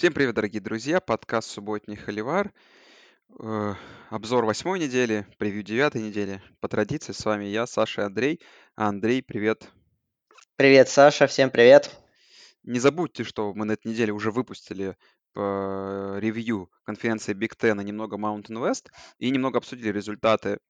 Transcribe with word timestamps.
Всем 0.00 0.14
привет, 0.14 0.34
дорогие 0.34 0.62
друзья! 0.62 0.98
Подкаст 0.98 1.50
«Субботний 1.50 1.94
Холивар». 1.94 2.54
Э, 3.38 3.74
Обзор 4.08 4.46
восьмой 4.46 4.78
недели, 4.78 5.26
превью 5.36 5.62
девятой 5.62 6.00
недели. 6.00 6.42
По 6.60 6.68
традиции, 6.68 7.12
с 7.12 7.22
вами 7.22 7.44
я, 7.44 7.66
Саша 7.66 8.00
и 8.00 8.04
Андрей. 8.06 8.40
А 8.76 8.88
Андрей, 8.88 9.22
привет. 9.22 9.70
Привет, 10.56 10.88
Саша, 10.88 11.26
всем 11.26 11.50
привет. 11.50 12.00
Не 12.62 12.78
забудьте, 12.78 13.24
что 13.24 13.52
мы 13.52 13.66
на 13.66 13.72
этой 13.72 13.88
неделе 13.88 14.14
уже 14.14 14.30
выпустили 14.30 14.96
по 15.34 16.16
ревью 16.18 16.70
конференции 16.84 17.34
Big 17.34 17.52
Ten 17.60 17.78
и 17.82 17.84
немного 17.84 18.16
Mountain 18.16 18.56
West, 18.56 18.88
и 19.18 19.30
немного 19.30 19.58
обсудили 19.58 19.90
результаты 19.90 20.60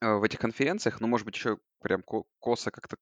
э, 0.00 0.14
в 0.14 0.22
этих 0.22 0.38
конференциях. 0.38 1.00
Ну, 1.00 1.08
может 1.08 1.26
быть, 1.26 1.34
еще 1.34 1.58
прям 1.80 2.04
ко- 2.04 2.26
косо 2.38 2.70
как-то 2.70 2.96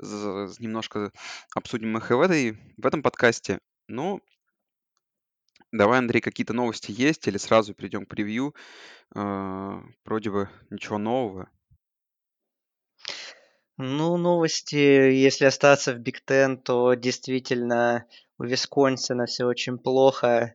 немножко 0.00 1.12
обсудим 1.54 1.96
их 1.96 2.10
и 2.10 2.14
в, 2.14 2.20
этой, 2.20 2.58
в 2.76 2.84
этом 2.84 3.04
подкасте. 3.04 3.60
Ну, 3.86 4.20
давай, 5.72 5.98
Андрей, 5.98 6.20
какие-то 6.20 6.52
новости 6.52 6.92
есть 6.92 7.26
или 7.28 7.38
сразу 7.38 7.74
перейдем 7.74 8.06
к 8.06 8.08
превью? 8.08 8.54
Э, 9.14 9.80
Вроде 10.04 10.30
бы 10.30 10.48
ничего 10.70 10.98
нового. 10.98 11.50
Ну, 13.76 14.18
новости, 14.18 14.76
если 14.76 15.46
остаться 15.46 15.94
в 15.94 15.98
Биг 15.98 16.20
Тен, 16.24 16.58
то 16.58 16.92
действительно 16.94 18.04
у 18.38 18.44
Висконсина 18.44 19.24
все 19.24 19.46
очень 19.46 19.78
плохо 19.78 20.54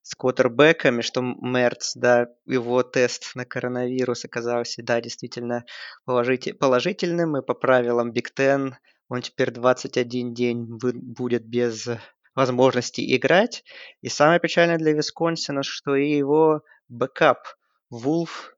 с 0.00 0.14
квотербеками, 0.14 1.02
что 1.02 1.20
Мерц, 1.20 1.92
да, 1.94 2.28
его 2.46 2.82
тест 2.82 3.32
на 3.34 3.44
коронавирус 3.44 4.24
оказался, 4.24 4.82
да, 4.82 5.00
действительно 5.00 5.64
положительным, 6.06 7.36
и 7.36 7.42
по 7.42 7.54
правилам 7.54 8.10
Big 8.12 8.32
Ten 8.34 8.76
он 9.08 9.20
теперь 9.20 9.50
21 9.50 10.32
день 10.32 10.64
будет 10.64 11.44
без 11.44 11.88
возможности 12.34 13.16
играть. 13.16 13.64
И 14.00 14.08
самое 14.08 14.40
печальное 14.40 14.78
для 14.78 14.92
Висконсина, 14.92 15.62
что 15.62 15.96
и 15.96 16.10
его 16.10 16.62
backup 16.88 17.46
Вулф 17.90 18.56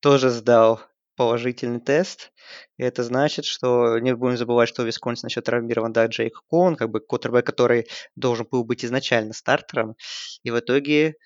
тоже 0.00 0.30
сдал 0.30 0.80
положительный 1.16 1.80
тест. 1.80 2.32
И 2.76 2.82
это 2.82 3.02
значит, 3.02 3.44
что 3.44 3.98
не 3.98 4.14
будем 4.14 4.36
забывать, 4.36 4.68
что 4.68 4.82
у 4.82 4.86
Висконсина 4.86 5.28
еще 5.28 5.40
травмирован 5.40 5.92
да, 5.92 6.06
Джек 6.06 6.42
Коэн, 6.48 6.76
как 6.76 6.90
бы 6.90 7.00
квотербек, 7.00 7.46
который 7.46 7.86
должен 8.16 8.46
был 8.50 8.64
быть 8.64 8.84
изначально 8.84 9.32
стартером. 9.32 9.96
И 10.42 10.50
в 10.50 10.58
итоге 10.58 11.16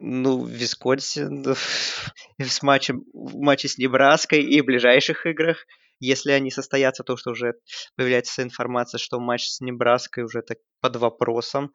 ну, 0.00 0.44
Висконсин 0.44 1.44
в 2.38 2.62
матче, 2.62 2.94
в 3.12 3.38
матче 3.38 3.68
с 3.68 3.78
Небраской 3.78 4.42
и 4.42 4.60
в 4.60 4.64
ближайших 4.64 5.26
играх, 5.26 5.66
если 6.04 6.32
они 6.32 6.50
состоятся, 6.50 7.02
то, 7.04 7.16
что 7.16 7.30
уже 7.30 7.54
появляется 7.96 8.42
информация, 8.42 8.98
что 8.98 9.20
матч 9.20 9.48
с 9.48 9.60
Небраской 9.60 10.24
уже 10.24 10.42
так 10.42 10.58
под 10.80 10.96
вопросом 10.96 11.72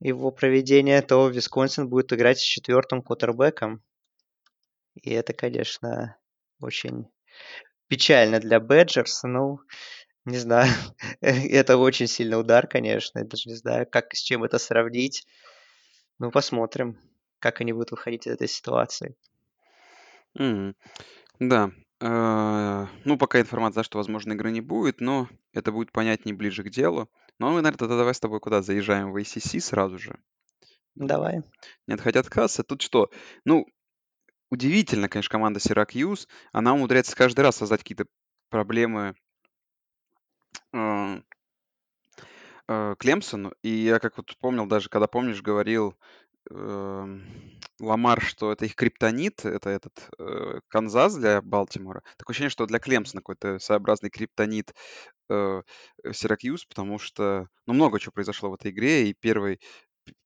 его 0.00 0.30
проведения, 0.30 1.02
то 1.02 1.28
Висконсин 1.28 1.88
будет 1.88 2.12
играть 2.12 2.38
с 2.38 2.42
четвертым 2.42 3.02
квотербеком. 3.02 3.82
И 4.94 5.10
это, 5.10 5.32
конечно, 5.32 6.16
очень 6.60 7.08
печально 7.88 8.40
для 8.40 8.60
Бэджерс. 8.60 9.22
Ну, 9.24 9.60
не 10.24 10.38
знаю, 10.38 10.70
это 11.20 11.76
очень 11.76 12.06
сильный 12.06 12.38
удар, 12.38 12.66
конечно. 12.66 13.18
Я 13.18 13.24
даже 13.24 13.48
не 13.48 13.54
знаю, 13.56 13.86
как 13.90 14.14
с 14.14 14.20
чем 14.20 14.44
это 14.44 14.58
сравнить. 14.58 15.26
Ну, 16.18 16.30
посмотрим, 16.30 16.98
как 17.38 17.60
они 17.60 17.72
будут 17.72 17.90
выходить 17.90 18.26
из 18.26 18.34
этой 18.34 18.48
ситуации. 18.48 19.16
Мгм. 20.34 20.76
Да. 21.40 21.70
Э, 22.02 22.86
Ну, 23.04 23.16
пока 23.16 23.40
информация, 23.40 23.84
что, 23.84 23.98
возможно, 23.98 24.32
игры 24.32 24.50
не 24.50 24.60
будет, 24.60 25.00
но 25.00 25.28
это 25.52 25.70
будет 25.70 25.92
понятнее 25.92 26.34
ближе 26.34 26.64
к 26.64 26.68
делу. 26.70 27.08
Но 27.38 27.50
мы, 27.50 27.56
наверное, 27.56 27.78
тогда 27.78 27.96
давай 27.96 28.14
с 28.14 28.20
тобой 28.20 28.40
куда 28.40 28.60
заезжаем 28.60 29.12
в 29.12 29.16
ACC 29.16 29.60
сразу 29.60 29.98
же. 29.98 30.18
Давай. 30.96 31.42
Не 31.86 31.94
отходя 31.94 32.20
от 32.20 32.28
кассы. 32.28 32.64
Тут 32.64 32.82
что? 32.82 33.08
Ну, 33.44 33.66
удивительно, 34.50 35.08
конечно, 35.08 35.30
команда 35.30 35.60
Syracuse. 35.60 36.26
Она 36.52 36.74
умудряется 36.74 37.16
каждый 37.16 37.40
раз 37.42 37.56
создать 37.56 37.80
какие-то 37.80 38.06
проблемы 38.50 39.14
э, 40.72 41.20
э, 42.68 42.94
Клемсону. 42.98 43.52
И 43.62 43.70
я 43.70 44.00
как 44.00 44.16
вот 44.16 44.36
помнил, 44.38 44.66
даже 44.66 44.88
когда, 44.88 45.06
помнишь, 45.06 45.40
говорил 45.40 45.96
эм, 46.50 47.24
Ламар, 47.82 48.22
что 48.22 48.52
это 48.52 48.64
их 48.64 48.76
криптонит, 48.76 49.44
это 49.44 49.70
этот 49.70 50.08
э, 50.18 50.60
Канзас 50.68 51.16
для 51.16 51.42
Балтимора. 51.42 52.02
Такое 52.16 52.32
ощущение, 52.32 52.50
что 52.50 52.66
для 52.66 52.78
Клемсона 52.78 53.20
какой-то 53.20 53.58
своеобразный 53.58 54.10
криптонит 54.10 54.72
э, 55.28 55.62
Сиракьюз, 56.12 56.64
потому 56.66 56.98
что, 56.98 57.48
ну, 57.66 57.74
много 57.74 57.98
чего 57.98 58.12
произошло 58.12 58.50
в 58.50 58.54
этой 58.54 58.70
игре, 58.70 59.08
и 59.08 59.14
первый 59.14 59.60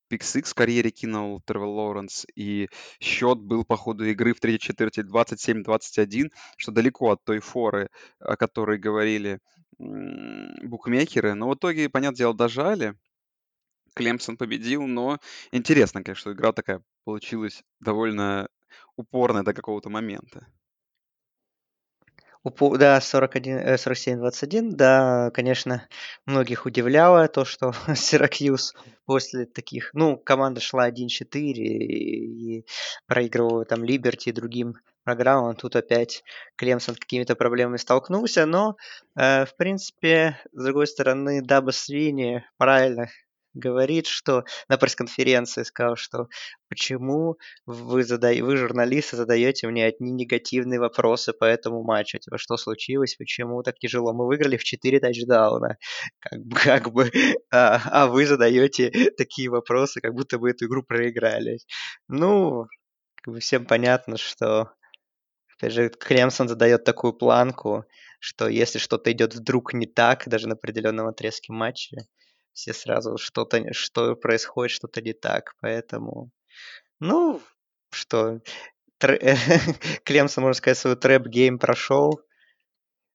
пик 0.08 0.22
в 0.22 0.54
карьере 0.54 0.90
кинул 0.90 1.40
Тревор 1.44 1.68
Лоуренс, 1.68 2.26
и 2.34 2.68
счет 3.00 3.38
был 3.38 3.64
по 3.64 3.76
ходу 3.76 4.04
игры 4.04 4.34
в 4.34 4.40
третьей 4.40 4.60
четверти 4.60 5.00
27-21, 5.00 6.30
что 6.58 6.72
далеко 6.72 7.12
от 7.12 7.24
той 7.24 7.40
форы, 7.40 7.88
о 8.20 8.36
которой 8.36 8.78
говорили 8.78 9.40
букмекеры. 9.78 11.34
Но 11.34 11.48
в 11.48 11.54
итоге, 11.54 11.88
понятное 11.88 12.18
дело, 12.18 12.34
дожали. 12.34 12.94
Клемсон 13.96 14.36
победил, 14.36 14.86
но 14.86 15.18
интересно, 15.52 16.04
конечно, 16.04 16.30
игра 16.30 16.52
такая 16.52 16.82
получилась 17.04 17.62
довольно 17.80 18.48
упорная 18.94 19.42
до 19.42 19.54
какого-то 19.54 19.88
момента. 19.88 20.46
Да, 22.78 23.00
41, 23.00 23.56
э, 23.56 23.76
47-21, 23.76 24.76
да, 24.76 25.30
конечно, 25.34 25.88
многих 26.26 26.64
удивляло 26.66 27.26
то, 27.26 27.44
что 27.44 27.72
Сиракьюз 27.96 28.74
после 29.04 29.46
таких, 29.46 29.90
ну, 29.94 30.16
команда 30.16 30.60
шла 30.60 30.88
1-4 30.88 31.52
и, 31.54 32.58
и 32.58 32.66
проигрывала 33.06 33.64
там 33.64 33.82
Либерти 33.82 34.28
и 34.28 34.32
другим 34.32 34.76
программам, 35.02 35.56
тут 35.56 35.74
опять 35.74 36.22
Клемсон 36.56 36.94
с 36.94 36.98
какими-то 36.98 37.34
проблемами 37.34 37.78
столкнулся, 37.78 38.46
но, 38.46 38.76
э, 39.16 39.44
в 39.46 39.56
принципе, 39.56 40.38
с 40.52 40.64
другой 40.64 40.86
стороны, 40.86 41.42
Даба 41.42 41.72
Свини 41.72 42.44
правильно 42.58 43.08
говорит, 43.56 44.06
что 44.06 44.44
на 44.68 44.76
пресс-конференции 44.76 45.62
сказал, 45.62 45.96
что 45.96 46.28
почему 46.68 47.36
вы, 47.66 48.04
зада... 48.04 48.32
вы 48.42 48.56
журналисты, 48.56 49.16
задаете 49.16 49.68
мне 49.68 49.86
одни 49.86 50.12
негативные 50.12 50.80
вопросы 50.80 51.32
по 51.32 51.44
этому 51.44 51.82
матчу. 51.82 52.18
Типа, 52.18 52.38
что 52.38 52.56
случилось, 52.56 53.16
почему 53.16 53.62
так 53.62 53.78
тяжело? 53.78 54.12
Мы 54.12 54.26
выиграли 54.26 54.56
в 54.56 54.64
4 54.64 55.00
тачдауна. 55.00 55.78
Как 56.20 56.40
бы, 56.40 56.56
как 56.56 56.92
бы 56.92 57.10
а, 57.52 57.80
а 57.90 58.06
вы 58.06 58.26
задаете 58.26 58.90
такие 59.16 59.48
вопросы, 59.50 60.00
как 60.00 60.14
будто 60.14 60.38
бы 60.38 60.50
эту 60.50 60.66
игру 60.66 60.82
проиграли. 60.82 61.58
Ну, 62.08 62.66
как 63.22 63.34
бы 63.34 63.40
всем 63.40 63.66
понятно, 63.66 64.16
что 64.16 64.70
опять 65.56 65.72
же, 65.72 65.88
Клемсон 65.88 66.48
задает 66.48 66.84
такую 66.84 67.12
планку, 67.12 67.84
что 68.20 68.48
если 68.48 68.78
что-то 68.78 69.12
идет 69.12 69.34
вдруг 69.34 69.72
не 69.74 69.86
так, 69.86 70.28
даже 70.28 70.48
на 70.48 70.54
определенном 70.54 71.06
отрезке 71.06 71.52
матча, 71.52 71.96
все 72.56 72.72
сразу 72.72 73.18
что-то, 73.18 73.62
что 73.74 74.16
происходит, 74.16 74.72
что-то 74.72 75.02
не 75.02 75.12
так. 75.12 75.54
Поэтому, 75.60 76.30
ну, 77.00 77.42
что, 77.90 78.40
тр... 78.98 79.18
Можно 80.38 80.54
сказать, 80.54 80.78
свой 80.78 80.96
trap 80.96 81.27
game 81.27 81.58
прошел. 81.58 82.20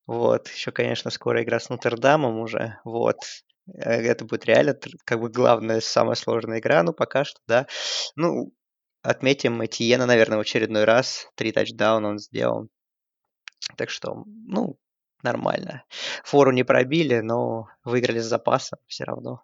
Вот, 0.06 0.48
еще, 0.50 0.72
конечно, 0.72 1.10
скоро 1.10 1.42
игра 1.42 1.60
с 1.60 1.70
Нотр-Дамом 1.70 2.40
уже. 2.40 2.78
Вот, 2.86 3.18
это 3.66 4.26
будет 4.26 4.46
реально 4.46 4.78
как 5.06 5.20
бы 5.20 5.30
главная, 5.30 5.82
самая 5.82 6.16
сложная 6.16 6.60
игра, 6.60 6.84
ну, 6.84 6.94
пока 6.94 7.24
что, 7.24 7.40
да. 7.48 7.68
Ну, 8.16 8.54
отметим 9.02 9.66
Этьена, 9.66 10.06
наверное, 10.06 10.38
в 10.38 10.42
очередной 10.42 10.84
раз. 10.84 11.28
Три 11.36 11.52
тачдауна 11.52 12.10
он 12.10 12.20
сделал. 12.20 12.70
Так 13.76 13.90
что, 13.90 14.24
ну, 14.26 14.78
нормально. 15.24 15.84
Фору 16.24 16.52
не 16.52 16.64
пробили, 16.64 17.20
но 17.20 17.70
выиграли 17.84 18.20
с 18.20 18.26
запасом 18.26 18.80
все 18.88 19.04
равно. 19.04 19.44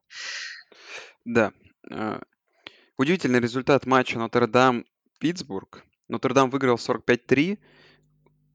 Да. 1.25 1.52
э, 1.90 2.19
Удивительный 2.97 3.40
результат 3.40 3.85
матча 3.85 4.17
Нотр-Дам-Питтсбург. 4.17 5.84
Нотр-Дам 6.07 6.49
выиграл 6.49 6.78
45-3, 6.78 7.59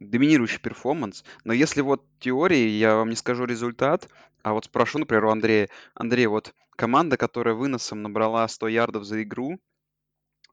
доминирующий 0.01 0.59
перформанс. 0.59 1.25
Но 1.45 1.53
если 1.53 1.81
вот 1.81 2.05
теории, 2.19 2.69
я 2.71 2.97
вам 2.97 3.11
не 3.11 3.17
скажу 3.17 3.45
результат, 3.45 4.09
а 4.43 4.53
вот 4.53 4.65
спрошу, 4.65 4.99
например, 4.99 5.27
у 5.27 5.31
Андрея. 5.31 5.69
Андрей, 5.95 6.27
вот 6.27 6.55
команда, 6.77 7.17
которая 7.17 7.55
выносом 7.55 8.03
набрала 8.03 8.49
100 8.49 8.69
ярдов 8.69 9.05
за 9.05 9.23
игру, 9.23 9.61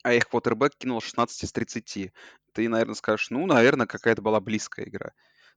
а 0.04 0.14
их 0.14 0.30
квотербек 0.30 0.76
кинул 0.78 1.02
16 1.02 1.44
из 1.44 1.52
30. 1.52 2.14
Ты, 2.54 2.70
наверное, 2.70 2.96
скажешь, 2.96 3.32
ну, 3.32 3.46
наверное, 3.46 3.88
какая-то 3.88 4.22
была 4.22 4.40
близкая 4.40 4.86
игра. 4.86 5.12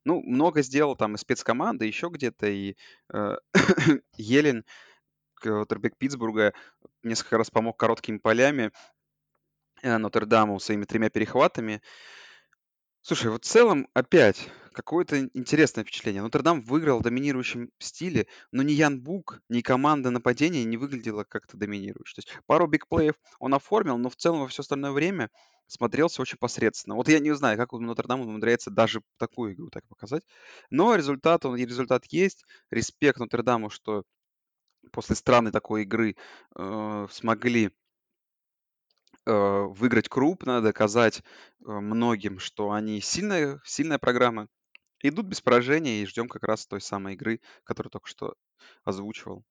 Ну, 0.04 0.20
много 0.22 0.62
сделал 0.62 0.96
там 0.96 1.14
и 1.14 1.18
спецкоманды, 1.18 1.86
еще 1.86 2.08
где-то, 2.08 2.46
и 2.46 2.76
э, 3.12 3.36
Елен, 4.16 4.64
квотербек 5.34 5.96
Питтсбурга, 5.96 6.54
несколько 7.02 7.38
раз 7.38 7.50
помог 7.50 7.76
короткими 7.76 8.18
полями 8.18 8.72
э, 9.82 9.96
Нотр-Даму 9.98 10.58
своими 10.60 10.84
тремя 10.84 11.10
перехватами. 11.10 11.82
Слушай, 13.04 13.32
вот 13.32 13.44
в 13.44 13.48
целом 13.48 13.88
опять 13.94 14.48
какое-то 14.72 15.28
интересное 15.34 15.82
впечатление. 15.82 16.22
Нотр-Дам 16.22 16.62
выиграл 16.62 17.00
в 17.00 17.02
доминирующем 17.02 17.70
стиле, 17.78 18.28
но 18.52 18.62
ни 18.62 18.70
Ян 18.72 19.00
Бук, 19.00 19.40
ни 19.48 19.60
команда 19.60 20.10
нападения 20.10 20.62
не 20.62 20.76
выглядела 20.76 21.24
как-то 21.24 21.56
доминирующе. 21.56 22.14
То 22.14 22.20
есть 22.20 22.38
пару 22.46 22.68
бигплеев 22.68 23.16
он 23.40 23.54
оформил, 23.54 23.98
но 23.98 24.08
в 24.08 24.14
целом 24.14 24.40
во 24.40 24.46
все 24.46 24.62
остальное 24.62 24.92
время 24.92 25.30
смотрелся 25.66 26.22
очень 26.22 26.38
посредственно. 26.38 26.94
Вот 26.94 27.08
я 27.08 27.18
не 27.18 27.34
знаю, 27.34 27.58
как 27.58 27.72
у 27.72 27.80
Нотр-Дам 27.80 28.20
умудряется 28.20 28.70
даже 28.70 29.02
такую 29.18 29.54
игру 29.54 29.68
так 29.68 29.84
показать. 29.88 30.22
Но 30.70 30.94
результат, 30.94 31.44
он 31.44 31.56
результат 31.56 32.04
есть. 32.06 32.44
Респект 32.70 33.18
Нотр-Даму, 33.18 33.68
что 33.68 34.04
после 34.92 35.16
странной 35.16 35.50
такой 35.50 35.82
игры 35.82 36.14
э, 36.54 37.06
смогли 37.10 37.72
э, 39.26 39.32
выиграть 39.32 40.08
крупно, 40.08 40.60
доказать 40.60 41.18
э, 41.18 41.22
многим, 41.70 42.38
что 42.38 42.72
они 42.72 43.00
сильная, 43.00 43.60
сильная 43.64 43.98
программа. 43.98 44.48
Идут 45.00 45.26
без 45.26 45.40
поражения 45.40 46.02
и 46.02 46.06
ждем 46.06 46.28
как 46.28 46.44
раз 46.44 46.66
той 46.66 46.80
самой 46.80 47.14
игры, 47.14 47.40
которую 47.64 47.90
только 47.90 48.08
что 48.08 48.34
озвучивал. 48.84 49.44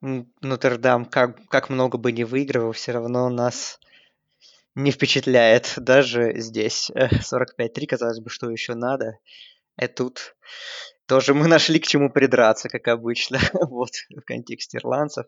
Нотр-Дам, 0.00 1.04
как, 1.04 1.46
как 1.48 1.70
много 1.70 1.98
бы 1.98 2.12
не 2.12 2.24
выигрывал, 2.24 2.72
все 2.72 2.92
равно 2.92 3.28
нас 3.28 3.80
не 4.74 4.90
впечатляет. 4.90 5.74
Даже 5.76 6.38
здесь. 6.38 6.90
Э, 6.94 7.08
45-3, 7.08 7.86
казалось 7.86 8.20
бы, 8.20 8.30
что 8.30 8.50
еще 8.50 8.74
надо. 8.74 9.18
И 9.80 9.86
тут 9.86 10.36
тоже 11.06 11.34
мы 11.34 11.48
нашли 11.48 11.80
к 11.80 11.86
чему 11.86 12.10
придраться, 12.10 12.68
как 12.68 12.86
обычно, 12.88 13.38
вот, 13.52 13.90
в 14.10 14.20
контексте 14.22 14.78
ирландцев. 14.78 15.26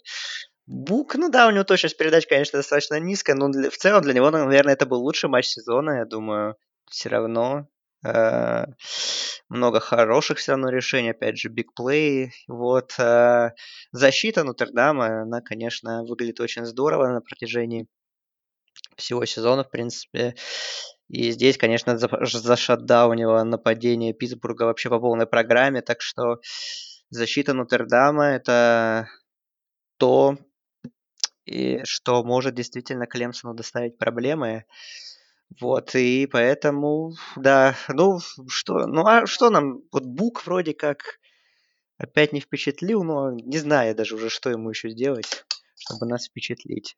Бук, 0.71 1.17
ну 1.17 1.29
да, 1.31 1.49
у 1.49 1.51
него 1.51 1.65
точность 1.65 1.97
передач, 1.97 2.29
конечно, 2.29 2.61
достаточно 2.61 3.01
низкая, 3.01 3.35
но 3.35 3.49
для- 3.49 3.71
в 3.71 3.77
целом 3.77 4.03
для 4.03 4.15
него, 4.15 4.31
наверное, 4.31 4.75
это 4.75 4.87
был 4.87 5.03
лучший 5.03 5.29
матч 5.29 5.47
сезона, 5.47 5.99
я 5.99 6.05
думаю. 6.05 6.55
Все 6.89 7.09
равно 7.09 7.67
э, 8.05 8.65
много 9.49 9.81
хороших 9.81 10.39
все 10.39 10.53
равно 10.53 10.71
решений, 10.71 11.11
опять 11.11 11.39
же, 11.39 11.49
бигплей. 11.49 12.33
Вот. 12.47 12.95
э, 12.99 13.51
защита 13.91 14.45
Нотр-Дама, 14.45 15.23
она, 15.23 15.41
конечно, 15.41 16.05
выглядит 16.05 16.39
очень 16.41 16.65
здорово 16.65 17.09
на 17.09 17.21
протяжении 17.21 17.89
всего 18.97 19.25
сезона, 19.25 19.65
в 19.65 19.71
принципе. 19.71 20.37
И 21.09 21.33
здесь, 21.33 21.59
конечно, 21.59 21.99
за- 21.99 22.09
зашатдаунило 22.25 23.43
нападение 23.43 24.15
Питтсбурга 24.15 24.65
вообще 24.65 24.89
по 24.89 25.01
полной 25.01 25.27
программе, 25.27 25.83
так 25.83 26.01
что 26.01 26.39
защита 27.11 27.55
Нотр-Дама 27.55 28.27
это 28.27 29.09
то, 29.99 30.39
и 31.51 31.85
что 31.85 32.23
может 32.23 32.55
действительно 32.55 33.07
Клемсону 33.07 33.55
доставить 33.55 33.99
проблемы. 33.99 34.65
Вот, 35.61 35.97
и 35.97 36.27
поэтому, 36.27 37.13
да, 37.37 37.75
ну, 37.89 38.21
что, 38.49 38.87
ну, 38.87 39.05
а 39.05 39.27
что 39.27 39.51
нам, 39.51 39.83
вот 39.91 40.05
Бук 40.07 40.47
вроде 40.47 40.75
как 40.75 41.19
опять 41.99 42.33
не 42.33 42.41
впечатлил, 42.41 43.03
но 43.03 43.33
не 43.33 43.59
знаю 43.59 43.97
даже 43.97 44.15
уже, 44.15 44.31
что 44.31 44.51
ему 44.51 44.71
еще 44.71 44.91
сделать, 44.91 45.45
чтобы 45.77 46.07
нас 46.07 46.27
впечатлить. 46.27 46.97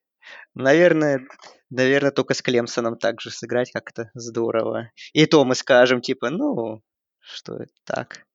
Наверное, 0.54 1.26
наверное, 1.70 2.10
только 2.10 2.34
с 2.34 2.42
Клемсоном 2.42 2.98
также 2.98 3.30
сыграть 3.30 3.72
как-то 3.72 4.10
здорово. 4.12 4.90
И 5.14 5.24
то 5.24 5.44
мы 5.46 5.54
скажем, 5.54 6.02
типа, 6.02 6.28
ну, 6.28 6.82
что 7.20 7.56
это 7.56 7.72
так. 7.84 8.26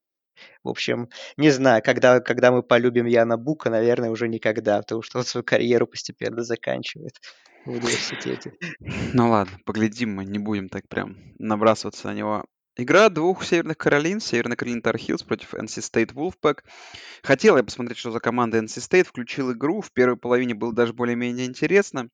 В 0.64 0.70
общем, 0.70 1.10
не 1.38 1.50
знаю, 1.50 1.82
когда, 1.84 2.20
когда 2.20 2.52
мы 2.52 2.64
полюбим 2.64 3.06
Яна 3.06 3.38
Бука, 3.38 3.70
наверное, 3.70 4.10
уже 4.10 4.28
никогда, 4.28 4.80
потому 4.80 5.02
что 5.02 5.20
он 5.20 5.26
свою 5.26 5.44
карьеру 5.44 5.88
постепенно 5.88 6.44
заканчивает 6.44 7.20
в 7.66 7.72
университете. 7.72 8.54
Ну 9.14 9.30
ладно, 9.30 9.58
поглядим 9.66 10.16
мы, 10.16 10.26
не 10.26 10.40
будем 10.40 10.70
так 10.70 10.88
прям 10.88 11.18
набрасываться 11.40 12.08
на 12.08 12.14
него. 12.14 12.46
Игра 12.80 13.10
двух 13.10 13.44
Северных 13.44 13.78
Каролин, 13.78 14.20
Северная 14.20 14.56
Каролина 14.56 14.82
Tar 14.82 14.96
Heels 14.96 15.26
против 15.26 15.56
NC 15.56 15.82
State 15.82 16.14
Wolfpack. 16.14 16.60
Хотел 17.24 17.58
я 17.58 17.64
посмотреть, 17.64 17.98
что 17.98 18.12
за 18.12 18.20
команда 18.20 18.60
NC 18.60 18.78
State, 18.78 19.06
включил 19.06 19.52
игру, 19.52 19.82
в 19.82 19.92
первой 19.92 20.16
половине 20.16 20.54
было 20.54 20.72
даже 20.74 20.94
более-менее 20.94 21.48
интересно, 21.48 22.10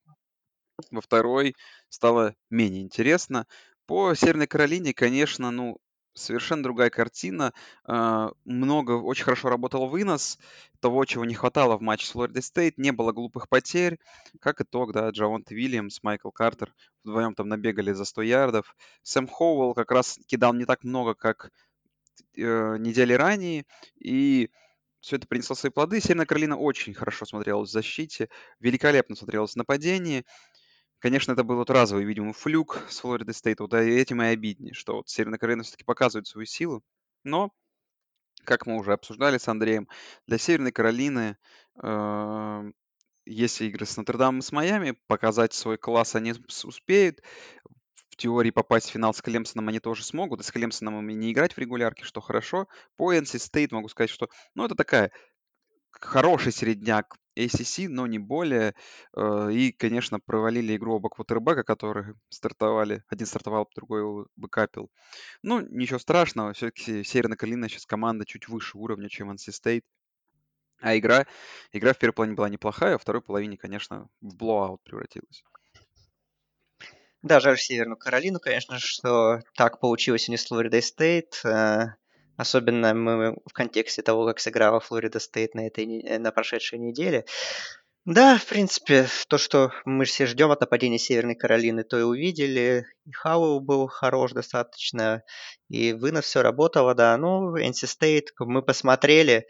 во 0.89 1.01
второй 1.01 1.55
стало 1.89 2.35
менее 2.49 2.81
интересно. 2.81 3.45
По 3.85 4.13
Северной 4.15 4.47
Каролине, 4.47 4.93
конечно, 4.93 5.51
ну, 5.51 5.77
совершенно 6.13 6.63
другая 6.63 6.89
картина. 6.89 7.53
А, 7.85 8.31
Много, 8.45 8.91
очень 8.91 9.23
хорошо 9.23 9.49
работал 9.49 9.87
вынос 9.87 10.39
того, 10.79 11.05
чего 11.05 11.25
не 11.25 11.35
хватало 11.35 11.77
в 11.77 11.81
матче 11.81 12.07
с 12.07 12.11
Флорида 12.11 12.41
Стейт. 12.41 12.77
Не 12.77 12.91
было 12.91 13.11
глупых 13.11 13.49
потерь. 13.49 13.99
Как 14.39 14.61
итог, 14.61 14.93
да, 14.93 15.09
Джавонт 15.09 15.51
Уильямс, 15.51 16.03
Майкл 16.03 16.29
Картер 16.29 16.73
вдвоем 17.03 17.35
там 17.35 17.47
набегали 17.49 17.93
за 17.93 18.05
100 18.05 18.21
ярдов. 18.23 18.75
Сэм 19.03 19.27
Хоуэлл 19.27 19.73
как 19.73 19.91
раз 19.91 20.19
кидал 20.27 20.53
не 20.53 20.65
так 20.65 20.83
много, 20.83 21.15
как 21.15 21.51
э, 22.37 22.77
недели 22.77 23.13
ранее. 23.13 23.65
И 23.99 24.49
все 24.99 25.17
это 25.17 25.27
принесло 25.27 25.55
свои 25.55 25.69
плоды. 25.69 25.99
Северная 25.99 26.25
Каролина 26.25 26.57
очень 26.57 26.93
хорошо 26.93 27.25
смотрелась 27.25 27.69
в 27.69 27.73
защите, 27.73 28.29
великолепно 28.59 29.15
смотрелась 29.15 29.53
в 29.53 29.57
нападении. 29.57 30.23
Конечно, 31.03 31.33
это 31.33 31.43
был 31.43 31.57
вот 31.57 31.69
разовый, 31.69 32.05
видимо, 32.05 32.31
флюк 32.31 32.79
с 32.87 33.01
Флорида 33.01 33.33
Стейт. 33.33 33.59
Вот 33.59 33.73
этим 33.73 34.21
и 34.21 34.27
обиднее, 34.27 34.73
что 34.73 34.95
вот 34.95 35.09
Северная 35.09 35.37
Каролина 35.37 35.63
все-таки 35.63 35.83
показывает 35.83 36.27
свою 36.27 36.45
силу. 36.45 36.81
Но, 37.25 37.51
как 38.45 38.65
мы 38.67 38.77
уже 38.77 38.93
обсуждали 38.93 39.37
с 39.37 39.49
Андреем, 39.49 39.89
для 40.27 40.37
Северной 40.37 40.71
Каролины, 40.71 41.35
э, 41.83 42.71
если 43.25 43.65
игры 43.65 43.85
с 43.85 43.97
Нотр-Дамом 43.97 44.39
и 44.39 44.41
с 44.43 44.53
Майами, 44.53 44.97
показать 45.07 45.51
свой 45.53 45.77
класс 45.77 46.15
они 46.15 46.35
успеют. 46.63 47.19
В 48.07 48.15
теории 48.15 48.51
попасть 48.51 48.87
в 48.87 48.93
финал 48.93 49.13
с 49.13 49.21
Клемсоном 49.21 49.67
они 49.67 49.81
тоже 49.81 50.05
смогут. 50.05 50.39
И 50.39 50.43
с 50.43 50.51
Клемсоном 50.53 50.99
им 50.99 51.19
не 51.19 51.33
играть 51.33 51.51
в 51.51 51.57
регулярке, 51.57 52.05
что 52.05 52.21
хорошо. 52.21 52.69
По 52.95 53.13
NC 53.13 53.39
State 53.39 53.69
могу 53.71 53.89
сказать, 53.89 54.09
что 54.09 54.29
ну, 54.55 54.63
это 54.63 54.75
такая 54.75 55.11
хороший 55.91 56.53
середняк 56.53 57.17
ACC, 57.35 57.87
но 57.89 58.07
не 58.07 58.19
более. 58.19 58.75
Э, 59.15 59.49
И, 59.51 59.71
конечно, 59.71 60.19
провалили 60.19 60.75
игру 60.75 60.95
оба 60.95 61.09
квотербека, 61.09 61.63
которые 61.63 62.15
стартовали. 62.29 63.03
Один 63.09 63.27
стартовал, 63.27 63.69
другой 63.75 64.01
его 64.01 64.27
бэкапил. 64.35 64.91
Ну, 65.41 65.61
ничего 65.61 65.99
страшного. 65.99 66.53
Все-таки 66.53 67.03
Северная 67.03 67.37
Каролина 67.37 67.69
сейчас 67.69 67.85
команда 67.85 68.25
чуть 68.25 68.47
выше 68.47 68.77
уровня, 68.77 69.09
чем 69.09 69.31
NC 69.31 69.51
State. 69.51 69.83
А 70.81 70.97
игра, 70.97 71.25
игра 71.71 71.93
в 71.93 71.97
первой 71.97 72.13
половине 72.13 72.35
была 72.35 72.49
неплохая, 72.49 72.91
а 72.91 72.93
во 72.93 72.99
второй 72.99 73.21
половине, 73.21 73.57
конечно, 73.57 74.09
в 74.21 74.35
blowout 74.35 74.83
превратилась. 74.83 75.43
Да, 77.21 77.39
жаль 77.39 77.57
Северную 77.57 77.97
Каролину, 77.97 78.39
конечно, 78.39 78.79
что 78.79 79.39
так 79.55 79.79
получилось 79.79 80.27
и 80.27 80.31
не 80.31 80.37
с 80.37 80.45
Флоридой 80.45 80.81
Стейт. 80.81 81.41
Э, 82.37 82.41
Особенно 82.41 82.93
мы 82.93 83.37
в 83.45 83.53
контексте 83.53 84.01
того, 84.01 84.25
как 84.25 84.39
сыграла 84.39 84.79
Флорида 84.79 85.19
Стейт 85.19 85.55
на, 85.55 85.67
этой, 85.67 86.01
э, 86.01 86.19
на 86.19 86.31
прошедшей 86.31 86.79
неделе. 86.79 87.25
Да, 88.05 88.37
в 88.37 88.45
принципе, 88.47 89.07
то, 89.29 89.37
что 89.37 89.71
мы 89.85 90.03
все 90.05 90.25
ждем 90.25 90.51
от 90.51 90.59
нападения 90.59 90.99
Северной 90.99 91.35
Каролины, 91.35 91.83
то 91.83 91.97
и 91.97 92.01
увидели. 92.03 92.85
И 93.05 93.11
Хауэлл 93.13 93.61
был 93.61 93.87
хорош 93.87 94.33
достаточно, 94.33 95.23
и 95.69 95.93
вынос 95.93 96.25
все 96.25 96.41
работало, 96.41 96.95
да. 96.95 97.15
Ну, 97.17 97.55
NC 97.55 97.87
State 97.87 98.27
мы 98.39 98.61
посмотрели 98.61 99.45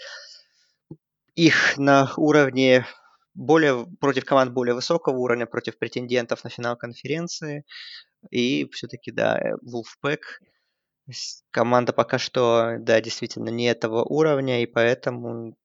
их 1.36 1.78
на 1.78 2.12
уровне 2.18 2.86
более 3.34 3.88
против 4.00 4.26
команд 4.26 4.52
более 4.54 4.76
высокого 4.76 5.18
уровня, 5.18 5.46
против 5.48 5.78
претендентов 5.80 6.44
на 6.44 6.50
финал 6.50 6.76
конференции. 6.78 7.66
И 8.32 8.70
все-таки, 8.72 9.12
да, 9.12 9.38
э, 9.40 9.54
Wolfpack 9.66 10.20
с- 10.26 10.40
команда 11.52 11.94
пока 11.94 12.18
что, 12.18 12.78
да, 12.80 13.02
действительно 13.02 13.50
не 13.50 13.66
этого 13.66 14.04
уровня, 14.04 14.64
и 14.64 14.66
поэтому, 14.66 15.56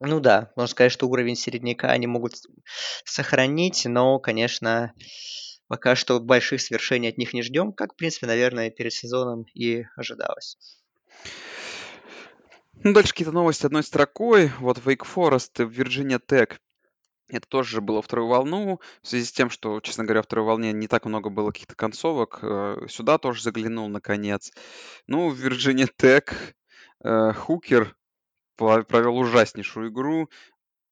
ну 0.00 0.20
да, 0.20 0.52
можно 0.56 0.70
сказать, 0.70 0.92
что 0.92 1.08
уровень 1.08 1.36
середняка 1.36 1.88
они 1.88 2.06
могут 2.06 2.34
сохранить, 3.04 3.84
но, 3.86 4.18
конечно, 4.18 4.92
пока 5.68 5.96
что 5.96 6.20
больших 6.20 6.60
свершений 6.60 7.08
от 7.08 7.18
них 7.18 7.32
не 7.32 7.42
ждем, 7.42 7.72
как, 7.72 7.94
в 7.94 7.96
принципе, 7.96 8.26
наверное, 8.26 8.70
перед 8.70 8.92
сезоном 8.92 9.44
и 9.54 9.84
ожидалось. 9.96 10.58
Ну, 12.84 12.92
дальше 12.92 13.12
какие-то 13.12 13.32
новости 13.32 13.64
одной 13.64 13.84
строкой. 13.84 14.50
Вот 14.58 14.78
Wake 14.78 15.06
Forest, 15.06 15.58
Virginia 15.58 16.18
Tech. 16.18 16.56
Это 17.32 17.48
тоже 17.48 17.80
было 17.80 18.02
вторую 18.02 18.28
волну, 18.28 18.78
в 19.02 19.08
связи 19.08 19.24
с 19.24 19.32
тем, 19.32 19.50
что, 19.50 19.80
честно 19.80 20.04
говоря, 20.04 20.22
в 20.22 20.26
второй 20.26 20.44
волне 20.46 20.72
не 20.72 20.86
так 20.86 21.06
много 21.06 21.30
было 21.30 21.50
каких-то 21.50 21.74
концовок. 21.74 22.38
э, 22.42 22.86
Сюда 22.88 23.18
тоже 23.18 23.42
заглянул, 23.42 23.88
наконец. 23.88 24.52
Ну, 25.06 25.32
Virginia 25.34 25.88
Tech 25.98 26.30
э, 27.04 27.32
Хукер 27.32 27.96
пла- 28.58 28.84
провел 28.84 29.16
ужаснейшую 29.18 29.90
игру. 29.90 30.28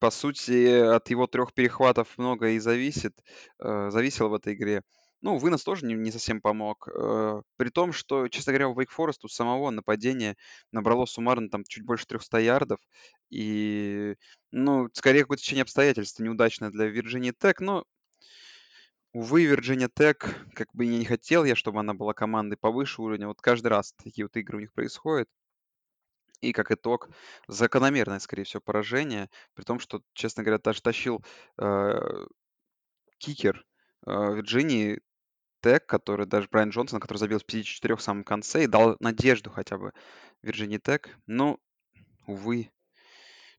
По 0.00 0.10
сути, 0.10 0.80
от 0.80 1.10
его 1.10 1.26
трех 1.26 1.54
перехватов 1.54 2.08
многое 2.18 2.52
и 2.52 2.58
зависит, 2.60 3.14
э, 3.60 3.90
зависело 3.90 4.28
в 4.28 4.34
этой 4.34 4.54
игре. 4.54 4.82
Ну, 5.22 5.36
вынос 5.36 5.62
тоже 5.64 5.84
не, 5.86 5.94
не 5.94 6.10
совсем 6.10 6.40
помог. 6.40 6.88
э, 6.88 7.42
при 7.56 7.68
том, 7.68 7.92
что, 7.92 8.28
честно 8.28 8.52
говоря, 8.52 8.68
у 8.68 8.74
Wake 8.74 8.88
Forest 8.96 9.18
у 9.24 9.28
самого 9.28 9.70
нападения 9.70 10.36
набрало 10.72 11.04
суммарно 11.06 11.50
там 11.50 11.64
чуть 11.64 11.84
больше 11.84 12.06
300 12.06 12.38
ярдов. 12.40 12.80
И, 13.30 14.16
ну, 14.50 14.88
скорее 14.94 15.20
какое-то 15.22 15.42
течение 15.42 15.62
обстоятельств 15.62 16.20
неудачное 16.20 16.70
для 16.70 16.88
Virginia 16.90 17.32
Tech. 17.38 17.54
Но 17.60 17.84
увы, 19.12 19.44
Virginia 19.46 19.88
Tech, 19.88 20.18
как 20.54 20.68
бы 20.72 20.84
я 20.84 20.98
не 20.98 21.04
хотел 21.04 21.44
я, 21.44 21.54
чтобы 21.54 21.80
она 21.80 21.94
была 21.94 22.12
командой 22.14 22.56
повыше 22.56 23.02
уровня, 23.02 23.28
вот 23.28 23.40
каждый 23.40 23.68
раз 23.68 23.92
такие 23.92 24.24
вот 24.24 24.36
игры 24.36 24.58
у 24.58 24.60
них 24.60 24.72
происходят. 24.72 25.28
И 26.40 26.52
как 26.52 26.70
итог, 26.72 27.10
закономерное, 27.48 28.18
скорее 28.18 28.44
всего, 28.44 28.62
поражение, 28.62 29.28
при 29.54 29.62
том, 29.64 29.78
что, 29.78 30.02
честно 30.14 30.42
говоря, 30.42 30.58
даже 30.58 30.80
тащил 30.80 31.22
э, 31.58 32.26
кикер 33.18 33.64
э, 34.06 34.34
Вирджинии 34.34 35.00
Тек, 35.62 35.86
который 35.86 36.26
даже 36.26 36.48
Брайан 36.50 36.70
Джонсон, 36.70 37.00
который 37.00 37.18
забил 37.18 37.38
в 37.38 37.44
54 37.44 37.96
в 37.96 38.02
самом 38.02 38.24
конце 38.24 38.64
и 38.64 38.66
дал 38.66 38.96
надежду 39.00 39.50
хотя 39.50 39.78
бы 39.78 39.92
Вирджинии 40.42 40.78
Тек. 40.78 41.16
Но, 41.26 41.58
увы, 42.26 42.70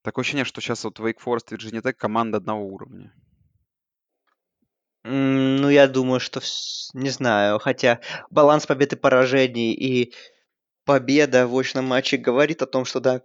такое 0.02 0.24
ощущение, 0.24 0.46
что 0.46 0.62
сейчас 0.62 0.84
вот 0.84 1.00
Wake 1.00 1.20
Forest 1.24 1.48
и 1.52 1.56
Virginia 1.56 1.82
Tech 1.82 1.94
команда 1.94 2.38
одного 2.38 2.66
уровня. 2.66 3.14
Ну, 5.04 5.70
я 5.70 5.88
думаю, 5.88 6.20
что 6.20 6.42
не 6.94 7.10
знаю, 7.10 7.58
хотя 7.60 8.02
баланс 8.30 8.68
побед 8.68 8.94
и 8.94 8.96
поражений 8.96 9.74
и 9.74 10.14
победа 10.86 11.48
в 11.48 11.58
очном 11.58 11.86
матче 11.86 12.18
говорит 12.18 12.62
о 12.62 12.68
том, 12.68 12.86
что 12.86 13.00
да, 13.00 13.22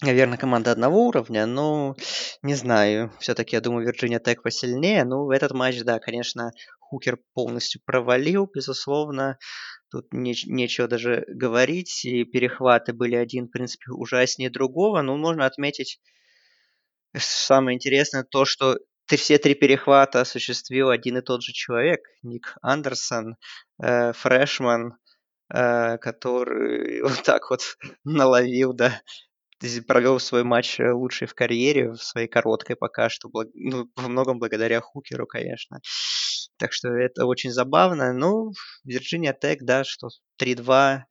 наверное, 0.00 0.38
команда 0.38 0.72
одного 0.72 1.06
уровня, 1.06 1.46
но 1.46 1.94
не 2.42 2.54
знаю. 2.54 3.12
Все-таки 3.20 3.54
я 3.54 3.60
думаю, 3.60 3.86
Вирджиния 3.86 4.18
Тек 4.18 4.42
посильнее. 4.42 5.04
Ну, 5.04 5.30
этот 5.30 5.52
матч, 5.52 5.82
да, 5.82 6.00
конечно, 6.00 6.52
Хукер 6.90 7.18
полностью 7.34 7.80
провалил, 7.84 8.50
безусловно. 8.52 9.38
Тут 9.90 10.12
неч- 10.12 10.46
нечего 10.46 10.88
даже 10.88 11.24
говорить. 11.28 12.04
И 12.04 12.24
перехваты 12.24 12.92
были 12.92 13.16
один, 13.16 13.46
в 13.46 13.50
принципе, 13.52 13.92
ужаснее 13.92 14.50
другого. 14.50 15.02
Но 15.02 15.16
можно 15.16 15.46
отметить 15.46 16.00
самое 17.16 17.76
интересное 17.76 18.24
то, 18.24 18.44
что 18.44 18.78
все 19.08 19.38
три 19.38 19.54
перехвата 19.54 20.20
осуществил 20.20 20.90
один 20.90 21.18
и 21.18 21.22
тот 21.22 21.42
же 21.42 21.52
человек. 21.52 22.00
Ник 22.22 22.54
Андерсон, 22.62 23.36
э, 23.82 24.12
фрешман, 24.12 24.94
э, 25.52 25.98
который 25.98 27.02
вот 27.02 27.22
так 27.24 27.50
вот 27.50 27.62
наловил, 28.04 28.72
да, 28.74 29.00
провел 29.86 30.20
свой 30.20 30.44
матч 30.44 30.80
э, 30.80 30.92
лучший 30.92 31.28
в 31.28 31.34
карьере, 31.34 31.92
в 31.92 31.98
своей 31.98 32.28
короткой 32.28 32.76
пока 32.76 33.08
что, 33.10 33.28
благ- 33.28 33.50
ну, 33.54 33.88
во 33.96 34.08
многом 34.08 34.38
благодаря 34.38 34.80
Хукеру, 34.80 35.26
конечно. 35.26 35.80
Так 36.58 36.72
что 36.72 36.88
это 36.88 37.26
очень 37.26 37.50
забавно. 37.50 38.12
Ну, 38.12 38.52
Вирджиния 38.84 39.32
Тек, 39.32 39.62
да, 39.62 39.84
что 39.84 40.08
3-2 40.38 41.04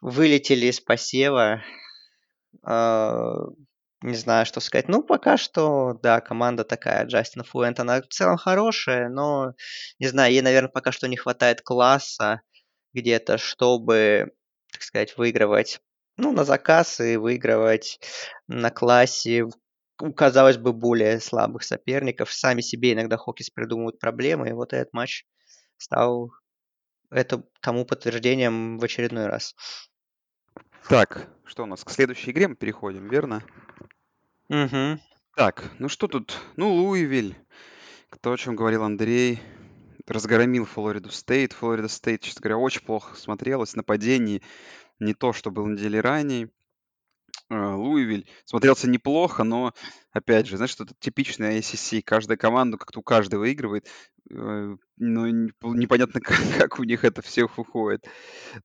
вылетели 0.00 0.66
из 0.66 0.80
посева. 0.80 1.62
А, 2.64 3.34
не 4.02 4.14
знаю, 4.14 4.46
что 4.46 4.60
сказать. 4.60 4.88
Ну, 4.88 5.02
пока 5.02 5.36
что, 5.36 5.94
да, 6.02 6.20
команда 6.20 6.64
такая, 6.64 7.06
Джастин 7.06 7.44
Фуэнт, 7.44 7.78
она 7.80 8.02
в 8.02 8.08
целом 8.08 8.36
хорошая, 8.36 9.08
но, 9.08 9.54
не 9.98 10.08
знаю, 10.08 10.32
ей, 10.32 10.42
наверное, 10.42 10.70
пока 10.70 10.92
что 10.92 11.08
не 11.08 11.16
хватает 11.16 11.62
класса 11.62 12.42
где-то, 12.92 13.38
чтобы, 13.38 14.32
так 14.72 14.82
сказать, 14.82 15.16
выигрывать, 15.16 15.80
ну, 16.16 16.32
на 16.32 16.44
заказ 16.44 17.00
и 17.00 17.16
выигрывать 17.16 18.00
на 18.48 18.70
классе 18.70 19.44
у, 20.02 20.12
казалось 20.12 20.58
бы, 20.58 20.72
более 20.72 21.20
слабых 21.20 21.62
соперников. 21.62 22.32
Сами 22.32 22.60
себе 22.60 22.92
иногда 22.92 23.16
Хокис 23.16 23.50
придумывают 23.50 24.00
проблемы, 24.00 24.48
и 24.48 24.52
вот 24.52 24.72
этот 24.72 24.92
матч 24.92 25.24
стал 25.76 26.32
это 27.10 27.44
тому 27.60 27.84
подтверждением 27.84 28.78
в 28.78 28.84
очередной 28.84 29.26
раз. 29.26 29.54
Так, 30.88 31.28
что 31.44 31.62
у 31.62 31.66
нас? 31.66 31.84
К 31.84 31.90
следующей 31.90 32.32
игре 32.32 32.48
мы 32.48 32.56
переходим, 32.56 33.08
верно? 33.08 33.44
Угу. 34.48 35.00
Так, 35.36 35.70
ну 35.78 35.88
что 35.88 36.08
тут? 36.08 36.36
Ну, 36.56 36.72
Луивиль. 36.74 37.36
То 38.10 38.32
о 38.32 38.36
чем 38.36 38.56
говорил 38.56 38.82
Андрей. 38.82 39.40
Разгромил 40.08 40.64
Флориду 40.64 41.10
Стейт. 41.10 41.52
Флорида 41.52 41.86
Стейт, 41.86 42.22
честно 42.22 42.40
говоря, 42.42 42.58
очень 42.58 42.82
плохо 42.82 43.14
смотрелось. 43.14 43.76
Нападение 43.76 44.42
не 44.98 45.14
то, 45.14 45.32
что 45.32 45.52
было 45.52 45.68
недели 45.68 45.98
ранее. 45.98 46.50
А, 47.52 47.76
Луивиль 47.76 48.26
смотрелся 48.46 48.88
неплохо, 48.88 49.44
но, 49.44 49.74
опять 50.10 50.46
же, 50.46 50.56
знаешь, 50.56 50.74
это 50.78 50.94
типичная 50.98 51.58
ACC. 51.58 52.00
Каждая 52.02 52.38
команда 52.38 52.78
как-то 52.78 53.00
у 53.00 53.02
каждой 53.02 53.38
выигрывает, 53.38 53.86
э, 54.30 54.76
но 54.96 55.28
непонятно, 55.28 56.20
как, 56.22 56.38
как 56.58 56.78
у 56.78 56.84
них 56.84 57.04
это 57.04 57.20
все 57.20 57.44
уходит. 57.44 58.08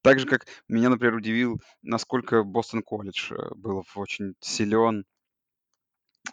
Так 0.01 0.19
же, 0.19 0.25
как 0.25 0.45
меня, 0.69 0.87
например, 0.87 1.15
удивил, 1.15 1.61
насколько 1.81 2.43
Бостон 2.43 2.81
колледж 2.81 3.33
э, 3.33 3.35
был 3.55 3.83
очень 3.95 4.35
силен 4.39 5.03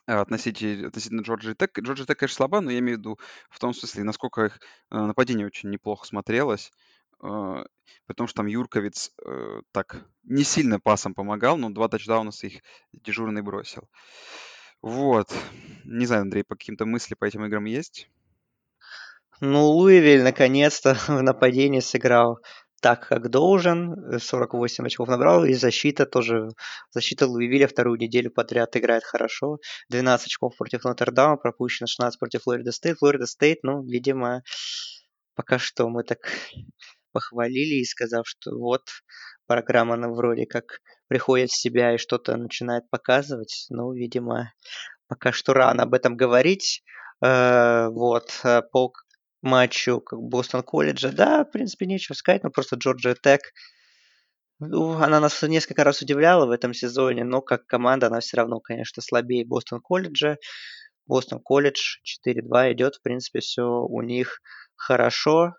а, 0.07 0.21
относительно, 0.21 0.87
относительно 0.89 1.23
Джорджии 1.23 1.55
Тек. 1.55 1.77
Джорджия 1.77 2.07
Тек, 2.07 2.21
конечно, 2.21 2.37
слаба, 2.37 2.61
но 2.61 2.71
я 2.71 2.79
имею 2.79 2.99
в 2.99 3.01
виду 3.01 3.19
в 3.51 3.59
том 3.59 3.75
смысле, 3.75 4.05
насколько 4.05 4.45
их 4.45 4.61
э, 4.93 4.97
нападение 4.97 5.47
очень 5.47 5.71
неплохо 5.71 6.07
смотрелось. 6.07 6.71
При 7.21 8.15
том, 8.15 8.27
что 8.27 8.37
там 8.39 8.47
Юрковиц 8.47 9.13
э, 9.25 9.61
так 9.73 10.07
не 10.25 10.45
сильно 10.45 10.81
пасом 10.81 11.15
помогал, 11.15 11.57
но 11.57 11.71
два 11.71 11.89
тачдауна 11.89 12.31
их 12.43 12.63
дежурный 12.93 13.43
бросил. 13.43 13.89
Вот. 14.83 15.35
Не 15.85 16.07
знаю, 16.07 16.23
Андрей, 16.23 16.45
по 16.45 16.57
каким-то 16.57 16.85
мысли 16.85 17.15
по 17.15 17.25
этим 17.25 17.45
играм 17.47 17.65
есть? 17.65 18.09
Ну, 19.41 19.65
Луивиль 19.65 20.23
наконец-то 20.23 20.95
в 21.09 21.23
нападении 21.23 21.81
сыграл 21.81 22.41
так, 22.81 23.09
как 23.09 23.31
должен. 23.31 24.19
48 24.19 24.87
очков 24.87 25.09
набрал. 25.09 25.47
И 25.47 25.55
защита 25.55 26.05
тоже. 26.05 26.51
Защита 26.91 27.27
Луивиля 27.27 27.67
вторую 27.67 27.99
неделю 27.99 28.31
подряд 28.31 28.77
играет 28.77 29.05
хорошо. 29.05 29.59
12 29.89 30.27
очков 30.27 30.55
против 30.57 30.85
Нотр-Дама, 30.85 31.39
пропущено 31.39 31.87
16 31.87 32.19
против 32.19 32.43
Флорида 32.43 32.73
Стейт. 32.73 32.99
Флорида 32.99 33.27
Стейт, 33.27 33.61
ну, 33.63 33.83
видимо, 33.83 34.43
пока 35.35 35.59
что 35.59 35.89
мы 35.89 36.05
так 36.05 36.19
похвалили 37.15 37.77
и 37.77 37.85
сказав, 37.87 38.27
что 38.29 38.51
вот 38.59 38.83
программа 39.47 39.97
на 39.97 40.11
вроде 40.11 40.45
как 40.45 40.81
приходит 41.09 41.51
в 41.51 41.57
себя 41.57 41.95
и 41.95 41.99
что-то 41.99 42.37
начинает 42.37 42.91
показывать. 42.91 43.67
Ну, 43.71 43.93
видимо, 43.95 44.53
пока 45.09 45.33
что 45.33 45.55
рано 45.55 45.85
об 45.85 45.95
этом 45.95 46.17
говорить. 46.17 46.83
Э, 47.23 47.89
вот, 47.89 48.41
э, 48.45 48.63
по 48.73 48.93
матчу 49.43 50.01
как 50.01 50.19
Бостон 50.21 50.63
колледжа, 50.63 51.13
да, 51.13 51.45
в 51.45 51.51
принципе, 51.53 51.87
нечего 51.87 52.15
сказать, 52.15 52.43
но 52.43 52.51
просто 52.51 52.77
Джорджия 52.77 53.15
Тек, 53.15 53.43
ну, 54.59 54.95
она 54.95 55.21
нас 55.21 55.43
несколько 55.43 55.85
раз 55.85 56.01
удивляла 56.01 56.47
в 56.47 56.51
этом 56.51 56.75
сезоне, 56.75 57.25
но 57.25 57.43
как 57.43 57.67
команда 57.67 58.07
она 58.07 58.21
все 58.21 58.37
равно, 58.37 58.61
конечно, 58.61 59.03
слабее 59.03 59.45
Бостон 59.45 59.81
колледжа. 59.81 60.39
Бостон 61.07 61.41
колледж 61.41 61.99
4-2 62.27 62.73
идет, 62.73 62.97
в 62.97 63.03
принципе, 63.03 63.41
все 63.41 63.63
у 63.63 64.01
них 64.01 64.41
хорошо. 64.77 65.55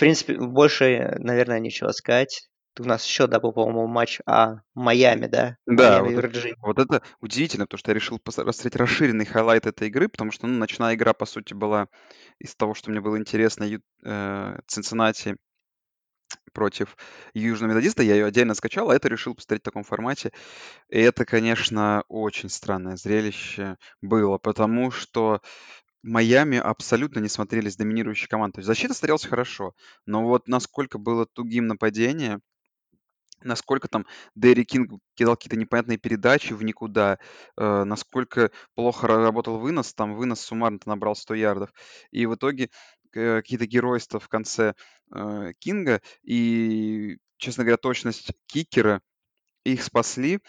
В 0.00 0.02
принципе, 0.02 0.38
больше, 0.38 1.14
наверное, 1.18 1.60
нечего 1.60 1.92
сказать. 1.92 2.48
У 2.78 2.84
нас 2.84 3.04
еще, 3.04 3.26
да, 3.26 3.38
был, 3.38 3.52
по-моему, 3.52 3.86
матч 3.86 4.20
а 4.24 4.60
Майами, 4.72 5.26
да? 5.26 5.58
Да, 5.66 6.00
Майами, 6.00 6.14
вот, 6.14 6.24
это, 6.24 6.54
вот 6.62 6.78
это 6.78 7.02
удивительно, 7.20 7.66
потому 7.66 7.78
что 7.80 7.90
я 7.90 7.96
решил 7.96 8.18
посмотреть 8.18 8.76
расширенный 8.76 9.26
highlight 9.26 9.66
этой 9.66 9.88
игры, 9.88 10.08
потому 10.08 10.32
что, 10.32 10.46
ну, 10.46 10.56
ночная 10.56 10.94
игра, 10.94 11.12
по 11.12 11.26
сути, 11.26 11.52
была 11.52 11.88
из 12.38 12.54
того, 12.54 12.72
что 12.72 12.90
мне 12.90 13.02
было 13.02 13.18
интересно, 13.18 13.64
Ю, 13.64 13.82
э, 14.02 14.58
Цинциннати 14.66 15.36
против 16.54 16.96
Южного 17.34 17.72
Методиста. 17.72 18.02
Я 18.02 18.14
ее 18.14 18.24
отдельно 18.24 18.54
скачал, 18.54 18.88
а 18.88 18.94
это 18.94 19.06
решил 19.08 19.34
посмотреть 19.34 19.60
в 19.60 19.66
таком 19.66 19.84
формате. 19.84 20.32
И 20.88 20.98
это, 20.98 21.26
конечно, 21.26 22.04
очень 22.08 22.48
странное 22.48 22.96
зрелище 22.96 23.76
было, 24.00 24.38
потому 24.38 24.90
что 24.90 25.42
Майами 26.02 26.58
абсолютно 26.58 27.20
не 27.20 27.28
смотрелись 27.28 27.76
доминирующей 27.76 28.28
командой. 28.28 28.56
То 28.56 28.58
есть 28.60 28.66
защита 28.66 28.94
смотрелась 28.94 29.26
хорошо, 29.26 29.74
но 30.06 30.24
вот 30.24 30.48
насколько 30.48 30.98
было 30.98 31.26
тугим 31.26 31.66
нападение, 31.66 32.40
насколько 33.42 33.88
там 33.88 34.06
Дерри 34.34 34.64
Кинг 34.64 35.00
кидал 35.14 35.36
какие-то 35.36 35.56
непонятные 35.56 35.98
передачи 35.98 36.52
в 36.52 36.62
никуда, 36.62 37.18
э, 37.56 37.84
насколько 37.84 38.50
плохо 38.74 39.06
работал 39.06 39.58
вынос, 39.58 39.94
там 39.94 40.14
вынос 40.14 40.40
суммарно 40.40 40.78
набрал 40.86 41.14
100 41.14 41.34
ярдов. 41.34 41.70
И 42.10 42.26
в 42.26 42.34
итоге 42.34 42.70
э, 43.14 43.36
какие-то 43.42 43.66
геройства 43.66 44.20
в 44.20 44.28
конце 44.28 44.74
э, 45.14 45.52
Кинга 45.58 46.00
и, 46.22 47.18
честно 47.38 47.64
говоря, 47.64 47.76
точность 47.78 48.32
кикера 48.46 49.00
их 49.64 49.82
спасли. 49.82 50.40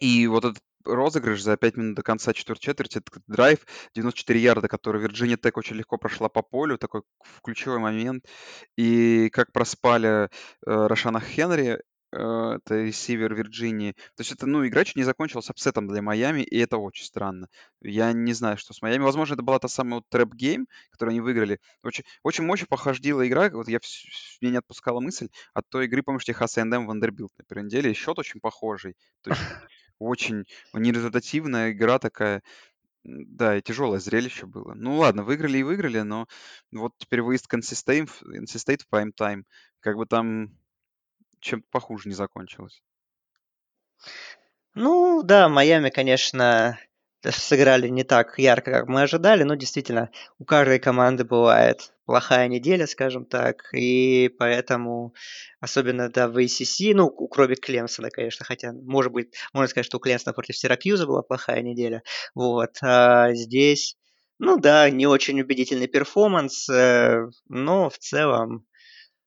И 0.00 0.26
вот 0.26 0.44
этот 0.44 0.62
розыгрыш 0.84 1.42
за 1.42 1.56
5 1.56 1.76
минут 1.76 1.96
до 1.96 2.02
конца 2.02 2.32
четвертой 2.32 2.62
четверти, 2.62 3.00
драйв, 3.26 3.66
94 3.94 4.40
ярда, 4.40 4.68
который 4.68 5.02
Вирджиния 5.02 5.36
Тек 5.36 5.56
очень 5.56 5.76
легко 5.76 5.98
прошла 5.98 6.28
по 6.28 6.42
полю, 6.42 6.78
такой 6.78 7.02
ключевой 7.42 7.78
момент. 7.78 8.24
И 8.76 9.30
как 9.30 9.52
проспали 9.52 10.08
э, 10.08 10.28
Рошана 10.64 11.20
Хенри, 11.20 11.80
э, 12.12 12.18
это 12.56 12.82
ресивер 12.82 13.34
Вирджинии. 13.34 13.92
То 13.92 14.20
есть 14.20 14.32
это, 14.32 14.46
ну, 14.46 14.66
игра 14.66 14.84
чуть 14.84 14.96
не 14.96 15.04
закончилась 15.04 15.50
upset 15.50 15.77
ом 15.77 15.88
для 15.88 16.02
Майами, 16.02 16.42
и 16.42 16.58
это 16.58 16.76
очень 16.76 17.04
странно. 17.04 17.48
Я 17.80 18.12
не 18.12 18.32
знаю, 18.32 18.56
что 18.58 18.74
с 18.74 18.82
Майами. 18.82 19.02
Возможно, 19.02 19.34
это 19.34 19.42
была 19.42 19.58
та 19.58 19.68
самая 19.68 19.96
вот 19.96 20.04
trap 20.10 20.35
game, 20.35 20.66
которую 20.90 21.12
они 21.12 21.20
выиграли. 21.20 21.60
Очень, 21.82 22.04
очень 22.22 22.44
мощно 22.44 22.66
походила 22.68 23.26
игра. 23.26 23.50
Вот 23.50 23.68
я, 23.68 23.80
меня 24.40 24.52
не 24.52 24.58
отпускала 24.58 25.00
мысль 25.00 25.28
от 25.54 25.68
той 25.68 25.86
игры, 25.86 26.02
помнишь, 26.02 26.24
Техас 26.24 26.56
A&M 26.58 26.86
Вандербилт 26.86 27.32
на 27.38 27.44
первой 27.44 27.64
неделе. 27.64 27.94
Счет 27.94 28.18
очень 28.18 28.40
похожий. 28.40 28.94
То 29.22 29.30
есть 29.30 29.42
очень 29.98 30.44
нерезультативная 30.72 31.72
игра 31.72 31.98
такая. 31.98 32.42
Да, 33.04 33.56
и 33.56 33.62
тяжелое 33.62 34.00
зрелище 34.00 34.46
было. 34.46 34.72
Ну 34.74 34.96
ладно, 34.96 35.24
выиграли 35.24 35.58
и 35.58 35.62
выиграли, 35.62 36.00
но 36.00 36.26
вот 36.72 36.92
теперь 36.96 37.20
выезд 37.20 37.46
к 37.46 37.54
NC 37.54 37.60
State, 37.60 38.06
в 38.06 38.22
NC 38.22 38.56
State 38.56 38.82
в 38.82 38.88
прайм-тайм, 38.88 39.44
как 39.80 39.96
бы 39.96 40.06
там 40.06 40.56
чем-то 41.40 41.66
похуже 41.70 42.08
не 42.08 42.14
закончилось. 42.14 42.82
Ну 44.74 45.22
да, 45.22 45.48
Майами, 45.48 45.90
конечно, 45.90 46.78
сыграли 47.22 47.88
не 47.88 48.04
так 48.04 48.38
ярко, 48.38 48.70
как 48.70 48.88
мы 48.88 49.02
ожидали, 49.02 49.44
но 49.44 49.54
действительно 49.54 50.10
у 50.38 50.44
каждой 50.44 50.78
команды 50.78 51.24
бывает 51.24 51.93
плохая 52.04 52.48
неделя, 52.48 52.86
скажем 52.86 53.24
так, 53.26 53.62
и 53.72 54.30
поэтому, 54.38 55.14
особенно 55.60 56.08
да, 56.10 56.28
в 56.28 56.36
ACC, 56.36 56.94
ну, 56.94 57.10
кроме 57.10 57.56
Клемсона, 57.56 58.10
конечно, 58.10 58.44
хотя, 58.44 58.72
может 58.72 59.12
быть, 59.12 59.34
можно 59.52 59.68
сказать, 59.68 59.86
что 59.86 59.96
у 59.98 60.00
Клемсона 60.00 60.32
против 60.32 60.56
Сиракьюза 60.56 61.06
была 61.06 61.22
плохая 61.22 61.62
неделя, 61.62 62.02
вот, 62.34 62.76
а 62.82 63.32
здесь, 63.34 63.96
ну 64.38 64.58
да, 64.58 64.90
не 64.90 65.06
очень 65.06 65.40
убедительный 65.40 65.88
перформанс, 65.88 66.68
э, 66.68 67.26
но 67.48 67.90
в 67.90 67.98
целом 67.98 68.66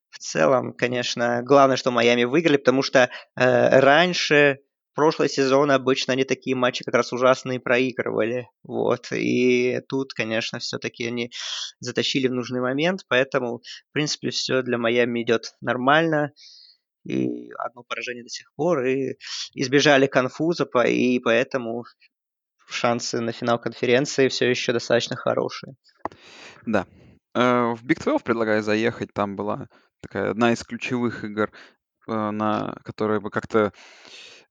в 0.09 0.19
целом, 0.19 0.73
конечно, 0.73 1.43
главное, 1.43 1.77
что 1.77 1.91
Майами 1.91 2.23
выиграли, 2.23 2.57
потому 2.57 2.81
что 2.81 3.09
э, 3.35 3.79
раньше 3.79 4.59
прошлый 4.97 5.29
сезон 5.29 5.69
обычно 5.69 6.13
они 6.13 6.23
такие 6.23 6.55
матчи 6.55 6.83
как 6.83 6.95
раз 6.95 7.13
ужасные 7.13 7.59
проигрывали. 7.59 8.49
Вот. 8.63 9.11
И 9.11 9.79
тут, 9.87 10.13
конечно, 10.13 10.57
все-таки 10.57 11.05
они 11.05 11.31
затащили 11.79 12.27
в 12.27 12.33
нужный 12.33 12.61
момент, 12.61 13.01
поэтому, 13.07 13.59
в 13.59 13.93
принципе, 13.93 14.31
все 14.31 14.63
для 14.63 14.79
Майами 14.79 15.21
идет 15.21 15.53
нормально. 15.61 16.33
И 17.05 17.51
одно 17.59 17.83
поражение 17.83 18.23
до 18.23 18.29
сих 18.29 18.51
пор, 18.55 18.85
и 18.85 19.17
избежали 19.53 20.07
конфуза, 20.07 20.67
и 20.87 21.19
поэтому 21.19 21.85
шансы 22.67 23.21
на 23.21 23.31
финал 23.31 23.59
конференции 23.59 24.27
все 24.29 24.49
еще 24.49 24.73
достаточно 24.73 25.15
хорошие. 25.15 25.75
Да. 26.65 26.87
Э, 27.35 27.75
в 27.75 27.85
Big 27.85 28.01
12 28.01 28.23
предлагаю 28.23 28.63
заехать. 28.63 29.13
Там 29.13 29.35
была 29.35 29.67
такая 30.01 30.31
одна 30.31 30.53
из 30.53 30.63
ключевых 30.63 31.23
игр, 31.23 31.51
э, 32.07 32.31
на 32.31 32.75
которая 32.83 33.19
бы 33.19 33.29
как-то 33.29 33.71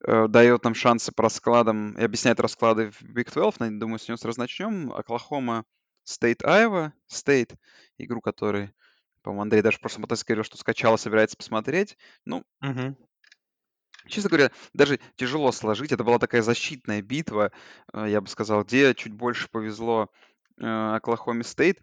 э, 0.04 0.28
дает 0.28 0.64
нам 0.64 0.74
шансы 0.74 1.12
по 1.12 1.24
раскладам 1.24 1.92
и 1.92 2.02
объясняет 2.02 2.40
расклады 2.40 2.90
в 2.90 3.02
Big 3.02 3.32
12. 3.32 3.78
Думаю, 3.78 3.98
с 3.98 4.08
нее 4.08 4.16
сразу 4.16 4.40
начнем. 4.40 4.92
Оклахома 4.92 5.64
State 6.06 6.42
Iowa 6.42 6.92
State, 7.10 7.56
игру, 7.98 8.20
которой, 8.20 8.72
по-моему, 9.22 9.42
Андрей 9.42 9.62
даже 9.62 9.78
в 9.78 9.80
прошлом 9.80 10.02
подкасте 10.02 10.26
говорил, 10.26 10.44
что 10.44 10.56
скачал 10.56 10.98
собирается 10.98 11.36
посмотреть. 11.36 11.96
Ну, 12.24 12.44
угу. 12.62 12.96
Честно 14.08 14.30
говоря, 14.30 14.52
даже 14.72 15.00
тяжело 15.16 15.50
сложить. 15.50 15.92
Это 15.92 16.04
была 16.04 16.18
такая 16.18 16.42
защитная 16.42 17.02
битва, 17.02 17.52
э, 17.92 18.06
я 18.08 18.20
бы 18.20 18.28
сказал, 18.28 18.64
где 18.64 18.94
чуть 18.94 19.12
больше 19.12 19.48
повезло 19.48 20.10
Оклахоме 20.58 21.44
Стейт. 21.44 21.82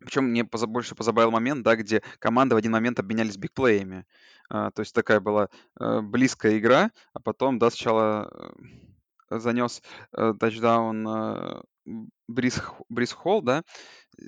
Причем 0.00 0.24
мне 0.24 0.44
больше 0.44 0.94
позабавил 0.94 1.30
момент, 1.30 1.62
да, 1.64 1.76
где 1.76 2.02
команды 2.18 2.54
в 2.54 2.58
один 2.58 2.72
момент 2.72 2.98
обменялись 2.98 3.36
бигплеями. 3.36 4.04
А, 4.48 4.70
то 4.70 4.80
есть 4.80 4.94
такая 4.94 5.20
была 5.20 5.48
э, 5.80 6.00
близкая 6.00 6.58
игра, 6.58 6.90
а 7.12 7.20
потом, 7.20 7.58
да, 7.58 7.70
сначала 7.70 8.30
э, 9.30 9.38
занес 9.38 9.82
э, 10.12 10.34
тачдаун 10.38 11.08
э, 11.08 11.62
Брис, 12.28 12.60
Брис 12.88 13.12
Холл, 13.12 13.42
да, 13.42 13.62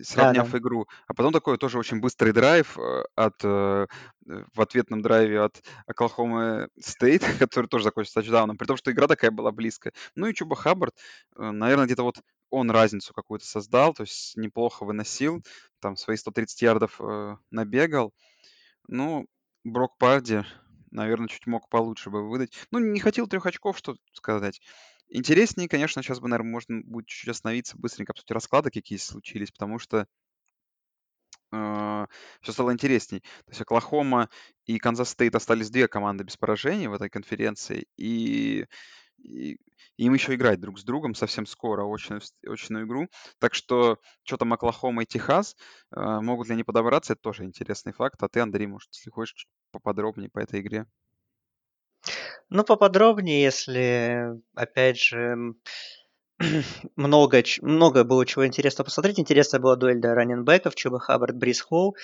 сравняв 0.03 0.51
да. 0.51 0.59
игру. 0.59 0.87
А 1.07 1.15
потом 1.15 1.33
такой 1.33 1.59
тоже 1.59 1.79
очень 1.79 2.01
быстрый 2.01 2.33
драйв 2.33 2.79
э, 2.79 3.05
от, 3.17 3.45
э, 3.45 3.87
в 4.25 4.61
ответном 4.61 5.03
драйве 5.03 5.41
от 5.41 5.63
Оклахомы 5.87 6.69
Стейт, 6.79 7.23
который 7.39 7.67
тоже 7.67 7.85
закончился 7.85 8.21
тачдауном, 8.21 8.57
при 8.57 8.67
том, 8.67 8.77
что 8.77 8.93
игра 8.93 9.09
такая 9.09 9.31
была 9.31 9.51
близкая. 9.51 9.93
Ну 10.15 10.27
и 10.27 10.35
Чуба 10.35 10.57
Хаббард, 10.57 10.95
э, 11.37 11.51
наверное, 11.51 11.87
где-то 11.87 12.05
вот 12.05 12.21
он 12.51 12.71
разницу 12.71 13.13
какую-то 13.13 13.45
создал, 13.45 13.93
то 13.93 14.03
есть 14.05 14.37
неплохо 14.37 14.85
выносил, 14.85 15.43
там 15.81 15.97
свои 15.97 16.17
130 16.17 16.63
ярдов 16.63 17.01
э, 17.01 17.37
набегал. 17.51 18.15
Ну, 18.87 19.27
Брок 19.65 19.99
Парди, 19.99 20.45
наверное, 20.91 21.29
чуть 21.29 21.47
мог 21.47 21.69
получше 21.69 22.11
бы 22.11 22.29
выдать. 22.29 22.53
Ну, 22.71 22.79
не 22.79 23.01
хотел 23.01 23.27
трех 23.27 23.45
очков, 23.47 23.79
что 23.79 23.97
сказать. 24.13 24.61
Интереснее, 25.11 25.69
конечно, 25.69 26.03
сейчас 26.03 26.21
бы, 26.21 26.29
наверное, 26.29 26.53
можно 26.53 26.81
будет 26.85 27.07
чуть-чуть 27.07 27.31
остановиться, 27.31 27.79
быстренько 27.79 28.13
обсудить 28.13 28.31
расклады, 28.31 28.71
какие 28.71 28.99
случились, 28.99 29.51
потому 29.51 29.79
что 29.79 30.07
э, 31.53 32.07
все 32.41 32.53
стало 32.53 32.73
интересней. 32.73 33.21
То 33.21 33.51
есть 33.51 33.61
Оклахома 33.61 34.29
и 34.67 34.79
Канзас 34.79 35.11
Стейт 35.11 35.35
остались 35.35 35.71
две 35.71 35.89
команды 35.89 36.25
без 36.25 36.37
поражений 36.37 36.89
в 36.89 36.95
этой 36.95 37.11
конференции, 37.11 37.87
и, 37.97 38.67
и 39.19 39.59
им 39.97 40.15
еще 40.15 40.35
играть 40.35 40.61
друг 40.61 40.79
с 40.79 40.85
другом 40.85 41.15
совсем 41.15 41.47
скоро, 41.47 41.85
очную, 41.93 42.21
очную 42.47 42.87
игру. 42.87 43.09
Так 43.39 43.55
что, 43.55 43.99
что 44.25 44.37
там 44.37 44.53
Оклахома 44.53 45.03
и 45.03 45.07
Техас, 45.07 45.57
э, 45.95 46.21
могут 46.21 46.49
ли 46.49 46.55
они 46.55 46.65
подобраться, 46.65 47.15
это 47.15 47.23
тоже 47.23 47.45
интересный 47.45 47.93
факт. 47.93 48.23
А 48.23 48.29
ты, 48.29 48.41
Андрей, 48.41 48.67
может, 48.67 48.91
если 48.95 49.11
хочешь, 49.11 49.47
поподробнее 49.73 50.31
по 50.31 50.39
этой 50.41 50.61
игре. 50.61 50.87
Ну, 52.51 52.65
поподробнее, 52.65 53.43
если, 53.43 54.41
опять 54.55 54.99
же, 54.99 55.55
много, 56.97 57.43
много 57.61 58.05
было 58.05 58.25
чего 58.25 58.47
интересного 58.47 58.87
посмотреть. 58.87 59.21
Интересная 59.21 59.61
была 59.61 59.77
дуэль 59.77 60.01
до 60.01 60.15
раненбеков, 60.15 60.75
Чуба 60.75 60.99
Хаббард, 60.99 61.37
Брис 61.37 61.61
Холл. 61.61 61.97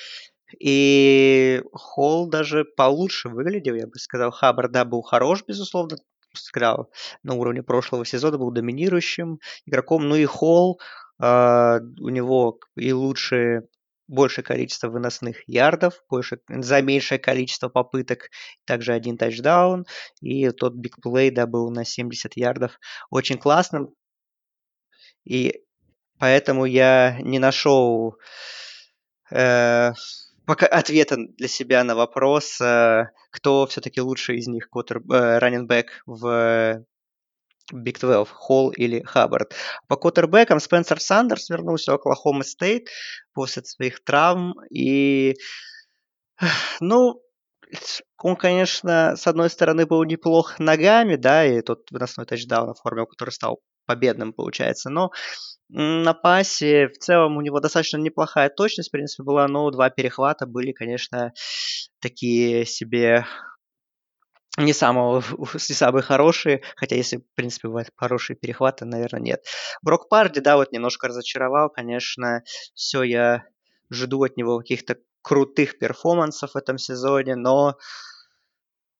И 0.61 1.63
Холл 1.73 2.29
даже 2.29 2.65
получше 2.65 3.29
выглядел, 3.29 3.75
я 3.75 3.87
бы 3.87 3.99
сказал. 3.99 4.31
Хаббард, 4.31 4.73
да, 4.73 4.85
был 4.85 5.03
хорош, 5.03 5.45
безусловно, 5.47 5.97
сыграл 6.35 6.91
на 7.23 7.35
уровне 7.35 7.63
прошлого 7.63 8.05
сезона, 8.05 8.37
был 8.37 8.51
доминирующим 8.51 9.41
игроком. 9.65 10.09
Ну 10.09 10.17
и 10.17 10.27
Холл, 10.27 10.79
э, 11.23 11.81
у 12.01 12.09
него 12.11 12.59
и 12.77 12.93
лучшие 12.93 13.63
большее 14.07 14.45
количество 14.45 14.89
выносных 14.89 15.49
ярдов, 15.49 16.03
больше, 16.09 16.41
за 16.49 16.83
меньшее 16.83 17.19
количество 17.19 17.69
попыток, 17.69 18.31
также 18.65 18.93
один 18.93 19.17
тачдаун, 19.17 19.87
и 20.21 20.51
тот 20.51 20.75
бигплей, 20.75 21.31
да, 21.31 21.47
был 21.47 21.71
на 21.71 21.85
70 21.85 22.37
ярдов. 22.37 22.79
Очень 23.11 23.39
классно, 23.39 23.89
и 25.25 25.63
поэтому 26.19 26.65
я 26.65 27.19
не 27.21 27.39
нашел 27.39 28.17
э, 29.31 29.93
пока 30.47 30.67
ответа 30.67 31.17
для 31.17 31.49
себя 31.49 31.85
на 31.85 31.95
вопрос, 31.95 32.61
э, 32.61 33.07
кто 33.31 33.67
все-таки 33.67 34.01
лучше 34.01 34.37
из 34.37 34.47
них, 34.47 34.69
э, 34.75 35.39
раненбэк 35.39 36.03
в 36.07 36.85
Big 37.73 37.99
12, 37.99 38.29
Холл 38.29 38.71
или 38.71 39.03
Хаббард. 39.03 39.55
По 39.89 39.97
квотербекам 39.97 40.61
Спенсер 40.61 41.01
Сандерс 41.01 41.49
вернулся 41.49 41.93
в 41.93 41.95
Оклахома 41.95 42.45
Стейт 42.45 42.89
после 43.33 43.65
своих 43.65 44.05
травм. 44.05 44.55
И, 44.71 45.35
ну, 46.81 47.23
он, 48.23 48.37
конечно, 48.37 49.17
с 49.17 49.27
одной 49.27 49.51
стороны 49.51 49.87
был 49.87 50.05
неплох 50.05 50.59
ногами, 50.59 51.17
да, 51.17 51.45
и 51.45 51.61
тот 51.63 51.91
выносной 51.91 52.27
тачдаун 52.27 52.71
оформил, 52.71 53.07
который 53.07 53.31
стал 53.31 53.61
победным, 53.87 54.33
получается, 54.33 54.91
но 54.91 55.11
на 55.69 56.15
пасе 56.15 56.89
в 56.89 56.99
целом 56.99 57.37
у 57.37 57.41
него 57.41 57.61
достаточно 57.61 57.97
неплохая 57.97 58.49
точность, 58.49 58.91
в 58.91 58.93
принципе, 58.93 59.25
была, 59.25 59.49
но 59.49 59.71
два 59.71 59.91
перехвата 59.91 60.47
были, 60.47 60.73
конечно, 60.73 61.33
такие 62.01 62.65
себе 62.67 63.27
не 64.57 64.73
самого, 64.73 65.23
не 65.55 65.75
самые 65.75 66.03
хорошие, 66.03 66.63
хотя 66.77 66.97
если, 66.97 67.19
в 67.19 67.35
принципе, 67.35 67.69
бывают 67.69 67.91
хорошие 67.97 68.37
перехваты, 68.37 68.85
наверное, 68.85 69.21
нет. 69.21 69.45
Брок 69.83 70.09
Парди, 70.09 70.41
да, 70.41 70.57
вот 70.57 70.73
немножко 70.73 71.09
разочаровал, 71.09 71.71
конечно, 71.71 72.43
все, 72.75 73.03
я 73.03 73.45
жду 73.91 74.23
от 74.23 74.37
него 74.37 74.59
каких-то 74.59 74.97
крутых 75.23 75.79
перформансов 75.79 76.53
в 76.53 76.57
этом 76.57 76.79
сезоне, 76.79 77.35
но 77.35 77.77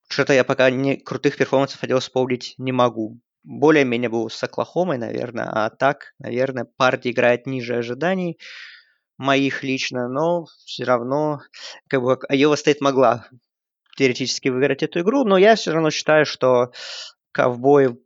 что-то 0.07 0.33
я 0.33 0.43
пока 0.43 0.69
не 0.69 0.97
крутых 0.97 1.37
перформансов 1.37 1.79
хотел 1.79 1.99
вспомнить 1.99 2.55
не 2.57 2.71
могу. 2.71 3.19
Более-менее 3.43 4.09
был 4.09 4.29
с 4.29 4.43
Оклахомой, 4.43 4.97
наверное, 4.97 5.47
а 5.51 5.69
так, 5.69 6.13
наверное, 6.19 6.65
Парди 6.77 7.11
играет 7.11 7.45
ниже 7.45 7.75
ожиданий 7.75 8.39
моих 9.17 9.63
лично, 9.63 10.09
но 10.09 10.45
все 10.65 10.83
равно 10.83 11.41
как 11.87 12.01
бы 12.01 12.17
Айова 12.27 12.55
Стейт 12.55 12.81
могла 12.81 13.27
теоретически 13.95 14.49
выиграть 14.49 14.83
эту 14.83 15.01
игру, 15.01 15.23
но 15.23 15.37
я 15.37 15.55
все 15.55 15.71
равно 15.71 15.89
считаю, 15.89 16.25
что 16.25 16.71
ковбои 17.31 17.97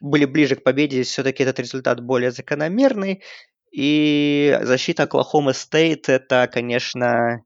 были 0.00 0.24
ближе 0.24 0.56
к 0.56 0.64
победе, 0.64 1.02
все-таки 1.02 1.42
этот 1.42 1.60
результат 1.60 2.00
более 2.00 2.32
закономерный. 2.32 3.22
И 3.70 4.58
защита 4.62 5.04
Оклахомы 5.04 5.54
Стейт 5.54 6.08
это, 6.08 6.48
конечно, 6.52 7.42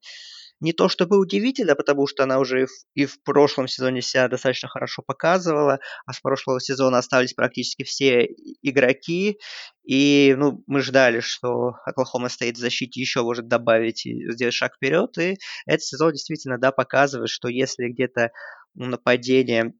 не 0.61 0.73
то 0.73 0.89
чтобы 0.89 1.19
удивительно, 1.19 1.75
потому 1.75 2.07
что 2.07 2.23
она 2.23 2.39
уже 2.39 2.63
и 2.63 2.67
в, 2.67 2.71
и 2.95 3.07
в 3.07 3.23
прошлом 3.23 3.69
сезоне 3.69 4.03
себя 4.03 4.29
достаточно 4.29 4.69
хорошо 4.69 5.03
показывала, 5.07 5.81
а 6.07 6.13
с 6.13 6.21
прошлого 6.21 6.61
сезона 6.61 6.99
остались 6.99 7.35
практически 7.35 7.83
все 7.85 8.27
игроки, 8.63 9.39
и 9.85 10.35
ну, 10.37 10.63
мы 10.67 10.81
ждали, 10.81 11.21
что 11.21 11.75
Оклахома 11.85 12.29
Стейт 12.29 12.57
в 12.57 12.61
защите 12.61 13.01
еще 13.01 13.23
может 13.23 13.49
добавить 13.49 14.07
и 14.07 14.31
сделать 14.33 14.55
шаг 14.55 14.77
вперед, 14.77 15.17
и 15.19 15.37
этот 15.67 15.83
сезон 15.83 16.13
действительно 16.13 16.59
да, 16.59 16.73
показывает, 16.73 17.29
что 17.29 17.49
если 17.49 17.89
где-то 17.89 18.31
нападение 18.75 19.73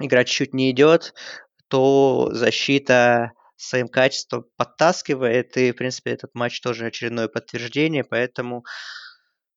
игра 0.00 0.24
чуть-чуть 0.24 0.54
не 0.54 0.70
идет, 0.70 1.14
то 1.68 2.30
защита 2.32 3.32
своим 3.56 3.88
качеством 3.88 4.46
подтаскивает, 4.56 5.56
и, 5.56 5.72
в 5.72 5.76
принципе, 5.76 6.12
этот 6.12 6.34
матч 6.34 6.60
тоже 6.60 6.86
очередное 6.86 7.28
подтверждение, 7.28 8.04
поэтому 8.04 8.64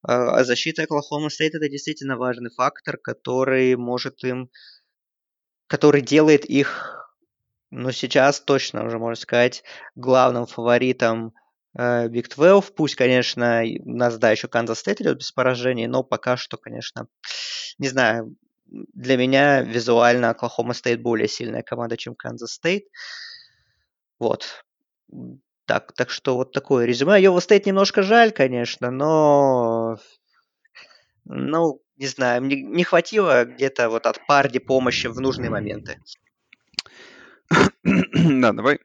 э, 0.07 0.43
защита 0.43 0.83
Оклахома 0.83 1.29
Стейт 1.29 1.55
это 1.55 1.69
действительно 1.69 2.17
важный 2.17 2.49
фактор, 2.49 2.97
который 2.97 3.75
может 3.75 4.23
им, 4.23 4.49
который 5.67 6.01
делает 6.01 6.45
их, 6.45 7.09
ну, 7.69 7.91
сейчас 7.91 8.41
точно 8.41 8.85
уже 8.85 8.99
можно 8.99 9.21
сказать, 9.21 9.63
главным 9.95 10.45
фаворитом 10.45 11.33
э, 11.77 12.07
Big 12.07 12.33
12. 12.33 12.75
Пусть, 12.75 12.95
конечно, 12.95 13.61
нас, 13.85 14.17
да, 14.17 14.31
еще 14.31 14.47
Канзас 14.47 14.79
Стейт 14.79 15.01
идет 15.01 15.17
без 15.19 15.31
поражений, 15.31 15.87
но 15.87 16.03
пока 16.03 16.37
что, 16.37 16.57
конечно, 16.57 17.07
не 17.77 17.87
знаю, 17.87 18.35
для 18.65 19.17
меня 19.17 19.61
визуально 19.61 20.29
Оклахома 20.29 20.73
Стейт 20.73 21.01
более 21.01 21.27
сильная 21.27 21.61
команда, 21.61 21.97
чем 21.97 22.15
Канзас 22.15 22.53
Стейт. 22.53 22.85
Вот. 24.19 24.63
Так, 25.65 25.93
так 25.93 26.10
что 26.10 26.36
вот 26.36 26.52
такое 26.52 26.86
резюме. 26.86 27.21
Айова 27.21 27.39
Стейт 27.39 27.65
немножко 27.65 28.04
жаль, 28.04 28.32
конечно, 28.32 28.91
но... 28.91 29.97
Ну, 31.26 31.82
не 31.97 32.08
знаю, 32.08 32.41
не, 32.41 32.62
не 32.62 32.84
хватило 32.84 33.45
где-то 33.45 33.89
вот 33.89 34.06
от 34.08 34.26
Парди 34.26 34.60
помощи 34.60 35.08
в 35.08 35.19
нужные 35.21 35.50
моменты. 35.50 36.00
да, 37.84 38.54
давай 38.54 38.80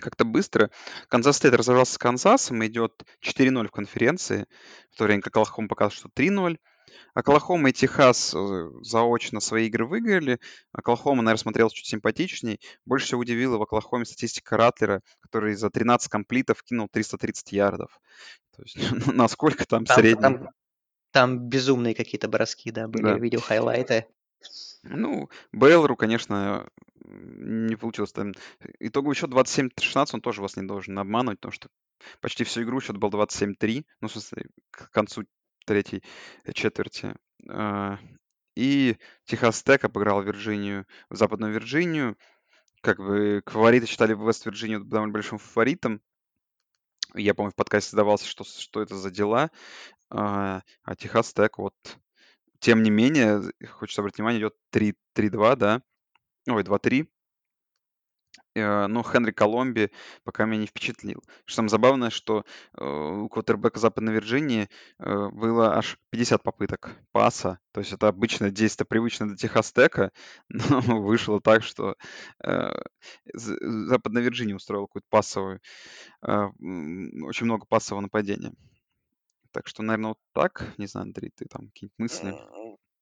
как-то 0.00 0.24
быстро. 0.24 0.70
Канзас 1.08 1.36
Стейт 1.36 1.54
разобрался 1.54 1.94
с 1.94 1.98
Канзасом, 1.98 2.64
идет 2.66 3.04
4-0 3.24 3.68
в 3.68 3.70
конференции, 3.70 4.46
в 4.90 4.96
то 4.96 5.04
время 5.04 5.22
как 5.22 5.36
Оклахома 5.36 5.68
пока 5.68 5.90
что 5.90 6.08
3-0. 6.08 6.58
Оклахома 7.14 7.70
и 7.70 7.72
Техас 7.72 8.34
э, 8.34 8.70
заочно 8.82 9.40
свои 9.40 9.66
игры 9.66 9.86
выиграли. 9.86 10.40
Оклахома, 10.72 11.22
наверное, 11.22 11.42
смотрелся 11.42 11.76
чуть 11.76 11.86
симпатичней. 11.86 12.60
Больше 12.84 13.06
всего 13.06 13.20
удивила 13.20 13.58
в 13.58 13.62
Оклахоме 13.62 14.04
статистика 14.04 14.56
Ратлера, 14.56 15.00
который 15.20 15.54
за 15.54 15.70
13 15.70 16.08
комплитов 16.08 16.62
кинул 16.62 16.88
330 16.88 17.52
ярдов. 17.52 18.00
То 18.56 18.62
есть, 18.62 18.76
ну, 19.06 19.12
насколько 19.12 19.66
там, 19.66 19.84
там 19.84 19.96
средний? 19.96 20.22
Там, 20.22 20.48
там 21.12 21.38
безумные 21.38 21.94
какие-то 21.94 22.28
броски, 22.28 22.70
да, 22.70 22.88
были, 22.88 23.04
да. 23.04 23.18
видео 23.18 23.40
хайлайты. 23.40 24.06
Ну, 24.82 25.30
Бейлору, 25.52 25.96
конечно, 25.96 26.68
не 27.04 27.76
получилось. 27.76 28.12
Там 28.12 28.32
итоговый 28.80 29.14
счет 29.14 29.30
27-16, 29.30 30.08
он 30.12 30.20
тоже 30.20 30.42
вас 30.42 30.56
не 30.56 30.66
должен 30.66 30.98
обманывать, 30.98 31.38
потому 31.38 31.52
что 31.52 31.68
почти 32.20 32.44
всю 32.44 32.62
игру 32.62 32.80
счет 32.80 32.96
был 32.96 33.10
27-3, 33.10 33.84
ну, 34.00 34.08
в 34.08 34.12
смысле, 34.12 34.46
к 34.70 34.90
концу 34.90 35.24
третьей 35.64 36.02
четверти. 36.52 37.14
А, 37.48 37.98
и 38.56 38.96
Техас 39.24 39.62
Тек 39.62 39.84
обыграл 39.84 40.22
Вирджинию, 40.22 40.86
Западную 41.10 41.52
Вирджинию. 41.52 42.16
Как 42.80 42.98
бы 42.98 43.42
фавориты 43.46 43.86
считали 43.86 44.14
Вест-Вирджинию 44.14 44.84
довольно 44.84 45.12
большим 45.12 45.38
фаворитом. 45.38 46.00
Я, 47.14 47.34
помню, 47.34 47.52
в 47.52 47.56
подкасте 47.56 47.90
задавался, 47.92 48.26
что, 48.26 48.44
что 48.44 48.82
это 48.82 48.96
за 48.96 49.10
дела. 49.10 49.50
А, 50.10 50.62
а 50.82 50.96
Техас 50.96 51.32
Тек 51.32 51.58
вот... 51.58 51.74
Тем 52.60 52.82
не 52.82 52.90
менее, 52.90 53.42
хочется 53.68 54.00
обратить 54.00 54.18
внимание, 54.18 54.40
идет 54.40 54.54
3-2, 54.72 55.56
да? 55.56 55.82
Ой, 56.48 56.62
2-3. 56.62 57.08
Э, 58.54 58.86
но 58.86 59.02
Хенри 59.02 59.32
Коломби 59.32 59.90
пока 60.22 60.44
меня 60.44 60.60
не 60.60 60.66
впечатлил. 60.66 61.22
Что 61.44 61.56
самое 61.56 61.70
забавное, 61.70 62.10
что 62.10 62.44
э, 62.76 62.84
у 62.84 63.28
квотербека 63.28 63.78
Западной 63.78 64.14
Вирджинии 64.14 64.68
э, 64.98 65.28
было 65.30 65.76
аж 65.76 65.98
50 66.10 66.42
попыток 66.42 66.96
паса. 67.12 67.58
То 67.72 67.80
есть 67.80 67.92
это 67.92 68.08
обычно 68.08 68.50
действие 68.50 68.86
привычно 68.86 69.26
для 69.26 69.36
Техас 69.36 69.72
Тека, 69.72 70.12
но 70.48 70.80
вышло 71.02 71.40
так, 71.40 71.62
что 71.64 71.96
Западная 73.32 74.22
Вирджиния 74.22 74.54
устроила 74.54 74.86
какую-то 74.86 75.08
пассовую, 75.10 75.60
очень 76.22 77.44
много 77.44 77.66
пассового 77.66 78.02
нападения. 78.02 78.52
Так 79.52 79.68
что, 79.68 79.82
наверное, 79.82 80.08
вот 80.10 80.18
так. 80.32 80.74
Не 80.78 80.86
знаю, 80.86 81.04
Андрей, 81.04 81.30
ты 81.34 81.46
там 81.46 81.68
какие-нибудь 81.68 81.98
мысли? 81.98 82.34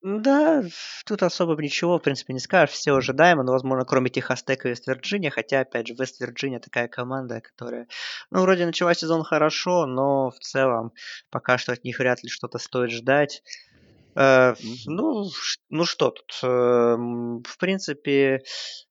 Да, 0.04 0.64
тут 1.06 1.22
особо 1.22 1.54
ничего, 1.62 1.98
в 1.98 2.02
принципе, 2.02 2.32
не 2.32 2.40
скажешь. 2.40 2.74
Все 2.74 2.92
ожидаемо, 2.96 3.44
но, 3.44 3.52
возможно, 3.52 3.84
кроме 3.84 4.10
Техастека 4.10 4.68
и 4.68 4.70
Вест-Вирджиния. 4.72 5.30
Хотя, 5.30 5.60
опять 5.60 5.86
же, 5.86 5.94
Вест-Вирджиния 5.94 6.58
такая 6.58 6.88
команда, 6.88 7.40
которая, 7.40 7.86
ну, 8.30 8.40
вроде 8.42 8.66
начала 8.66 8.94
сезон 8.94 9.22
хорошо, 9.22 9.86
но 9.86 10.30
в 10.30 10.38
целом 10.40 10.92
пока 11.30 11.56
что 11.56 11.72
от 11.72 11.84
них 11.84 12.00
вряд 12.00 12.22
ли 12.24 12.28
что-то 12.28 12.58
стоит 12.58 12.90
ждать. 12.90 13.42
Э, 14.14 14.54
ну, 14.86 15.30
ну 15.70 15.84
что 15.84 16.10
тут, 16.10 16.38
э, 16.42 16.46
в 16.46 17.58
принципе, 17.58 18.42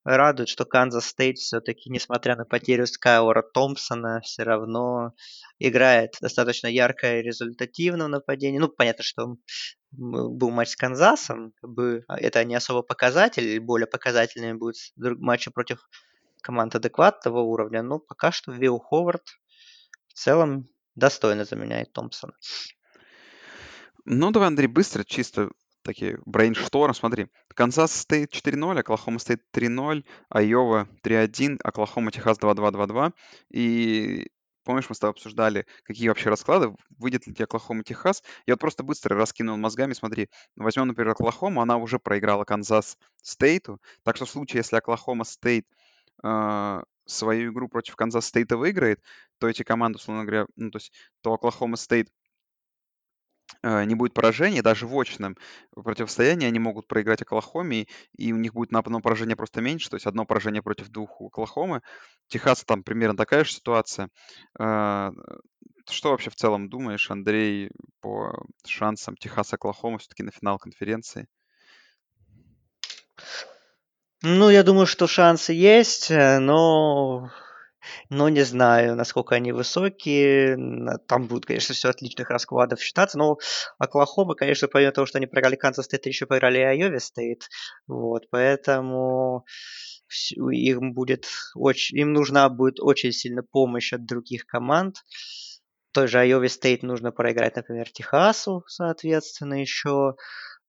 радует, 0.04 0.50
что 0.50 0.66
Канзас 0.66 1.08
Стейт 1.08 1.38
все-таки, 1.38 1.90
несмотря 1.90 2.36
на 2.36 2.46
потерю 2.46 2.88
Скайлора 2.88 3.44
Томпсона, 3.44 4.22
все 4.22 4.44
равно 4.44 5.14
играет 5.60 6.16
достаточно 6.22 6.68
ярко 6.68 7.20
и 7.20 7.22
результативно 7.22 8.06
в 8.06 8.10
нападении. 8.10 8.60
Ну, 8.60 8.68
понятно, 8.68 9.04
что 9.04 9.36
был 9.92 10.50
матч 10.50 10.70
с 10.70 10.76
Канзасом, 10.76 11.54
как 11.62 11.70
бы 11.70 12.04
а, 12.08 12.18
это 12.18 12.44
не 12.44 12.56
особо 12.56 12.82
показатель, 12.82 13.60
более 13.60 13.88
показательными 13.88 14.54
будут 14.54 14.78
матчи 14.96 15.52
против 15.52 15.88
команд 16.42 16.76
адекватного 16.76 17.42
уровня, 17.42 17.84
но 17.84 18.00
пока 18.00 18.32
что 18.32 18.52
Вилл 18.52 18.80
Ховард 18.80 19.24
в 20.08 20.14
целом 20.14 20.68
достойно 20.96 21.46
заменяет 21.46 21.94
Томпсона. 21.94 22.34
Ну, 24.06 24.32
давай, 24.32 24.48
Андрей, 24.48 24.68
быстро, 24.68 25.04
чисто 25.04 25.52
такой 25.84 26.20
brainstorm. 26.26 26.94
Смотри, 26.94 27.28
Канзас 27.50 27.94
Стейт 27.94 28.34
4-0, 28.34 28.80
Оклахома 28.80 29.20
Стейт 29.20 29.44
3-0, 29.54 30.04
Айова 30.30 30.88
3-1, 31.04 31.60
Оклахома, 31.64 32.12
Техас 32.12 32.38
2-2-2-2. 32.40 33.14
И 33.52 34.28
помнишь, 34.64 34.90
мы 34.90 34.96
с 34.96 35.00
тобой 35.00 35.12
обсуждали, 35.12 35.66
какие 35.84 36.08
вообще 36.08 36.30
расклады, 36.30 36.76
выйдет 36.98 37.28
ли 37.28 37.34
тебе 37.34 37.46
Оклахома, 37.46 37.84
Техас. 37.84 38.24
Я 38.46 38.54
вот 38.56 38.60
просто 38.60 38.84
быстро 38.84 39.16
раскинул 39.16 39.58
мозгами, 39.58 39.94
смотри, 39.94 40.30
возьмем, 40.56 40.88
например, 40.88 41.12
Оклахому, 41.12 41.62
она 41.62 41.78
уже 41.78 42.00
проиграла 42.00 42.44
Канзас 42.44 42.98
Стейту, 43.22 43.80
так 44.04 44.16
что 44.16 44.26
в 44.26 44.30
случае, 44.30 44.60
если 44.60 44.78
Оклахома 44.78 45.26
Стейт 45.26 45.66
э, 46.24 46.82
свою 47.06 47.52
игру 47.52 47.68
против 47.68 47.96
Канзас 47.96 48.28
Стейта 48.28 48.58
выиграет, 48.58 49.02
то 49.40 49.48
эти 49.48 49.64
команды, 49.64 49.98
условно 49.98 50.26
говоря, 50.26 50.46
ну, 50.56 50.72
то 50.72 50.78
есть, 50.78 50.92
то 51.22 51.34
Оклахома 51.34 51.76
Стейт 51.78 52.10
Э, 53.64 53.84
не 53.86 53.96
будет 53.96 54.14
поражения, 54.14 54.62
даже 54.62 54.88
в 54.88 55.00
очном 55.00 55.38
противостоянии 55.72 56.48
они 56.48 56.60
могут 56.60 56.88
проиграть 56.88 57.22
Оклахоме, 57.22 57.88
и 58.18 58.34
у 58.34 58.38
них 58.38 58.54
будет 58.54 58.72
на 58.72 58.80
одно 58.80 59.00
поражение 59.02 59.36
просто 59.36 59.62
меньше, 59.62 59.90
то 59.90 59.96
есть 59.96 60.06
одно 60.06 60.26
поражение 60.26 60.62
против 60.62 60.90
двух 60.90 61.22
у 61.22 61.28
Оклахомы. 61.28 61.82
Техас 62.28 62.64
там 62.64 62.84
примерно 62.84 63.18
такая 63.18 63.44
же 63.44 63.52
ситуация. 63.52 64.10
Э, 64.60 65.12
что 65.90 66.12
вообще 66.12 66.30
в 66.30 66.36
целом 66.36 66.70
думаешь, 66.70 67.10
Андрей, 67.12 67.72
по 68.02 68.46
шансам 68.66 69.16
Техаса 69.16 69.56
Оклахома 69.56 69.98
все-таки 69.98 70.24
на 70.24 70.32
финал 70.32 70.58
конференции? 70.58 71.28
Ну, 74.24 74.50
я 74.50 74.64
думаю, 74.64 74.86
что 74.86 75.08
шансы 75.08 75.54
есть, 75.54 76.12
э, 76.12 76.40
но 76.40 77.32
но 78.10 78.30
не 78.30 78.44
знаю, 78.44 78.96
насколько 78.96 79.36
они 79.36 79.52
высокие. 79.52 80.58
Там 81.08 81.28
будет, 81.28 81.46
конечно, 81.46 81.74
все 81.76 81.90
от 81.90 81.98
личных 81.98 82.30
раскладов 82.30 82.82
считаться. 82.82 83.18
Но 83.18 83.38
Оклахома, 83.78 84.36
конечно, 84.36 84.68
помимо 84.68 84.92
того, 84.92 85.08
что 85.08 85.18
они 85.18 85.28
проиграли 85.28 85.56
Канзас 85.56 85.86
Стейт, 85.86 86.06
еще 86.06 86.26
проиграли 86.26 86.60
и 86.60 86.64
Айове 86.64 87.00
Стейт. 87.00 87.48
Вот, 87.88 88.30
поэтому 88.30 89.46
им 90.52 90.94
будет 90.94 91.26
очень, 91.56 91.98
им 91.98 92.14
нужна 92.14 92.50
будет 92.50 92.80
очень 92.80 93.12
сильно 93.12 93.44
помощь 93.44 93.94
от 93.94 94.06
других 94.06 94.46
команд. 94.46 94.98
Той 95.94 96.08
же 96.08 96.20
Айове 96.20 96.50
Стейт 96.50 96.84
нужно 96.84 97.12
проиграть, 97.12 97.56
например, 97.56 97.90
Техасу, 97.90 98.64
соответственно, 98.68 99.56
еще 99.60 100.16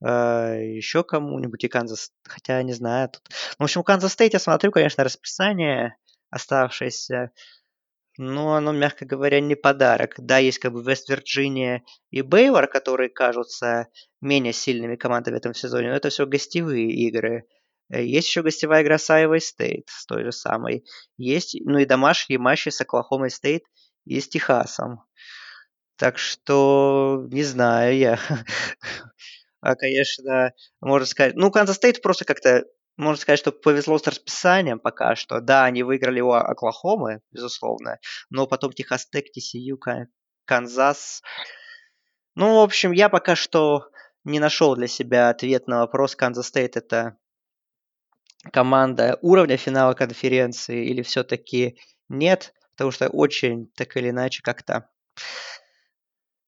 э, 0.05 0.75
еще 0.75 1.05
кому-нибудь 1.05 1.62
и 1.64 1.68
Канзас, 1.68 2.11
хотя 2.25 2.62
не 2.62 2.72
знаю. 2.72 3.09
Тут... 3.11 3.22
В 3.59 3.62
общем, 3.62 3.83
у 3.83 3.85
Канзас 3.85 4.12
Стейт 4.12 4.33
я 4.33 4.40
смотрю, 4.40 4.72
конечно, 4.72 5.05
расписание 5.05 5.96
оставшееся, 6.33 7.31
но 8.18 8.55
оно, 8.55 8.73
мягко 8.73 9.05
говоря, 9.07 9.40
не 9.40 9.55
подарок. 9.55 10.14
Да, 10.18 10.38
есть 10.38 10.59
как 10.59 10.73
бы 10.73 10.83
Вест-Вирджиния 10.83 11.83
и 12.11 12.23
Бейлор, 12.22 12.66
которые 12.66 13.09
кажутся 13.09 13.88
менее 14.21 14.53
сильными 14.53 14.97
командами 14.97 15.35
в 15.35 15.38
этом 15.38 15.55
сезоне, 15.55 15.90
но 15.90 15.97
это 15.97 16.11
все 16.11 16.27
гостевые 16.27 16.90
игры. 16.90 17.47
Э, 17.90 18.05
есть 18.05 18.29
еще 18.29 18.42
гостевая 18.42 18.83
игра 18.83 18.99
с 18.99 19.09
Iowa 19.11 19.38
State, 19.38 19.85
с 19.87 20.07
той 20.07 20.25
же 20.25 20.33
самой. 20.33 20.85
Есть, 21.16 21.57
ну 21.64 21.79
и 21.79 21.85
домашние 21.85 22.38
матчи 22.38 22.71
с 22.71 22.81
Оклахомой 22.81 23.31
Стейт 23.31 23.62
и 24.05 24.21
с 24.21 24.29
Техасом. 24.29 25.05
Так 25.97 26.18
что, 26.18 27.27
не 27.31 27.45
знаю 27.45 27.97
я. 27.97 28.18
А, 29.64 29.77
конечно, 29.77 30.53
можно 30.81 31.07
сказать... 31.07 31.37
Ну, 31.37 31.53
Канзас 31.53 31.77
Стейт 31.77 32.03
просто 32.03 32.25
как-то 32.25 32.64
можно 32.96 33.20
сказать, 33.20 33.38
что 33.38 33.52
повезло 33.52 33.98
с 33.98 34.07
расписанием 34.07 34.78
пока 34.78 35.16
что. 35.16 35.40
Да, 35.40 35.64
они 35.64 35.83
выиграли 35.83 36.20
у 36.20 36.31
Оклахомы, 36.31 37.20
безусловно, 37.31 37.98
но 38.31 38.46
потом 38.46 38.72
Техас 38.72 39.07
Тек, 39.07 39.26
TCU, 39.26 39.76
Канзас. 40.44 41.22
Ну, 42.35 42.61
в 42.61 42.62
общем, 42.62 42.92
я 42.92 43.09
пока 43.09 43.37
что 43.37 43.88
не 44.24 44.38
нашел 44.38 44.76
для 44.76 44.87
себя 44.87 45.31
ответ 45.31 45.66
на 45.66 45.81
вопрос. 45.81 46.14
Канзас 46.16 46.48
Стейт 46.48 46.76
это 46.76 47.16
команда 48.52 49.18
уровня 49.22 49.57
финала 49.57 49.94
конференции 49.94 50.87
или 50.87 51.02
все-таки 51.02 51.78
нет, 52.09 52.52
потому 52.72 52.90
что 52.90 53.09
очень 53.09 53.68
так 53.76 53.96
или 53.96 54.11
иначе 54.11 54.42
как-то 54.42 54.88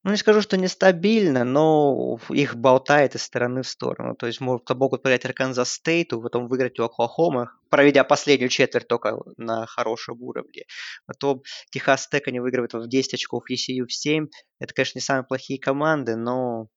ну, 0.05 0.11
не 0.11 0.17
скажу, 0.17 0.41
что 0.41 0.55
нестабильно, 0.55 1.43
но 1.43 2.19
их 2.29 2.55
болтает 2.55 3.15
из 3.15 3.23
стороны 3.23 3.63
в 3.63 3.67
сторону. 3.67 4.13
То 4.13 4.27
есть 4.27 4.39
могут, 4.39 4.69
могут 4.69 5.01
проиграть 5.01 5.25
Арканзас 5.25 5.73
Стейту, 5.73 6.21
потом 6.21 6.47
выиграть 6.47 6.79
у 6.79 6.83
Оклахомы, 6.83 7.49
проведя 7.71 8.03
последнюю 8.03 8.49
четверть 8.49 8.87
только 8.87 9.17
на 9.37 9.65
хорошем 9.65 10.21
уровне. 10.21 10.65
Потом 11.07 11.41
Техас 11.71 12.07
Тек 12.07 12.27
они 12.27 12.39
выигрывают 12.39 12.75
в 12.75 12.87
10 12.87 13.15
очков, 13.15 13.45
TCU 13.49 13.87
в 13.87 13.91
7. 13.91 14.27
Это, 14.59 14.75
конечно, 14.75 14.99
не 14.99 15.01
самые 15.01 15.23
плохие 15.23 15.59
команды, 15.59 16.15
но 16.15 16.67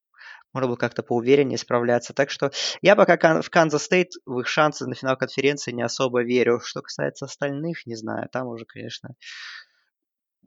можно 0.51 0.67
было 0.67 0.75
как-то 0.75 1.03
поувереннее 1.03 1.59
справляться. 1.59 2.13
Так 2.13 2.31
что 2.31 2.51
я 2.81 2.95
пока 2.95 3.43
в 3.43 3.49
Канзас 3.51 3.83
Стейт 3.83 4.13
в 4.25 4.39
их 4.39 4.47
шансы 4.47 4.87
на 4.87 4.95
финал 4.95 5.17
конференции 5.17 5.71
не 5.71 5.83
особо 5.83 6.23
верю. 6.23 6.61
Что 6.63 6.81
касается 6.81 7.25
остальных, 7.25 7.85
не 7.85 7.93
знаю, 7.93 8.27
там 8.31 8.47
уже, 8.47 8.65
конечно, 8.65 9.11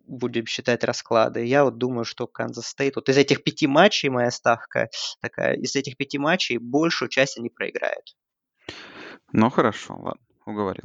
будем 0.06 0.46
считать 0.46 0.84
расклады. 0.84 1.44
Я 1.44 1.64
вот 1.64 1.78
думаю, 1.78 2.04
что 2.04 2.26
Канзас 2.26 2.68
Стейт, 2.68 2.96
вот 2.96 3.08
из 3.08 3.16
этих 3.16 3.42
пяти 3.42 3.66
матчей 3.66 4.08
моя 4.08 4.30
ставка 4.30 4.88
такая, 5.20 5.54
из 5.54 5.74
этих 5.76 5.96
пяти 5.96 6.18
матчей 6.18 6.58
большую 6.58 7.08
часть 7.08 7.38
они 7.38 7.48
проиграют. 7.48 8.16
Ну, 9.32 9.50
хорошо, 9.50 9.96
ладно, 9.96 10.22
уговорил. 10.44 10.84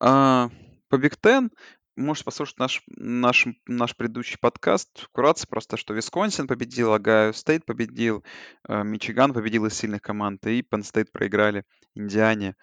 А, 0.00 0.50
по 0.88 0.98
Big 0.98 1.16
Ten 1.16 1.50
можешь 1.96 2.24
послушать 2.24 2.58
наш, 2.58 2.82
наш, 2.88 3.46
наш 3.66 3.96
предыдущий 3.96 4.38
подкаст. 4.38 4.88
Вкратце 5.00 5.46
просто, 5.46 5.76
что 5.76 5.94
Висконсин 5.94 6.46
победил, 6.46 6.92
Огайо 6.92 7.32
Стейт 7.32 7.64
победил, 7.64 8.24
э, 8.68 8.82
Мичиган 8.82 9.32
победил 9.32 9.66
из 9.66 9.74
сильных 9.74 10.02
команд, 10.02 10.46
и 10.46 10.62
Penn 10.62 10.82
State 10.82 11.12
проиграли 11.12 11.64
Индиане. 11.94 12.56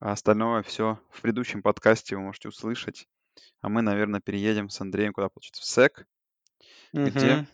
А 0.00 0.12
остальное 0.12 0.62
все 0.62 0.98
в 1.10 1.20
предыдущем 1.20 1.62
подкасте 1.62 2.16
вы 2.16 2.22
можете 2.22 2.48
услышать. 2.48 3.06
А 3.60 3.68
мы, 3.68 3.82
наверное, 3.82 4.20
переедем 4.20 4.68
с 4.68 4.80
Андреем 4.80 5.12
куда 5.12 5.28
получится? 5.28 5.62
В 5.62 5.66
СЭК, 5.66 6.06
где, 6.92 7.46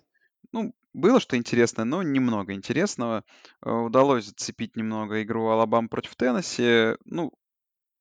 ну, 0.53 0.75
было 0.93 1.21
что 1.21 1.37
интересное, 1.37 1.85
но 1.85 2.03
немного 2.03 2.53
интересного. 2.53 3.25
Э, 3.65 3.71
удалось 3.71 4.27
зацепить 4.27 4.77
немного 4.77 5.23
игру 5.23 5.49
Алабама 5.49 5.89
против 5.89 6.17
Теннесси. 6.17 6.97
Ну, 7.05 7.33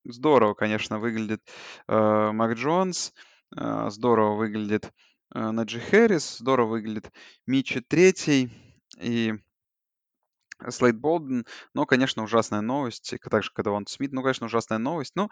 здорово, 0.04 0.54
конечно, 0.54 0.98
выглядит 0.98 1.42
э, 1.86 2.30
Мак 2.32 2.54
Джонс, 2.54 3.12
э, 3.56 3.90
здорово 3.90 4.36
выглядит 4.36 4.92
э, 5.34 5.50
Наджи 5.50 5.80
Хэррис, 5.80 6.38
здорово 6.38 6.70
выглядит 6.70 7.12
Мичи 7.46 7.80
Третий 7.80 8.50
и 9.00 9.34
Слейд 10.70 10.96
Болден. 10.98 11.46
Но, 11.74 11.86
конечно, 11.86 12.22
ужасная 12.22 12.60
новость. 12.60 13.14
Так 13.30 13.42
же, 13.42 13.50
когда 13.52 13.72
он 13.72 13.86
Смит, 13.86 14.12
ну, 14.12 14.22
конечно, 14.22 14.46
ужасная 14.46 14.78
новость. 14.78 15.14
Но 15.14 15.30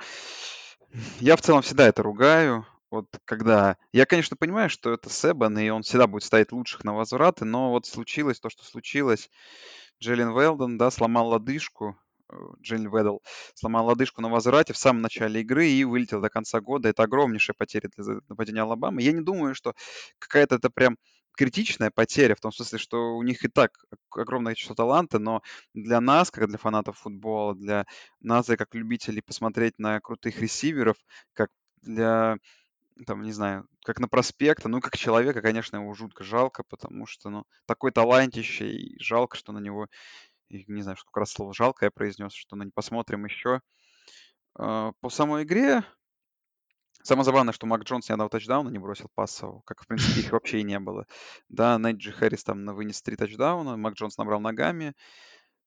я 1.20 1.36
в 1.36 1.42
целом 1.42 1.62
всегда 1.62 1.86
это 1.86 2.02
ругаю. 2.02 2.66
Вот 2.90 3.06
когда... 3.24 3.76
Я, 3.92 4.06
конечно, 4.06 4.36
понимаю, 4.36 4.70
что 4.70 4.92
это 4.92 5.10
Себан, 5.10 5.58
и 5.58 5.68
он 5.68 5.82
всегда 5.82 6.06
будет 6.06 6.22
ставить 6.22 6.52
лучших 6.52 6.84
на 6.84 6.94
возвраты, 6.94 7.44
но 7.44 7.70
вот 7.70 7.86
случилось 7.86 8.40
то, 8.40 8.48
что 8.48 8.64
случилось. 8.64 9.28
Джеллен 10.00 10.30
Велден, 10.30 10.78
да, 10.78 10.90
сломал 10.90 11.28
лодыжку, 11.28 11.96
э, 12.30 12.36
Джеллен 12.62 12.94
Ведл 12.94 13.18
сломал 13.54 13.86
лодыжку 13.86 14.20
на 14.22 14.28
возврате 14.28 14.72
в 14.72 14.78
самом 14.78 15.02
начале 15.02 15.40
игры 15.40 15.66
и 15.66 15.84
вылетел 15.84 16.20
до 16.20 16.28
конца 16.28 16.60
года. 16.60 16.88
Это 16.88 17.02
огромнейшая 17.02 17.54
потеря 17.58 17.90
для 17.96 18.20
нападения 18.28 18.62
Алабамы. 18.62 19.02
Я 19.02 19.12
не 19.12 19.22
думаю, 19.22 19.54
что 19.54 19.74
какая-то 20.18 20.56
это 20.56 20.70
прям 20.70 20.96
критичная 21.36 21.90
потеря, 21.90 22.34
в 22.34 22.40
том 22.40 22.52
смысле, 22.52 22.78
что 22.78 23.16
у 23.16 23.22
них 23.22 23.44
и 23.44 23.48
так 23.48 23.84
огромное 24.10 24.54
число 24.54 24.74
таланта, 24.74 25.18
но 25.18 25.42
для 25.74 26.00
нас, 26.00 26.30
как 26.30 26.48
для 26.48 26.58
фанатов 26.58 26.98
футбола, 26.98 27.54
для 27.54 27.86
нас, 28.20 28.46
как 28.46 28.74
любителей 28.74 29.22
посмотреть 29.22 29.78
на 29.78 30.00
крутых 30.00 30.40
ресиверов, 30.40 30.96
как 31.32 31.50
для 31.82 32.38
там, 33.06 33.22
не 33.22 33.32
знаю, 33.32 33.68
как 33.84 34.00
на 34.00 34.08
проспекта, 34.08 34.68
ну, 34.68 34.80
как 34.80 34.96
человека, 34.96 35.42
конечно, 35.42 35.76
его 35.76 35.92
жутко 35.94 36.24
жалко, 36.24 36.62
потому 36.64 37.06
что, 37.06 37.28
ну, 37.28 37.44
такой 37.66 37.92
талантище, 37.92 38.70
и 38.70 38.98
жалко, 39.02 39.36
что 39.36 39.52
на 39.52 39.58
него, 39.58 39.88
и 40.48 40.64
не 40.66 40.82
знаю, 40.82 40.96
сколько 40.96 41.20
раз 41.20 41.32
слово 41.32 41.52
жалко 41.52 41.84
я 41.84 41.90
произнес, 41.90 42.32
что, 42.32 42.56
ну, 42.56 42.64
не 42.64 42.70
посмотрим 42.70 43.26
еще. 43.26 43.60
А, 44.54 44.92
по 45.00 45.10
самой 45.10 45.44
игре, 45.44 45.84
Самое 47.06 47.24
забавное, 47.24 47.52
что 47.52 47.66
Мак 47.66 47.84
Джонс 47.84 48.08
ни 48.08 48.14
одного 48.14 48.28
тачдауна 48.28 48.68
не 48.68 48.80
бросил 48.80 49.08
пассового, 49.14 49.62
как, 49.64 49.80
в 49.80 49.86
принципе, 49.86 50.22
их 50.22 50.32
вообще 50.32 50.58
и 50.58 50.64
не 50.64 50.80
было. 50.80 51.06
Да, 51.48 51.78
Найджи 51.78 52.10
Харрис 52.10 52.42
там 52.42 52.66
вынес 52.66 53.00
три 53.00 53.14
тачдауна, 53.14 53.76
Мак 53.76 53.94
Джонс 53.94 54.18
набрал 54.18 54.40
ногами. 54.40 54.92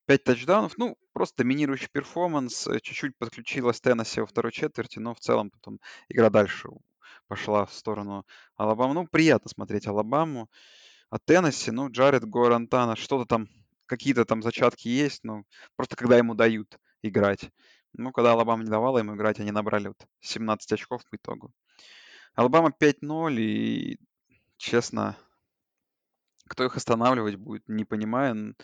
Пять 0.06 0.26
тачдаунов, 0.26 0.78
ну, 0.78 0.98
просто 1.14 1.38
доминирующий 1.38 1.88
performance. 1.90 2.68
Э, 2.68 2.82
чуть-чуть 2.82 3.18
подключилась 3.18 3.80
Теннесси 3.80 4.20
во 4.20 4.28
второй 4.28 4.52
четверти, 4.52 5.00
но 5.00 5.16
в 5.16 5.22
целом 5.22 5.50
потом 5.50 5.80
игра 6.10 6.30
дальше 6.30 6.68
пошла 7.30 7.66
в 7.66 7.74
сторону 7.74 8.26
Алабамы. 8.58 8.94
Ну, 8.94 9.08
приятно 9.08 9.50
смотреть 9.50 9.88
Алабаму. 9.88 10.50
А 11.10 11.20
Теннесси, 11.20 11.72
ну, 11.72 11.90
Джаретт 11.90 12.26
Гуарантано, 12.26 12.98
что-то 12.98 13.26
там, 13.26 13.48
какие-то 13.86 14.26
там 14.26 14.44
зачатки 14.44 14.90
есть, 14.90 15.24
но 15.24 15.44
просто 15.78 15.96
когда 15.96 16.18
ему 16.18 16.36
дают 16.36 16.78
играть. 17.02 17.50
Ну, 17.94 18.12
когда 18.12 18.34
Алабама 18.34 18.64
не 18.64 18.70
давала 18.70 19.00
ему 19.00 19.16
играть, 19.16 19.40
они 19.40 19.52
набрали 19.52 19.90
вот 19.90 20.08
17 20.22 20.72
очков 20.74 21.04
по 21.10 21.16
итогу. 21.16 21.54
Алабама 22.36 22.72
5-0, 22.72 23.40
и, 23.40 24.00
честно, 24.58 25.18
кто 26.48 26.66
их 26.66 26.76
останавливать 26.76 27.36
будет, 27.36 27.68
не 27.68 27.86
понимаю. 27.86 28.56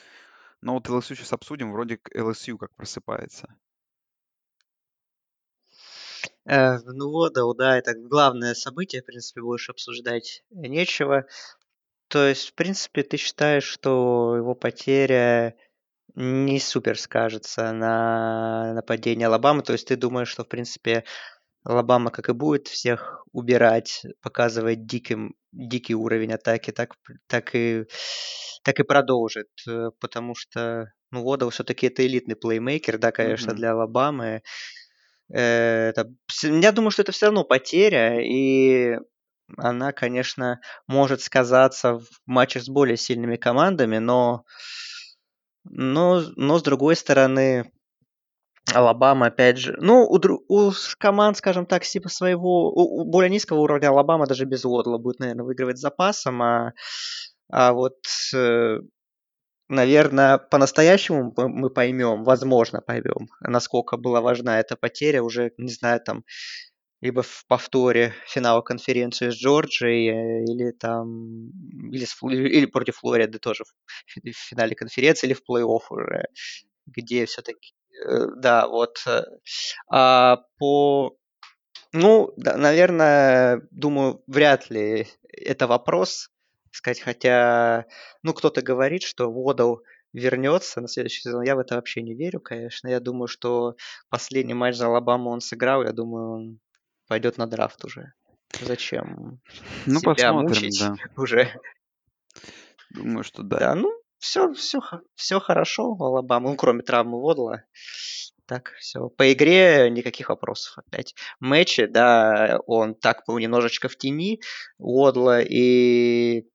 Но 0.62 0.74
вот 0.74 0.88
LSU 0.88 1.16
сейчас 1.16 1.34
обсудим, 1.34 1.72
вроде 1.72 2.00
LSU 2.16 2.58
как 2.58 2.74
просыпается. 2.76 3.56
Э, 6.46 6.78
ну 6.86 7.10
вот, 7.10 7.34
да, 7.34 7.42
да, 7.58 7.78
это 7.78 7.94
главное 7.96 8.54
событие, 8.54 9.02
в 9.02 9.06
принципе, 9.06 9.42
больше 9.42 9.72
обсуждать 9.72 10.44
нечего. 10.52 11.26
То 12.08 12.28
есть, 12.28 12.50
в 12.50 12.54
принципе, 12.54 13.04
ты 13.04 13.18
считаешь, 13.18 13.64
что 13.64 14.36
его 14.38 14.54
потеря 14.56 15.56
не 16.16 16.60
супер 16.60 16.98
скажется 16.98 17.72
на 17.72 18.74
нападении 18.74 19.26
Алабамы. 19.26 19.64
То 19.64 19.74
есть 19.74 19.88
ты 19.88 19.96
думаешь, 19.96 20.30
что, 20.30 20.44
в 20.44 20.48
принципе, 20.48 21.04
Алабама, 21.64 22.12
как 22.12 22.30
и 22.30 22.34
будет 22.34 22.68
всех 22.68 23.24
убирать, 23.32 24.04
показывать 24.22 24.86
диким, 24.86 25.36
дикий 25.52 25.96
уровень 25.96 26.34
атаки, 26.34 26.72
так, 26.72 26.96
так, 27.28 27.56
и, 27.56 27.86
так 28.64 28.80
и 28.80 28.84
продолжит. 28.84 29.50
Э, 29.68 29.90
потому 30.00 30.36
что 30.36 30.92
ну, 31.12 31.24
Водов 31.24 31.54
все-таки 31.54 31.88
это 31.88 32.06
элитный 32.06 32.36
плеймейкер, 32.36 32.98
да, 32.98 33.12
конечно, 33.12 33.52
mm-hmm. 33.52 33.56
для 33.56 33.72
Алабамы. 33.72 34.42
Э, 35.34 35.90
это, 35.90 36.12
я 36.44 36.72
думаю, 36.72 36.92
что 36.92 37.02
это 37.02 37.12
все 37.12 37.28
равно 37.28 37.44
потеря, 37.44 38.22
и 38.22 38.98
она, 39.58 39.92
конечно, 39.92 40.60
может 40.88 41.22
сказаться 41.22 42.00
в 42.00 42.08
матчах 42.26 42.64
с 42.64 42.70
более 42.70 42.98
сильными 42.98 43.38
командами, 43.38 43.98
но 43.98 44.44
но, 45.66 46.22
но 46.36 46.60
с 46.60 46.64
другой 46.64 46.96
стороны, 46.96 47.72
Алабама, 48.74 49.28
опять 49.28 49.58
же, 49.58 49.76
ну, 49.80 50.06
у, 50.06 50.20
у 50.48 50.72
команд, 50.98 51.38
скажем 51.38 51.66
так, 51.66 51.84
типа 51.84 52.10
своего, 52.10 52.72
у, 52.72 53.02
у 53.02 53.06
более 53.06 53.30
низкого 53.30 53.60
уровня 53.60 53.90
Алабама 53.90 54.26
даже 54.26 54.46
без 54.46 54.66
Уодла 54.66 54.98
будет, 54.98 55.20
наверное, 55.20 55.46
выигрывать 55.46 55.78
запасом, 55.78 56.42
а, 56.42 56.74
а 57.52 57.74
вот, 57.74 57.98
э, 58.34 58.80
наверное, 59.70 60.40
по-настоящему 60.40 61.34
мы 61.38 61.70
поймем, 61.70 62.24
возможно, 62.24 62.82
поймем, 62.82 63.28
насколько 63.40 63.98
была 63.98 64.22
важна 64.22 64.60
эта 64.60 64.76
потеря 64.76 65.22
уже, 65.22 65.52
не 65.58 65.72
знаю, 65.72 66.02
там, 66.02 66.24
либо 67.02 67.22
в 67.22 67.46
повторе 67.48 68.14
финала 68.28 68.62
конференции 68.62 69.30
с 69.30 69.36
Джорджией, 69.36 70.44
или 70.46 70.72
там, 70.72 71.50
или, 71.92 72.06
с, 72.06 72.18
или 72.24 72.66
против 72.66 72.98
Флориды 72.98 73.40
тоже 73.40 73.64
в 73.64 74.32
финале 74.32 74.76
конференции, 74.76 75.28
или 75.28 75.34
в 75.34 75.42
плей-офф 75.50 75.82
уже, 75.90 76.28
где 76.88 77.26
все-таки, 77.26 77.74
э, 78.06 78.28
да, 78.38 78.68
вот. 78.68 79.04
Э, 79.08 79.24
а 79.90 80.44
по, 80.58 81.18
ну, 81.94 82.34
да, 82.38 82.58
наверное, 82.58 83.62
думаю, 83.72 84.24
вряд 84.28 84.70
ли 84.70 85.08
это 85.32 85.68
вопрос, 85.68 86.30
сказать, 86.72 87.00
хотя, 87.00 87.86
ну, 88.24 88.34
кто-то 88.34 88.62
говорит, 88.62 89.04
что 89.04 89.32
Водал 89.32 89.82
вернется 90.14 90.82
на 90.82 90.88
следующий 90.88 91.22
сезон. 91.22 91.44
Я 91.44 91.56
в 91.56 91.60
это 91.60 91.76
вообще 91.76 92.02
не 92.02 92.16
верю, 92.16 92.40
конечно. 92.40 92.88
Я 92.88 93.00
думаю, 93.00 93.28
что 93.28 93.76
последний 94.10 94.54
матч 94.54 94.76
за 94.76 94.88
Алабаму 94.88 95.30
он 95.30 95.42
сыграл. 95.42 95.84
Я 95.84 95.92
думаю, 95.92 96.32
он 96.32 96.60
пойдет 97.08 97.38
на 97.38 97.48
драфт 97.48 97.84
уже. 97.86 98.14
Зачем 98.62 99.42
ну, 99.86 100.00
себя 100.00 100.14
посмотрим, 100.14 100.48
мучить 100.48 100.80
да. 100.80 100.96
уже? 101.22 101.60
Думаю, 102.92 103.24
что 103.24 103.44
да. 103.44 103.60
Да, 103.60 103.76
ну, 103.76 103.92
все, 104.18 104.54
все, 104.54 104.80
все 105.16 105.40
хорошо 105.40 105.94
у 105.94 106.04
Алабамы, 106.04 106.52
ну, 106.52 106.56
кроме 106.56 106.82
травмы 106.82 107.20
Водла. 107.22 107.64
Так, 108.46 108.74
все. 108.80 109.10
По 109.10 109.34
игре 109.34 109.90
никаких 109.90 110.30
вопросов 110.30 110.78
опять. 110.78 111.16
Матчи, 111.40 111.88
да, 111.88 112.60
он 112.68 112.94
так 112.94 113.24
был 113.28 113.40
немножечко 113.40 113.90
в 113.90 113.98
тени 113.98 114.40
Водла 114.78 115.42
и 115.42 116.46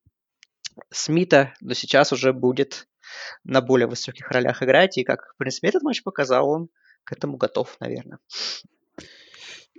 Смита, 0.91 1.53
но 1.61 1.75
сейчас 1.75 2.13
уже 2.13 2.33
будет 2.33 2.87
на 3.45 3.61
более 3.61 3.89
высоких 3.89 4.31
ролях 4.31 4.63
играть. 4.63 4.99
И 4.99 5.05
как, 5.05 5.33
в 5.35 5.37
принципе, 5.37 5.69
этот 5.69 5.83
матч 5.83 6.03
показал, 6.03 6.49
он 6.49 6.69
к 7.05 7.13
этому 7.13 7.37
готов, 7.37 7.77
наверное. 7.81 8.19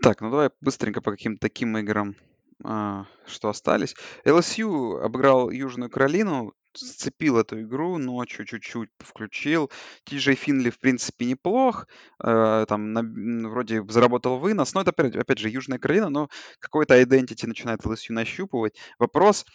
Так, 0.01 0.21
ну 0.21 0.31
давай 0.31 0.49
быстренько 0.61 1.01
по 1.01 1.11
каким-то 1.11 1.41
таким 1.41 1.77
играм, 1.77 2.15
а, 2.63 3.05
что 3.27 3.49
остались. 3.49 3.95
LSU 4.25 4.99
обыграл 4.99 5.49
Южную 5.51 5.89
Каролину, 5.89 6.53
сцепил 6.73 7.37
эту 7.37 7.61
игру 7.61 7.97
ночью, 7.97 8.45
чуть-чуть 8.45 8.89
включил. 8.99 9.69
Тиджей 10.05 10.35
Финли, 10.35 10.69
в 10.69 10.79
принципе, 10.79 11.25
неплох. 11.25 11.87
Э, 12.23 12.65
там 12.67 12.93
на- 12.93 13.49
вроде 13.49 13.83
заработал 13.89 14.39
вынос. 14.39 14.73
Но 14.73 14.81
это, 14.81 14.91
опять, 14.91 15.15
опять 15.15 15.37
же, 15.37 15.49
Южная 15.49 15.79
Каролина, 15.79 16.09
но 16.09 16.29
какой-то 16.59 16.99
identity 17.01 17.45
начинает 17.45 17.85
LSU 17.85 18.13
нащупывать. 18.13 18.77
Вопрос, 18.99 19.45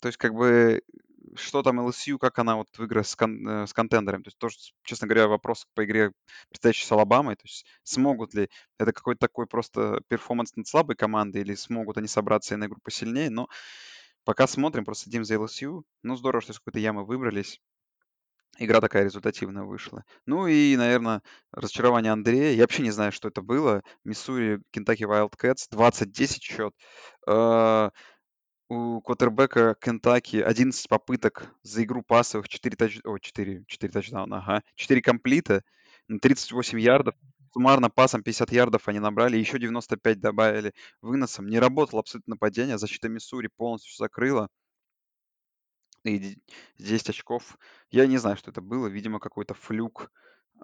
то 0.00 0.08
есть 0.08 0.18
как 0.18 0.34
бы 0.34 0.82
что 1.36 1.62
там 1.62 1.80
LSU, 1.80 2.18
как 2.18 2.38
она 2.38 2.56
вот 2.56 2.68
в 2.76 2.82
играх 2.82 3.06
с, 3.06 3.16
кон- 3.16 3.46
э, 3.48 3.66
с 3.66 3.72
контендерами. 3.72 4.22
То 4.22 4.28
есть 4.28 4.38
тоже, 4.38 4.56
честно 4.84 5.06
говоря, 5.06 5.28
вопрос 5.28 5.66
по 5.74 5.84
игре, 5.84 6.12
предстоящей 6.48 6.86
с 6.86 6.92
Алабамой. 6.92 7.36
То 7.36 7.44
есть 7.44 7.66
смогут 7.82 8.34
ли, 8.34 8.48
это 8.78 8.92
какой-то 8.92 9.20
такой 9.20 9.46
просто 9.46 10.00
перформанс 10.08 10.54
над 10.56 10.66
слабой 10.66 10.96
командой, 10.96 11.42
или 11.42 11.54
смогут 11.54 11.98
они 11.98 12.08
собраться 12.08 12.54
и 12.54 12.56
на 12.56 12.66
игру 12.66 12.78
посильнее. 12.82 13.30
Но 13.30 13.48
пока 14.24 14.46
смотрим, 14.46 14.84
просто 14.84 15.04
следим 15.04 15.24
за 15.24 15.34
LSU. 15.34 15.82
Ну, 16.02 16.16
здорово, 16.16 16.42
что 16.42 16.52
из 16.52 16.58
какой-то 16.58 16.78
ямы 16.78 17.04
выбрались. 17.04 17.60
Игра 18.58 18.80
такая 18.80 19.04
результативная 19.04 19.64
вышла. 19.64 20.04
Ну 20.24 20.46
и, 20.46 20.76
наверное, 20.76 21.22
разочарование 21.52 22.12
Андрея. 22.12 22.54
Я 22.54 22.62
вообще 22.62 22.82
не 22.82 22.90
знаю, 22.90 23.12
что 23.12 23.28
это 23.28 23.42
было. 23.42 23.82
Миссури, 24.04 24.62
Кентаки 24.70 25.02
Wildcats, 25.04 25.68
20-10 25.70 26.42
счет. 26.42 26.74
У 28.68 29.00
квотербека 29.00 29.76
Кентаки 29.80 30.38
11 30.38 30.88
попыток 30.88 31.54
за 31.62 31.84
игру 31.84 32.02
пасовых, 32.02 32.48
4, 32.48 32.76
тач... 32.76 32.98
О, 33.04 33.18
4, 33.18 33.64
4 33.66 33.92
тачдауна, 33.92 34.38
ага. 34.38 34.62
4 34.74 35.00
комплита, 35.02 35.62
38 36.20 36.80
ярдов. 36.80 37.14
Суммарно 37.52 37.90
пасом 37.90 38.22
50 38.22 38.52
ярдов 38.52 38.88
они 38.88 38.98
набрали, 38.98 39.36
еще 39.38 39.58
95 39.58 40.20
добавили 40.20 40.74
выносом. 41.00 41.46
Не 41.46 41.60
работало 41.60 42.00
абсолютно 42.00 42.32
нападение, 42.32 42.76
защита 42.76 43.08
Миссури 43.08 43.48
полностью 43.56 43.94
закрыла. 43.96 44.48
И 46.02 46.18
д- 46.18 46.36
10 46.78 47.10
очков. 47.10 47.56
Я 47.90 48.06
не 48.06 48.18
знаю, 48.18 48.36
что 48.36 48.50
это 48.50 48.60
было. 48.60 48.88
Видимо, 48.88 49.20
какой-то 49.20 49.54
флюк 49.54 50.10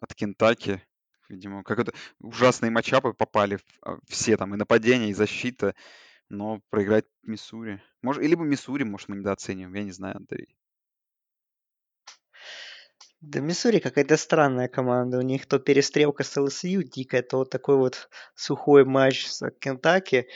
от 0.00 0.14
Кентаки. 0.14 0.82
Видимо, 1.28 1.62
как 1.62 1.78
это 1.78 1.92
ужасные 2.18 2.70
матчапы 2.70 3.12
попали 3.14 3.58
а, 3.80 3.98
все 4.08 4.36
там 4.36 4.54
и 4.54 4.58
нападение, 4.58 5.10
и 5.10 5.14
защита. 5.14 5.74
Но 6.32 6.62
проиграть 6.70 7.04
Миссури. 7.24 7.82
Может, 8.00 8.22
либо 8.22 8.42
Миссури, 8.42 8.84
может, 8.84 9.10
мы 9.10 9.16
недооцениваем. 9.16 9.74
Я 9.74 9.82
не 9.84 9.92
знаю, 9.92 10.16
Андрей. 10.16 10.56
Да, 13.20 13.40
Миссури 13.40 13.80
какая-то 13.80 14.16
странная 14.16 14.68
команда. 14.68 15.18
У 15.18 15.20
них 15.20 15.44
то 15.44 15.58
перестрелка 15.58 16.24
с 16.24 16.34
ЛСЮ 16.40 16.84
дикая, 16.84 17.20
то 17.20 17.36
вот 17.36 17.50
такой 17.50 17.76
вот 17.76 18.08
сухой 18.34 18.86
матч 18.86 19.26
с 19.26 19.50
Кентаки. 19.60 20.26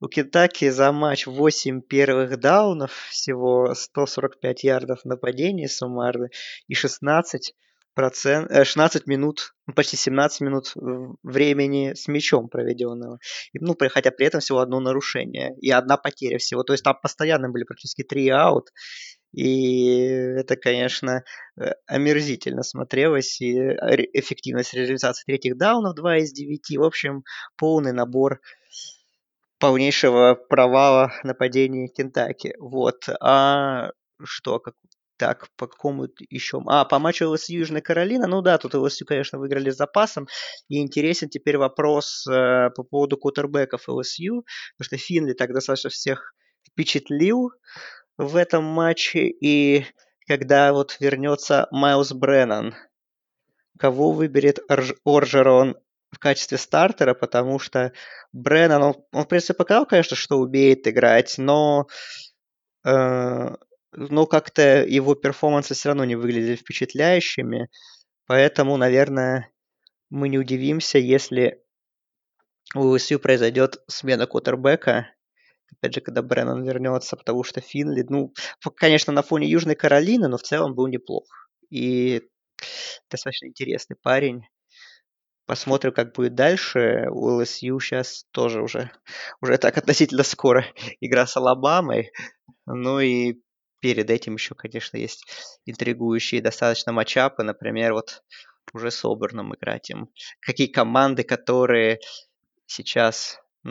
У 0.00 0.08
Кентаки 0.08 0.68
за 0.70 0.90
матч 0.90 1.28
8 1.28 1.82
первых 1.82 2.40
даунов, 2.40 2.92
всего 3.10 3.74
145 3.74 4.64
ярдов 4.64 5.04
нападения 5.04 5.68
суммарно 5.68 6.30
и 6.66 6.74
16 6.74 7.54
процент, 7.94 8.50
э, 8.50 8.64
16 8.64 9.06
минут, 9.06 9.54
ну, 9.66 9.74
почти 9.74 9.96
17 9.96 10.40
минут 10.40 10.72
времени 11.22 11.94
с 11.94 12.08
мячом 12.08 12.48
проведенного. 12.48 13.18
И, 13.52 13.58
ну, 13.60 13.74
при- 13.74 13.88
хотя 13.88 14.10
при 14.10 14.26
этом 14.26 14.40
всего 14.40 14.58
одно 14.60 14.80
нарушение 14.80 15.54
и 15.60 15.70
одна 15.70 15.96
потеря 15.96 16.38
всего. 16.38 16.62
То 16.62 16.72
есть 16.74 16.84
там 16.84 16.96
постоянно 17.00 17.50
были 17.50 17.64
практически 17.64 18.02
три 18.02 18.28
аут. 18.28 18.70
И 19.32 19.96
это, 19.96 20.56
конечно, 20.56 21.24
э, 21.60 21.72
омерзительно 21.86 22.62
смотрелось. 22.62 23.40
И 23.40 23.58
э, 23.58 23.74
эффективность 24.12 24.74
реализации 24.74 25.24
третьих 25.26 25.56
даунов 25.56 25.94
2 25.96 26.18
из 26.18 26.32
9. 26.32 26.76
В 26.78 26.84
общем, 26.84 27.24
полный 27.56 27.92
набор 27.92 28.40
полнейшего 29.58 30.34
провала 30.34 31.12
нападения 31.22 31.88
Кентаки. 31.88 32.54
Вот. 32.58 33.08
А 33.20 33.90
что, 34.22 34.58
как, 34.58 34.74
так, 35.16 35.48
по 35.56 35.66
какому 35.66 36.08
еще? 36.30 36.62
А, 36.66 36.84
по 36.84 36.98
матчу 36.98 37.30
ЛСЮ 37.30 37.58
Южная 37.58 37.80
Каролина. 37.80 38.26
Ну 38.26 38.42
да, 38.42 38.58
тут 38.58 38.74
ЛСЮ, 38.74 39.06
конечно, 39.06 39.38
выиграли 39.38 39.70
с 39.70 39.76
запасом. 39.76 40.26
И 40.68 40.80
интересен 40.80 41.28
теперь 41.28 41.58
вопрос 41.58 42.26
э, 42.26 42.70
по 42.70 42.82
поводу 42.82 43.16
кутербеков 43.16 43.88
ЛСЮ. 43.88 44.44
Потому 44.76 44.86
что 44.86 44.96
Финли 44.96 45.32
так 45.32 45.52
достаточно 45.52 45.90
всех 45.90 46.34
впечатлил 46.68 47.50
в 48.18 48.36
этом 48.36 48.64
матче. 48.64 49.28
И 49.28 49.86
когда 50.26 50.72
вот 50.72 50.96
вернется 51.00 51.68
Майлз 51.70 52.12
Бреннан, 52.12 52.74
кого 53.78 54.12
выберет 54.12 54.58
Орж- 54.70 54.96
Оржерон 55.04 55.76
в 56.10 56.18
качестве 56.18 56.58
стартера, 56.58 57.14
потому 57.14 57.58
что 57.58 57.92
Бреннан, 58.32 58.82
он, 58.82 58.94
он 59.12 59.24
в 59.24 59.28
принципе 59.28 59.54
показал, 59.54 59.86
конечно, 59.86 60.16
что 60.16 60.38
умеет 60.38 60.86
играть, 60.86 61.34
но, 61.38 61.88
э, 62.86 63.56
но 63.96 64.26
как-то 64.26 64.84
его 64.84 65.14
перформансы 65.14 65.74
все 65.74 65.90
равно 65.90 66.04
не 66.04 66.16
выглядели 66.16 66.56
впечатляющими, 66.56 67.68
поэтому, 68.26 68.76
наверное, 68.76 69.50
мы 70.10 70.28
не 70.28 70.38
удивимся, 70.38 70.98
если 70.98 71.62
у 72.74 72.80
ЛСЮ 72.80 73.18
произойдет 73.18 73.82
смена 73.88 74.26
кутербека, 74.26 75.08
опять 75.72 75.94
же, 75.94 76.00
когда 76.00 76.22
Бреннан 76.22 76.64
вернется, 76.64 77.16
потому 77.16 77.44
что 77.44 77.60
Финли, 77.60 78.04
ну, 78.08 78.32
конечно, 78.76 79.12
на 79.12 79.22
фоне 79.22 79.48
Южной 79.48 79.74
Каролины, 79.74 80.28
но 80.28 80.38
в 80.38 80.42
целом 80.42 80.74
был 80.74 80.86
неплох. 80.86 81.26
И 81.70 82.22
достаточно 83.10 83.46
интересный 83.46 83.96
парень. 83.96 84.42
Посмотрим, 85.46 85.92
как 85.92 86.14
будет 86.14 86.34
дальше. 86.34 87.06
У 87.10 87.38
ЛСЮ 87.38 87.78
сейчас 87.80 88.24
тоже 88.30 88.62
уже, 88.62 88.90
уже 89.42 89.58
так 89.58 89.76
относительно 89.76 90.22
скоро 90.22 90.64
игра 91.00 91.26
с 91.26 91.36
Алабамой. 91.36 92.12
Ну 92.66 93.00
и 93.00 93.42
перед 93.84 94.08
этим 94.08 94.36
еще, 94.36 94.54
конечно, 94.54 94.96
есть 94.96 95.26
интригующие 95.66 96.40
достаточно 96.40 96.90
матчапы. 96.90 97.42
Например, 97.42 97.92
вот 97.92 98.22
уже 98.72 98.90
с 98.90 99.04
Оберном 99.04 99.54
играть 99.54 99.90
им. 99.90 100.08
Какие 100.40 100.68
команды, 100.68 101.22
которые 101.22 101.98
сейчас 102.64 103.38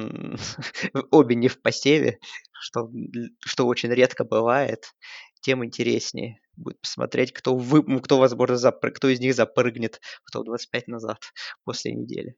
обе 1.11 1.35
не 1.35 1.47
в 1.47 1.59
посеве, 1.63 2.19
что, 2.51 2.91
что 3.39 3.65
очень 3.65 3.89
редко 3.89 4.23
бывает, 4.23 4.93
тем 5.41 5.65
интереснее 5.65 6.39
будет 6.57 6.79
посмотреть, 6.79 7.33
кто, 7.33 7.55
вы, 7.55 7.99
кто 7.99 8.19
возможно, 8.19 8.55
запры, 8.55 8.91
кто 8.91 9.07
из 9.07 9.19
них 9.19 9.33
запрыгнет 9.33 9.99
в 10.25 10.29
топ-25 10.29 10.83
назад 10.85 11.17
после 11.63 11.91
недели. 11.91 12.35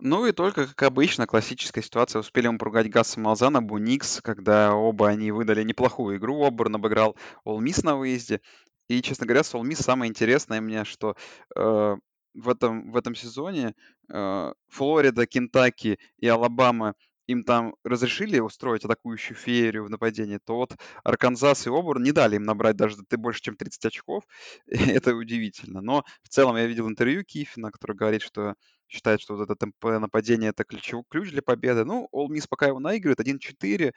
Ну 0.00 0.26
и 0.26 0.32
только, 0.32 0.66
как 0.66 0.82
обычно, 0.82 1.26
классическая 1.26 1.82
ситуация. 1.82 2.20
Успели 2.20 2.48
мы 2.48 2.58
поругать 2.58 2.90
Гасса 2.90 3.20
Малзана, 3.20 3.62
Буникс, 3.62 4.20
когда 4.22 4.74
оба 4.74 5.08
они 5.08 5.30
выдали 5.30 5.62
неплохую 5.62 6.18
игру. 6.18 6.44
Оберн 6.44 6.76
обыграл 6.76 7.16
Miss 7.46 7.84
на 7.84 7.96
выезде. 7.96 8.40
И, 8.88 9.00
честно 9.02 9.26
говоря, 9.26 9.44
с 9.44 9.54
Miss 9.54 9.82
самое 9.82 10.10
интересное 10.10 10.60
мне, 10.60 10.84
что 10.84 11.16
э, 11.56 11.96
в, 12.34 12.48
этом, 12.48 12.90
в 12.90 12.96
этом 12.96 13.14
сезоне 13.14 13.74
э, 14.12 14.52
Флорида, 14.68 15.26
Кентаки 15.26 15.98
и 16.18 16.26
Алабама 16.26 16.94
им 17.26 17.44
там 17.44 17.74
разрешили 17.84 18.38
устроить 18.38 18.84
атакующую 18.84 19.36
феерию 19.36 19.84
в 19.84 19.90
нападении, 19.90 20.38
то 20.44 20.56
вот 20.56 20.76
Арканзас 21.04 21.66
и 21.66 21.70
Оберн 21.70 22.02
не 22.02 22.12
дали 22.12 22.36
им 22.36 22.44
набрать 22.44 22.76
даже 22.76 22.96
ты 23.08 23.16
больше, 23.16 23.40
чем 23.42 23.56
30 23.56 23.84
очков. 23.86 24.24
Это 24.66 25.14
удивительно. 25.14 25.80
Но 25.80 26.04
в 26.22 26.28
целом 26.28 26.56
я 26.56 26.66
видел 26.66 26.88
интервью 26.88 27.24
Кифина, 27.24 27.70
который 27.70 27.96
говорит, 27.96 28.22
что 28.22 28.54
считает, 28.88 29.20
что 29.20 29.34
вот 29.36 29.42
это 29.44 29.56
темп 29.56 29.74
нападение 29.84 30.50
это 30.50 30.64
ключевой 30.64 31.04
ключ 31.08 31.30
для 31.30 31.42
победы. 31.42 31.84
Ну, 31.84 32.08
All 32.14 32.28
Miss 32.28 32.46
пока 32.48 32.66
его 32.66 32.78
наигрывает 32.80 33.20
1-4. 33.20 33.92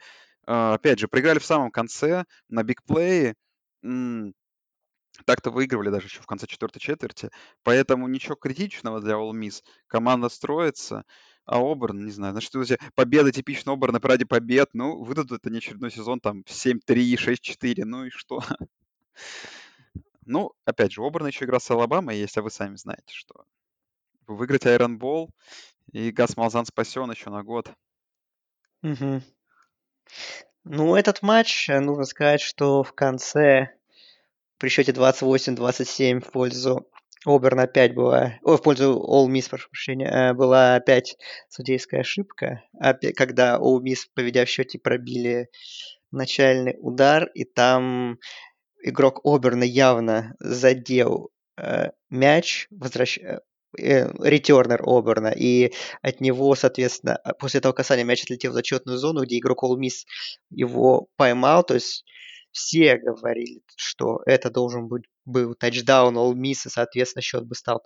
А, 0.46 0.74
опять 0.74 0.98
же, 0.98 1.08
проиграли 1.08 1.38
в 1.38 1.44
самом 1.44 1.70
конце 1.70 2.24
на 2.48 2.62
бигплее. 2.62 3.34
М, 3.84 4.34
Так-то 5.26 5.50
выигрывали 5.50 5.90
даже 5.90 6.06
еще 6.06 6.20
в 6.22 6.26
конце 6.26 6.46
четвертой 6.46 6.80
четверти. 6.80 7.30
Поэтому 7.64 8.08
ничего 8.08 8.36
критичного 8.36 9.00
для 9.00 9.14
All 9.14 9.32
Miss. 9.32 9.62
Команда 9.86 10.28
строится. 10.28 11.04
А 11.48 11.60
Оберн, 11.60 12.04
не 12.04 12.10
знаю, 12.10 12.32
значит, 12.32 12.52
друзья, 12.52 12.76
победа 12.94 13.32
типично 13.32 13.72
Оберна 13.72 13.98
ради 14.02 14.26
побед. 14.26 14.68
Ну, 14.74 15.02
выдадут 15.02 15.46
не 15.46 15.56
очередной 15.56 15.90
сезон, 15.90 16.20
там, 16.20 16.44
7-3, 16.46 17.16
6-4, 17.16 17.84
ну 17.84 18.04
и 18.04 18.10
что? 18.10 18.40
Ну, 20.30 20.52
опять 20.66 20.92
же, 20.92 21.00
у 21.00 21.08
еще 21.08 21.46
игра 21.46 21.58
с 21.58 21.70
Алабамой 21.70 22.18
есть, 22.18 22.36
а 22.36 22.42
вы 22.42 22.50
сами 22.50 22.76
знаете, 22.76 23.14
что 23.14 23.46
выиграть 24.26 24.66
Iron 24.66 24.98
Ball, 24.98 25.30
и 25.92 26.10
Гас 26.10 26.36
Малзан 26.36 26.66
спасен 26.66 27.10
еще 27.10 27.30
на 27.30 27.42
год. 27.42 27.72
Мгм. 28.82 29.22
Ну, 30.64 30.96
этот 30.96 31.22
матч, 31.22 31.70
э, 31.70 31.80
нужно 31.80 32.04
сказать, 32.04 32.42
что 32.42 32.82
в 32.82 32.92
конце 32.92 33.74
при 34.58 34.68
счете 34.68 34.92
28-27 34.92 36.20
в 36.20 36.30
пользу 36.30 36.86
Оберна 37.26 37.64
опять 37.64 37.94
была, 37.94 38.34
ой, 38.42 38.56
в 38.56 38.62
пользу 38.62 39.04
All 39.08 39.28
Miss, 39.28 39.48
прошу 39.48 39.68
прощения, 39.70 40.06
э, 40.06 40.34
была 40.34 40.76
опять 40.76 41.16
судейская 41.48 42.00
ошибка, 42.00 42.62
когда 43.16 43.58
All 43.58 43.80
Miss, 43.82 44.06
поведя 44.14 44.44
в 44.44 44.48
счете, 44.48 44.78
пробили 44.78 45.48
начальный 46.10 46.76
удар, 46.78 47.30
и 47.34 47.44
там 47.44 48.18
игрок 48.82 49.20
Оберна 49.24 49.64
явно 49.64 50.34
задел 50.40 51.30
э, 51.56 51.90
мяч, 52.10 52.68
возвращ... 52.70 53.18
э, 53.18 53.40
э, 53.78 54.10
ретернер 54.22 54.82
Оберна, 54.84 55.32
и 55.32 55.72
от 56.02 56.20
него, 56.20 56.54
соответственно, 56.54 57.16
а, 57.16 57.34
после 57.34 57.58
этого 57.58 57.72
касания 57.72 58.04
мяч 58.04 58.22
отлетел 58.24 58.52
в 58.52 58.54
зачетную 58.54 58.98
зону, 58.98 59.24
где 59.24 59.38
игрок 59.38 59.64
All 59.64 59.76
Miss 59.76 60.04
его 60.50 61.08
поймал, 61.16 61.64
то 61.64 61.74
есть 61.74 62.04
все 62.52 62.96
говорили, 62.96 63.62
что 63.76 64.20
это 64.26 64.50
должен 64.50 64.88
быть 64.88 65.04
был 65.28 65.54
тачдаун 65.54 66.16
All 66.16 66.34
Miss, 66.34 66.66
и, 66.66 66.70
соответственно, 66.70 67.22
счет 67.22 67.46
бы 67.46 67.54
стал 67.54 67.82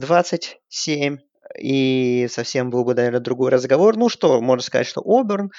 35-27, 0.00 1.18
и 1.58 2.26
совсем 2.30 2.70
был 2.70 2.84
бы, 2.84 2.94
наверное, 2.94 3.20
другой 3.20 3.50
разговор. 3.50 3.96
Ну 3.96 4.08
что, 4.08 4.40
можно 4.40 4.62
сказать, 4.62 4.86
что 4.86 5.02
Оберн 5.04 5.50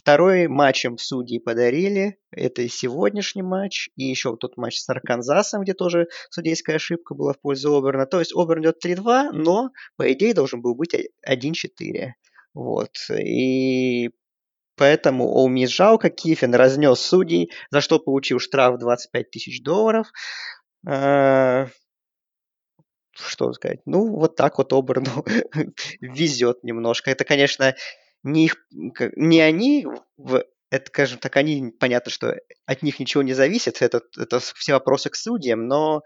Второй 0.00 0.48
матчем 0.48 0.96
судьи 0.96 1.38
подарили. 1.38 2.16
Это 2.30 2.66
сегодняшний 2.68 3.42
матч. 3.42 3.90
И 3.96 4.04
еще 4.04 4.34
тот 4.36 4.56
матч 4.56 4.78
с 4.78 4.88
Арканзасом, 4.88 5.62
где 5.62 5.74
тоже 5.74 6.06
судейская 6.30 6.76
ошибка 6.76 7.14
была 7.14 7.34
в 7.34 7.40
пользу 7.40 7.76
Оберна. 7.76 8.06
То 8.06 8.18
есть 8.18 8.34
Оберн 8.34 8.62
идет 8.62 8.84
3-2, 8.84 9.32
но, 9.32 9.70
по 9.96 10.10
идее, 10.10 10.32
должен 10.32 10.62
был 10.62 10.74
быть 10.74 10.94
1-4. 11.28 12.12
Вот. 12.54 12.96
И 13.10 14.10
поэтому 14.80 15.28
Оуми 15.28 15.66
жалко. 15.66 16.08
Кифин 16.08 16.54
разнес 16.54 17.00
судей, 17.00 17.52
за 17.70 17.82
что 17.82 17.98
получил 17.98 18.38
штраф 18.38 18.78
25 18.78 19.30
тысяч 19.30 19.62
долларов. 19.62 20.06
А, 20.88 21.66
что 23.12 23.52
сказать? 23.52 23.80
Ну, 23.84 24.16
вот 24.16 24.36
так 24.36 24.56
вот 24.56 24.72
Оберну 24.72 25.22
везет 26.00 26.64
немножко. 26.64 27.10
Это, 27.10 27.24
конечно, 27.26 27.76
не, 28.22 28.46
их, 28.46 28.56
не 29.16 29.42
они, 29.42 29.86
в, 30.16 30.44
это, 30.70 30.86
скажем 30.86 31.18
так, 31.18 31.36
они, 31.36 31.74
понятно, 31.78 32.10
что 32.10 32.36
от 32.64 32.82
них 32.82 32.98
ничего 33.00 33.22
не 33.22 33.34
зависит, 33.34 33.82
это, 33.82 34.00
это 34.16 34.40
все 34.40 34.72
вопросы 34.72 35.10
к 35.10 35.14
судьям, 35.14 35.66
но 35.66 36.04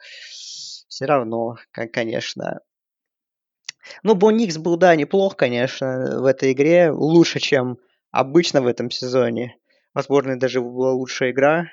все 0.89 1.05
равно, 1.05 1.59
конечно. 1.71 2.59
Ну, 4.03 4.17
Боникс 4.17 4.59
был, 4.59 4.77
да, 4.77 4.97
неплох, 4.97 5.37
конечно, 5.37 6.19
в 6.21 6.25
этой 6.25 6.51
игре, 6.51 6.91
лучше, 6.91 7.39
чем 7.39 7.79
обычно 8.15 8.63
в 8.63 8.67
этом 8.69 8.91
сезоне. 8.91 9.59
Возможно, 9.93 10.39
даже 10.39 10.61
была 10.61 10.93
лучшая 10.93 11.33
игра, 11.33 11.67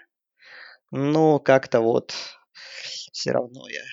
но 0.90 1.40
как-то 1.40 1.82
вот 1.82 2.14
все 3.12 3.32
равно 3.32 3.68
я 3.70 3.84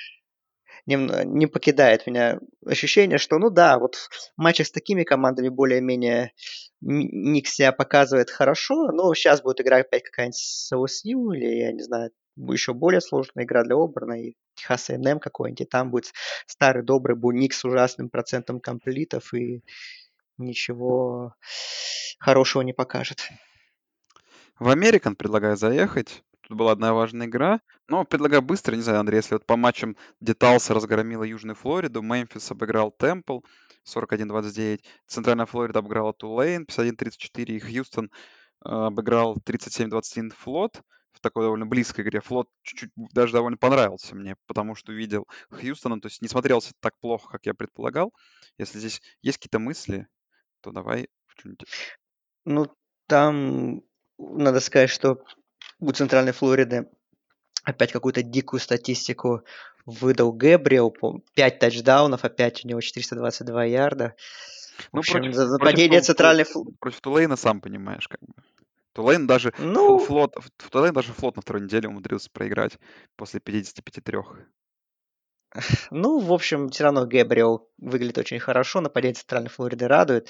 не, 0.86 0.96
не 1.26 1.46
покидает 1.46 2.07
меня 2.07 2.38
ощущение, 2.64 3.18
что, 3.18 3.38
ну 3.38 3.51
да, 3.51 3.78
вот 3.78 3.96
в 3.96 4.11
матчах 4.38 4.66
с 4.66 4.72
такими 4.72 5.05
командами 5.05 5.51
более-менее 5.51 6.32
Ник 6.80 7.49
себя 7.49 7.72
показывает 7.72 8.30
хорошо, 8.30 8.92
но 8.92 9.12
сейчас 9.12 9.42
будет 9.42 9.61
играть 9.61 9.86
опять 9.86 10.05
какая-нибудь 10.05 10.38
с 10.38 10.72
OSU 10.72 11.36
или, 11.36 11.59
я 11.59 11.72
не 11.72 11.82
знаю, 11.82 12.11
еще 12.36 12.72
более 12.72 13.03
сложная 13.03 13.44
игра 13.44 13.62
для 13.64 13.76
Оберна 13.76 14.20
и 14.20 14.34
Техас 14.55 14.88
A&M 14.88 15.18
какой-нибудь, 15.18 15.61
и 15.61 15.64
там 15.66 15.90
будет 15.90 16.12
старый 16.46 16.82
добрый 16.82 17.16
Буник 17.16 17.53
с 17.53 17.64
ужасным 17.64 18.09
процентом 18.09 18.61
комплитов 18.61 19.34
и 19.34 19.62
ничего 20.39 21.34
хорошего 22.18 22.62
не 22.62 22.72
покажет. 22.72 23.28
В 24.59 24.68
Американ 24.68 25.14
предлагаю 25.14 25.57
заехать. 25.57 26.24
Тут 26.43 26.57
была 26.57 26.72
одна 26.72 26.95
важная 26.95 27.26
игра. 27.26 27.61
Но 27.89 28.05
предлагаю 28.05 28.43
быстро, 28.43 28.74
не 28.74 28.82
знаю, 28.82 29.01
Андрей, 29.01 29.18
если 29.18 29.34
вот 29.34 29.47
по 29.47 29.57
матчам, 29.57 29.97
где 30.20 30.34
Талса 30.34 30.74
разгромила 30.74 31.22
Южную 31.22 31.55
Флориду, 31.57 32.03
Мемфис 32.03 32.51
обыграл 32.51 32.91
Темпл 32.91 33.41
41-29, 33.86 34.80
Центральная 35.07 35.47
Флорида 35.47 35.78
обыграла 35.78 36.12
Тулейн 36.12 36.64
51-34, 36.64 37.45
и 37.45 37.59
Хьюстон 37.59 38.07
э, 38.07 38.68
обыграл 38.68 39.36
37-21 39.36 40.32
Флот 40.39 40.82
в 41.12 41.20
такой 41.20 41.45
довольно 41.45 41.66
близкой 41.66 42.03
игре. 42.03 42.20
Флот 42.20 42.49
чуть-чуть 42.62 42.91
даже 42.97 43.32
довольно 43.32 43.57
понравился 43.57 44.14
мне, 44.14 44.36
потому 44.47 44.74
что 44.74 44.93
видел 44.93 45.26
Хьюстона, 45.51 46.01
то 46.01 46.07
есть 46.07 46.22
не 46.22 46.28
смотрелся 46.28 46.72
так 46.80 46.99
плохо, 47.01 47.28
как 47.30 47.47
я 47.47 47.55
предполагал. 47.55 48.12
Если 48.59 48.78
здесь 48.78 49.03
есть 49.22 49.39
какие-то 49.39 49.59
мысли, 49.59 50.09
то 50.61 50.70
давай. 50.70 51.09
Ну, 52.44 52.66
там 53.06 53.82
надо 54.18 54.61
сказать, 54.61 54.90
что 54.90 55.22
у 55.80 55.92
Центральной 55.92 56.32
Флориды 56.32 56.88
опять 57.64 57.92
какую-то 57.92 58.22
дикую 58.22 58.61
статистику 58.61 59.42
выдал 59.84 60.32
Гэбриэл. 60.32 60.94
5 61.34 61.59
тачдаунов, 61.59 62.24
опять 62.24 62.64
у 62.64 62.68
него 62.68 62.80
422 62.80 63.64
ярда. 63.64 64.14
В 64.78 64.88
ну, 64.92 64.98
общем, 65.00 65.14
против, 65.14 65.34
за 65.34 65.48
нападение 65.48 65.88
против, 65.88 66.06
Центральной 66.06 66.44
Флориды... 66.44 66.76
Против 66.80 67.00
Тулейна, 67.00 67.36
сам 67.36 67.61
понимаешь, 67.61 68.09
как 68.09 68.20
бы. 68.20 68.34
Тулейн 68.92 69.26
даже, 69.26 69.52
ну... 69.59 69.98
флот, 69.98 70.34
Тулейн 70.70 70.92
даже 70.92 71.12
флот 71.12 71.36
на 71.36 71.42
второй 71.42 71.62
неделе 71.62 71.88
умудрился 71.88 72.30
проиграть 72.30 72.78
после 73.16 73.40
55-3. 73.40 74.46
Ну, 75.90 76.18
в 76.18 76.32
общем, 76.32 76.68
все 76.68 76.84
равно 76.84 77.07
Гэбриэл 77.07 77.68
выглядит 77.78 78.18
очень 78.18 78.38
хорошо, 78.38 78.80
нападение 78.80 79.14
Центральной 79.14 79.51
Флориды 79.51 79.88
радует. 79.88 80.28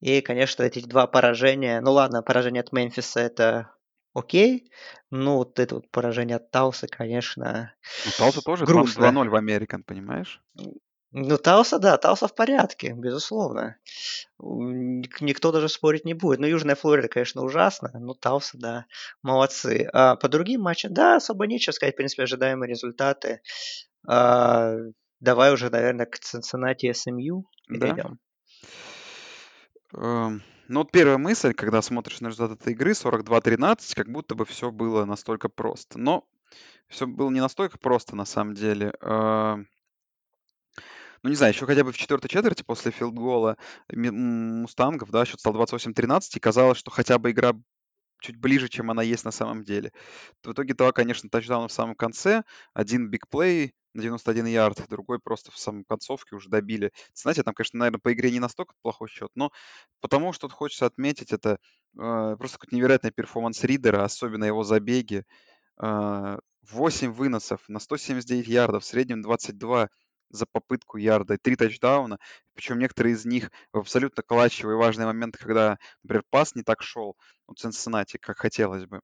И, 0.00 0.20
конечно, 0.20 0.62
эти 0.62 0.80
два 0.80 1.06
поражения, 1.06 1.80
ну 1.80 1.92
ладно, 1.92 2.22
поражение 2.22 2.60
от 2.60 2.72
Мемфиса 2.72 3.20
это 3.20 3.70
окей. 4.14 4.70
Ну, 5.10 5.36
вот 5.36 5.58
это 5.58 5.76
вот 5.76 5.90
поражение 5.90 6.36
от 6.36 6.50
Тауса, 6.50 6.86
конечно, 6.86 7.74
Ну, 8.04 8.10
Талса 8.18 8.42
тоже 8.42 8.66
2 8.66 8.72
грустно. 8.74 9.06
2-0 9.06 9.28
в 9.28 9.34
Американ, 9.34 9.82
понимаешь? 9.82 10.40
Ну, 11.12 11.38
Тауса, 11.38 11.78
да, 11.78 11.96
Тауса 11.96 12.28
в 12.28 12.34
порядке, 12.34 12.92
безусловно. 12.92 13.76
Никто 14.38 15.52
даже 15.52 15.68
спорить 15.68 16.04
не 16.04 16.14
будет. 16.14 16.40
Ну, 16.40 16.46
Южная 16.46 16.74
Флорида, 16.74 17.08
конечно, 17.08 17.42
ужасно, 17.42 17.90
но 17.94 18.12
Тауса, 18.12 18.58
да, 18.58 18.86
молодцы. 19.22 19.88
А 19.92 20.16
по 20.16 20.28
другим 20.28 20.62
матчам, 20.62 20.92
да, 20.92 21.16
особо 21.16 21.46
нечего 21.46 21.72
сказать, 21.72 21.94
в 21.94 21.96
принципе, 21.96 22.24
ожидаемые 22.24 22.68
результаты. 22.68 23.40
А, 24.06 24.76
давай 25.20 25.52
уже, 25.52 25.70
наверное, 25.70 26.06
к 26.06 26.18
Цинциннати 26.18 26.92
СМЮ 26.92 27.44
Да. 27.68 27.78
перейдем. 27.78 28.18
Эм, 29.94 30.42
ну, 30.68 30.80
вот 30.80 30.90
первая 30.90 31.18
мысль, 31.18 31.54
когда 31.54 31.82
смотришь 31.82 32.20
на 32.20 32.28
результат 32.28 32.60
этой 32.60 32.72
игры, 32.72 32.94
42-13, 32.94 33.94
как 33.94 34.08
будто 34.08 34.34
бы 34.34 34.44
все 34.44 34.70
было 34.70 35.04
настолько 35.04 35.48
просто. 35.48 35.98
Но 35.98 36.26
все 36.88 37.06
было 37.06 37.30
не 37.30 37.40
настолько 37.40 37.78
просто 37.78 38.16
на 38.16 38.24
самом 38.24 38.54
деле. 38.54 38.92
А, 39.00 39.58
ну, 41.22 41.30
не 41.30 41.36
знаю, 41.36 41.52
еще 41.52 41.66
хотя 41.66 41.82
бы 41.82 41.92
в 41.92 41.98
четвертой 41.98 42.28
четверти 42.28 42.62
после 42.62 42.92
филдгола 42.92 43.56
Мустангов, 43.92 45.10
да, 45.10 45.24
счет 45.24 45.40
стал 45.40 45.54
28-13, 45.54 46.36
и 46.36 46.40
казалось, 46.40 46.78
что 46.78 46.90
хотя 46.90 47.18
бы 47.18 47.30
игра 47.30 47.54
чуть 48.20 48.36
ближе, 48.36 48.68
чем 48.68 48.90
она 48.90 49.02
есть 49.02 49.24
на 49.24 49.30
самом 49.30 49.64
деле. 49.64 49.92
В 50.42 50.52
итоге 50.52 50.74
два, 50.74 50.92
конечно, 50.92 51.28
тачдауна 51.28 51.68
в 51.68 51.72
самом 51.72 51.94
конце, 51.94 52.42
один 52.74 53.08
бигплей 53.10 53.74
на 53.94 54.02
91 54.02 54.46
ярд, 54.46 54.84
другой 54.88 55.18
просто 55.18 55.50
в 55.50 55.58
самом 55.58 55.84
концовке 55.84 56.36
уже 56.36 56.48
добили. 56.48 56.92
Знаете, 57.14 57.42
там, 57.42 57.54
конечно, 57.54 57.78
наверное, 57.78 58.00
по 58.00 58.12
игре 58.12 58.30
не 58.30 58.40
настолько 58.40 58.74
плохой 58.82 59.08
счет, 59.08 59.30
но 59.34 59.50
потому 60.00 60.32
что 60.32 60.48
хочется 60.48 60.86
отметить, 60.86 61.32
это 61.32 61.58
э, 61.98 62.36
просто 62.38 62.58
какой-то 62.58 62.76
невероятный 62.76 63.10
performance 63.10 63.64
Ридера, 63.64 64.04
особенно 64.04 64.44
его 64.44 64.64
забеги. 64.64 65.24
Э, 65.82 66.38
8 66.70 67.12
выносов 67.12 67.60
на 67.68 67.78
179 67.78 68.48
ярдов, 68.48 68.82
в 68.82 68.86
среднем 68.86 69.22
22 69.22 69.88
за 70.30 70.46
попытку 70.46 70.98
ярда 70.98 71.34
и 71.34 71.38
3 71.38 71.56
тачдауна. 71.56 72.18
Причем 72.54 72.78
некоторые 72.78 73.14
из 73.14 73.24
них 73.24 73.50
в 73.72 73.78
абсолютно 73.78 74.22
клатчевые 74.22 74.76
важные 74.76 75.06
моменты, 75.06 75.38
когда, 75.38 75.78
например, 76.02 76.24
пас 76.30 76.54
не 76.54 76.62
так 76.62 76.82
шел 76.82 77.16
у 77.46 77.54
Цинциннати, 77.54 78.18
как 78.18 78.38
хотелось 78.38 78.86
бы. 78.86 79.00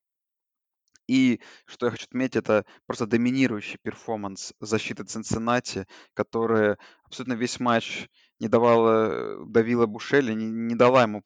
И 1.09 1.41
что 1.67 1.87
я 1.87 1.93
хочу 1.93 2.07
отметить, 2.07 2.37
это 2.37 2.65
просто 2.87 3.07
доминирующий 3.07 3.79
performance 3.83 4.53
защиты 4.61 5.05
Цинциннати, 5.05 5.87
которая 6.15 6.79
абсолютно 7.05 7.35
весь 7.35 7.59
матч 7.61 8.09
не 8.39 8.49
давала, 8.49 9.45
давила 9.47 9.87
Бушели, 9.87 10.33
не, 10.33 10.47
не 10.47 10.75
дала 10.75 11.03
ему. 11.03 11.23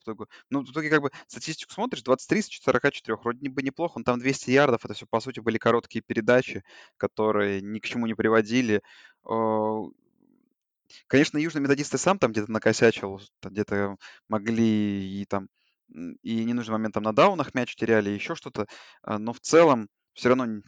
Ну, 0.51 0.65
в 0.65 0.71
итоге 0.71 0.91
как 0.91 1.03
бы 1.03 1.11
статистику 1.29 1.73
смотришь, 1.73 2.03
23 2.03 2.41
из 2.41 2.49
44, 2.63 3.17
вроде 3.17 3.49
бы 3.49 3.63
неплохо, 3.63 3.93
он 3.97 4.05
там 4.05 4.19
200 4.19 4.51
ярдов, 4.51 4.85
это 4.85 4.95
все, 4.95 5.07
по 5.07 5.21
сути, 5.21 5.41
были 5.41 5.59
короткие 5.59 6.03
передачи, 6.03 6.63
которые 6.97 7.61
ни 7.61 7.79
к 7.79 7.87
чему 7.87 8.07
не 8.07 8.15
приводили. 8.15 8.83
Конечно, 11.09 11.39
южные 11.39 11.63
методисты 11.63 11.99
сам 11.99 12.19
там 12.19 12.33
где-то 12.33 12.51
накосячил, 12.51 13.21
где-то 13.43 13.97
могли 14.29 15.21
и 15.21 15.25
там 15.25 15.49
и 16.23 16.45
ненужный 16.45 16.73
момент 16.73 16.95
там 16.95 17.05
на 17.05 17.13
даунах 17.13 17.55
мяч 17.55 17.77
теряли, 17.77 18.11
еще 18.11 18.35
что-то. 18.35 18.67
А, 19.03 19.19
но 19.19 19.33
в 19.33 19.41
целом 19.41 19.89
все 20.15 20.31
равно 20.31 20.63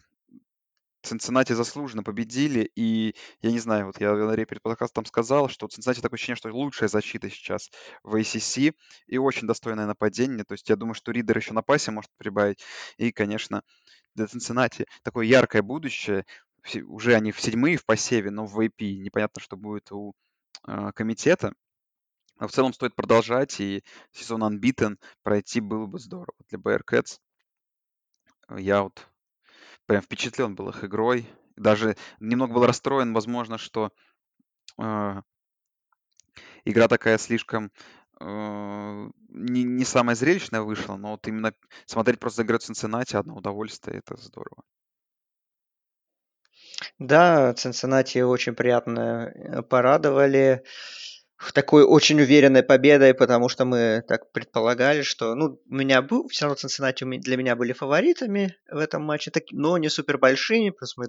Цинциннати 1.01 1.53
заслуженно 1.53 2.03
победили, 2.03 2.69
и 2.75 3.15
я 3.41 3.51
не 3.51 3.59
знаю, 3.59 3.85
вот 3.85 4.01
я 4.01 4.13
на 4.13 4.35
перед 4.35 4.61
подкастом 4.61 5.05
сказал, 5.05 5.47
что 5.47 5.67
Цинциннати 5.67 6.01
такое 6.01 6.17
ощущение, 6.17 6.35
что 6.35 6.49
лучшая 6.51 6.89
защита 6.89 7.29
сейчас 7.29 7.69
в 8.03 8.15
ACC, 8.15 8.73
и 9.07 9.17
очень 9.17 9.47
достойное 9.47 9.85
нападение, 9.85 10.43
то 10.43 10.53
есть 10.53 10.67
я 10.67 10.75
думаю, 10.75 10.95
что 10.95 11.11
Ридер 11.13 11.37
еще 11.37 11.53
на 11.53 11.61
пасе 11.61 11.91
может 11.91 12.11
прибавить, 12.17 12.61
и, 12.97 13.13
конечно, 13.13 13.63
для 14.13 14.27
Цинциннати 14.27 14.87
такое 15.03 15.25
яркое 15.25 15.61
будущее, 15.61 16.25
уже 16.75 17.15
они 17.15 17.31
в 17.31 17.39
седьмые 17.41 17.77
в 17.77 17.85
посеве, 17.85 18.31
но 18.31 18.45
в 18.45 18.59
VP 18.59 18.97
непонятно, 18.97 19.41
что 19.41 19.57
будет 19.57 19.91
у 19.91 20.13
э, 20.67 20.91
комитета, 20.93 21.53
но 22.39 22.47
в 22.47 22.51
целом 22.51 22.73
стоит 22.73 22.95
продолжать, 22.95 23.59
и 23.59 23.83
сезон 24.11 24.43
unbeaten 24.43 24.97
пройти 25.23 25.59
было 25.59 25.85
бы 25.85 25.99
здорово 25.99 26.37
для 26.49 26.59
Bearcats. 26.59 27.19
Я 28.57 28.83
вот 28.83 29.07
прям 29.85 30.01
впечатлен 30.01 30.55
был 30.55 30.69
их 30.69 30.83
игрой. 30.83 31.27
Даже 31.57 31.97
немного 32.19 32.53
был 32.53 32.65
расстроен, 32.65 33.13
возможно, 33.13 33.57
что 33.57 33.91
э, 34.77 35.21
игра 36.63 36.87
такая 36.87 37.17
слишком 37.17 37.71
э, 38.21 39.09
не, 39.29 39.63
не 39.63 39.83
самая 39.83 40.15
зрелищная 40.15 40.61
вышла, 40.61 40.95
но 40.95 41.11
вот 41.11 41.27
именно 41.27 41.53
смотреть 41.85 42.19
просто 42.19 42.43
играть 42.43 42.63
в 42.63 42.65
Цинциннати 42.65 43.17
одно 43.17 43.35
удовольствие, 43.35 43.99
это 43.99 44.15
здорово. 44.15 44.63
Да, 46.99 47.53
Цинциннати 47.53 48.19
очень 48.19 48.55
приятно 48.55 49.31
э, 49.33 49.61
порадовали 49.63 50.63
такой 51.53 51.83
очень 51.83 52.19
уверенной 52.19 52.63
победой, 52.63 53.13
потому 53.13 53.49
что 53.49 53.65
мы 53.65 54.03
так 54.07 54.31
предполагали, 54.31 55.01
что, 55.01 55.35
ну, 55.35 55.61
у 55.69 55.73
меня 55.73 56.01
был, 56.01 56.27
все 56.27 56.45
равно 56.45 56.55
Цинциннати 56.55 57.05
для 57.05 57.37
меня 57.37 57.55
были 57.55 57.73
фаворитами 57.73 58.55
в 58.69 58.77
этом 58.77 59.03
матче, 59.03 59.31
но 59.51 59.77
не 59.77 59.89
супер 59.89 60.17
большими, 60.17 60.71
плюс 60.71 60.97
мы 60.97 61.07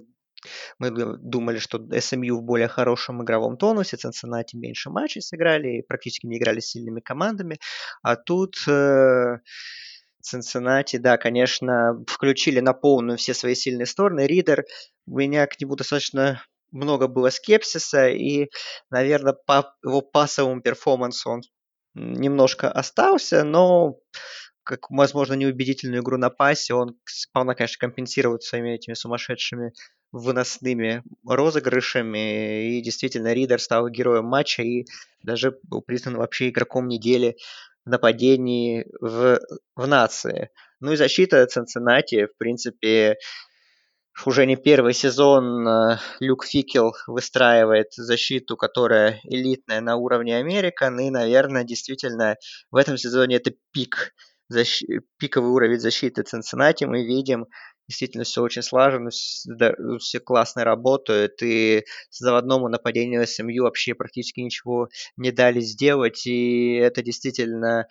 мы 0.79 0.89
думали, 0.89 1.59
что 1.59 1.77
СМЮ 1.77 2.37
в 2.37 2.43
более 2.43 2.67
хорошем 2.67 3.23
игровом 3.23 3.57
тонусе, 3.57 3.97
Цинциннати 3.97 4.55
меньше 4.55 4.89
матчей 4.89 5.21
сыграли 5.21 5.77
и 5.77 5.81
практически 5.83 6.25
не 6.25 6.37
играли 6.37 6.59
с 6.59 6.71
сильными 6.71 6.99
командами. 6.99 7.59
А 8.01 8.15
тут 8.15 8.55
э, 8.67 9.37
Цинциннати, 10.21 10.97
да, 10.97 11.17
конечно, 11.17 12.03
включили 12.07 12.59
на 12.59 12.73
полную 12.73 13.17
все 13.17 13.33
свои 13.33 13.55
сильные 13.55 13.85
стороны. 13.85 14.27
Ридер, 14.27 14.65
у 15.07 15.17
меня 15.17 15.45
к 15.47 15.59
нему 15.59 15.75
достаточно 15.75 16.43
много 16.71 17.07
было 17.07 17.29
скепсиса, 17.29 18.09
и, 18.09 18.49
наверное, 18.89 19.33
по 19.33 19.75
его 19.83 20.01
пассовому 20.01 20.61
перформансу 20.61 21.29
он 21.29 21.41
немножко 21.93 22.71
остался, 22.71 23.43
но 23.43 23.97
как, 24.63 24.89
возможно, 24.89 25.33
неубедительную 25.33 26.01
игру 26.01 26.17
на 26.17 26.29
пасе 26.29 26.73
он 26.73 26.97
вполне, 27.29 27.55
конечно, 27.55 27.77
компенсирует 27.79 28.43
своими 28.43 28.75
этими 28.75 28.93
сумасшедшими 28.93 29.73
выносными 30.11 31.03
розыгрышами, 31.25 32.77
и 32.77 32.81
действительно 32.81 33.33
Ридер 33.33 33.59
стал 33.61 33.89
героем 33.89 34.25
матча 34.25 34.61
и 34.61 34.85
даже 35.23 35.57
был 35.63 35.81
признан 35.81 36.17
вообще 36.17 36.49
игроком 36.49 36.87
недели 36.87 37.37
в 37.85 37.89
нападении 37.89 38.85
в, 38.99 39.39
в 39.75 39.87
нации. 39.87 40.49
Ну 40.79 40.93
и 40.93 40.95
защита 40.95 41.45
Цинциннати, 41.45 42.25
в 42.25 42.37
принципе, 42.37 43.17
уже 44.25 44.45
не 44.45 44.55
первый 44.55 44.93
сезон 44.93 45.67
э, 45.67 45.97
Люк 46.19 46.45
Фикел 46.45 46.93
выстраивает 47.07 47.93
защиту, 47.93 48.57
которая 48.57 49.19
элитная 49.23 49.81
на 49.81 49.95
уровне 49.95 50.37
Американ, 50.37 50.99
и, 50.99 51.09
наверное, 51.09 51.63
действительно 51.63 52.35
в 52.71 52.75
этом 52.75 52.97
сезоне 52.97 53.37
это 53.37 53.51
пик, 53.71 54.13
защ... 54.49 54.83
пиковый 55.17 55.51
уровень 55.51 55.79
защиты 55.79 56.23
Цинциннати 56.23 56.83
мы 56.83 57.03
видим. 57.03 57.47
Действительно, 57.91 58.23
все 58.23 58.41
очень 58.41 58.61
слаженно, 58.61 59.09
все 59.09 60.19
классно 60.21 60.63
работают, 60.63 61.43
и 61.43 61.83
заводному 62.09 62.69
нападению 62.69 63.27
СМЮ 63.27 63.63
вообще 63.63 63.95
практически 63.95 64.39
ничего 64.39 64.87
не 65.17 65.31
дали 65.33 65.59
сделать, 65.59 66.25
и 66.25 66.75
это 66.75 67.03
действительно 67.03 67.87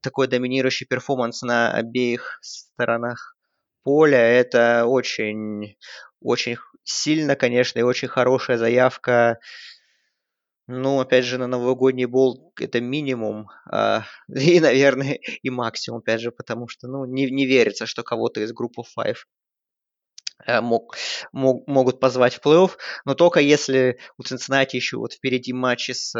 такой 0.00 0.28
доминирующий 0.28 0.86
перформанс 0.86 1.42
на 1.42 1.70
обеих 1.70 2.38
сторонах 2.40 3.36
поля. 3.82 4.20
Это 4.20 4.86
очень, 4.86 5.76
очень 6.22 6.56
сильно, 6.82 7.36
конечно, 7.36 7.78
и 7.78 7.82
очень 7.82 8.08
хорошая 8.08 8.56
заявка. 8.56 9.38
Ну, 10.66 11.00
опять 11.00 11.26
же, 11.26 11.36
на 11.36 11.46
новогодний 11.46 12.06
бол 12.06 12.54
это 12.58 12.80
минимум, 12.80 13.48
а, 13.70 14.04
и, 14.34 14.60
наверное, 14.60 15.18
и 15.42 15.50
максимум, 15.50 15.98
опять 15.98 16.22
же, 16.22 16.30
потому 16.30 16.68
что, 16.68 16.88
ну, 16.88 17.04
не, 17.04 17.30
не 17.30 17.44
верится, 17.46 17.84
что 17.84 18.02
кого-то 18.02 18.40
из 18.40 18.52
группы 18.52 18.82
Five 18.96 19.16
э, 19.16 19.41
мог, 20.46 20.96
мог, 21.32 21.66
могут 21.66 22.00
позвать 22.00 22.34
в 22.34 22.46
плей-офф, 22.46 22.72
но 23.04 23.14
только 23.14 23.40
если 23.40 23.98
у 24.18 24.22
Цинциннати 24.22 24.76
еще 24.76 24.96
вот 24.96 25.12
впереди 25.12 25.52
матчи 25.52 25.92
с 25.92 26.14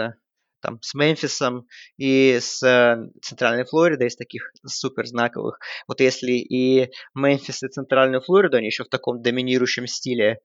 там, 0.63 0.81
с 0.81 0.95
Мемфисом 0.95 1.67
и 1.99 2.39
с 2.41 2.63
э, 2.63 2.97
Центральной 3.21 3.65
Флоридой, 3.65 4.07
из 4.07 4.17
таких 4.17 4.53
супер 4.65 5.07
знаковых. 5.07 5.59
Вот 5.89 6.01
если 6.01 6.33
и 6.33 6.91
Мемфис 7.15 7.63
и 7.65 7.69
Центральную 7.69 8.23
Флориду, 8.23 8.57
они 8.57 8.67
еще 8.67 8.85
в 8.85 8.89
таком 8.89 9.21
доминирующем 9.21 9.87
стиле 9.87 10.39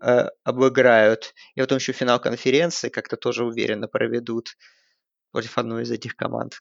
э, 0.00 0.28
обыграют, 0.42 1.32
и 1.54 1.60
потом 1.60 1.78
еще 1.78 1.92
финал 1.92 2.20
конференции 2.20 2.88
как-то 2.88 3.16
тоже 3.16 3.44
уверенно 3.44 3.86
проведут 3.86 4.56
против 5.30 5.56
одной 5.56 5.84
из 5.84 5.90
этих 5.90 6.16
команд, 6.16 6.54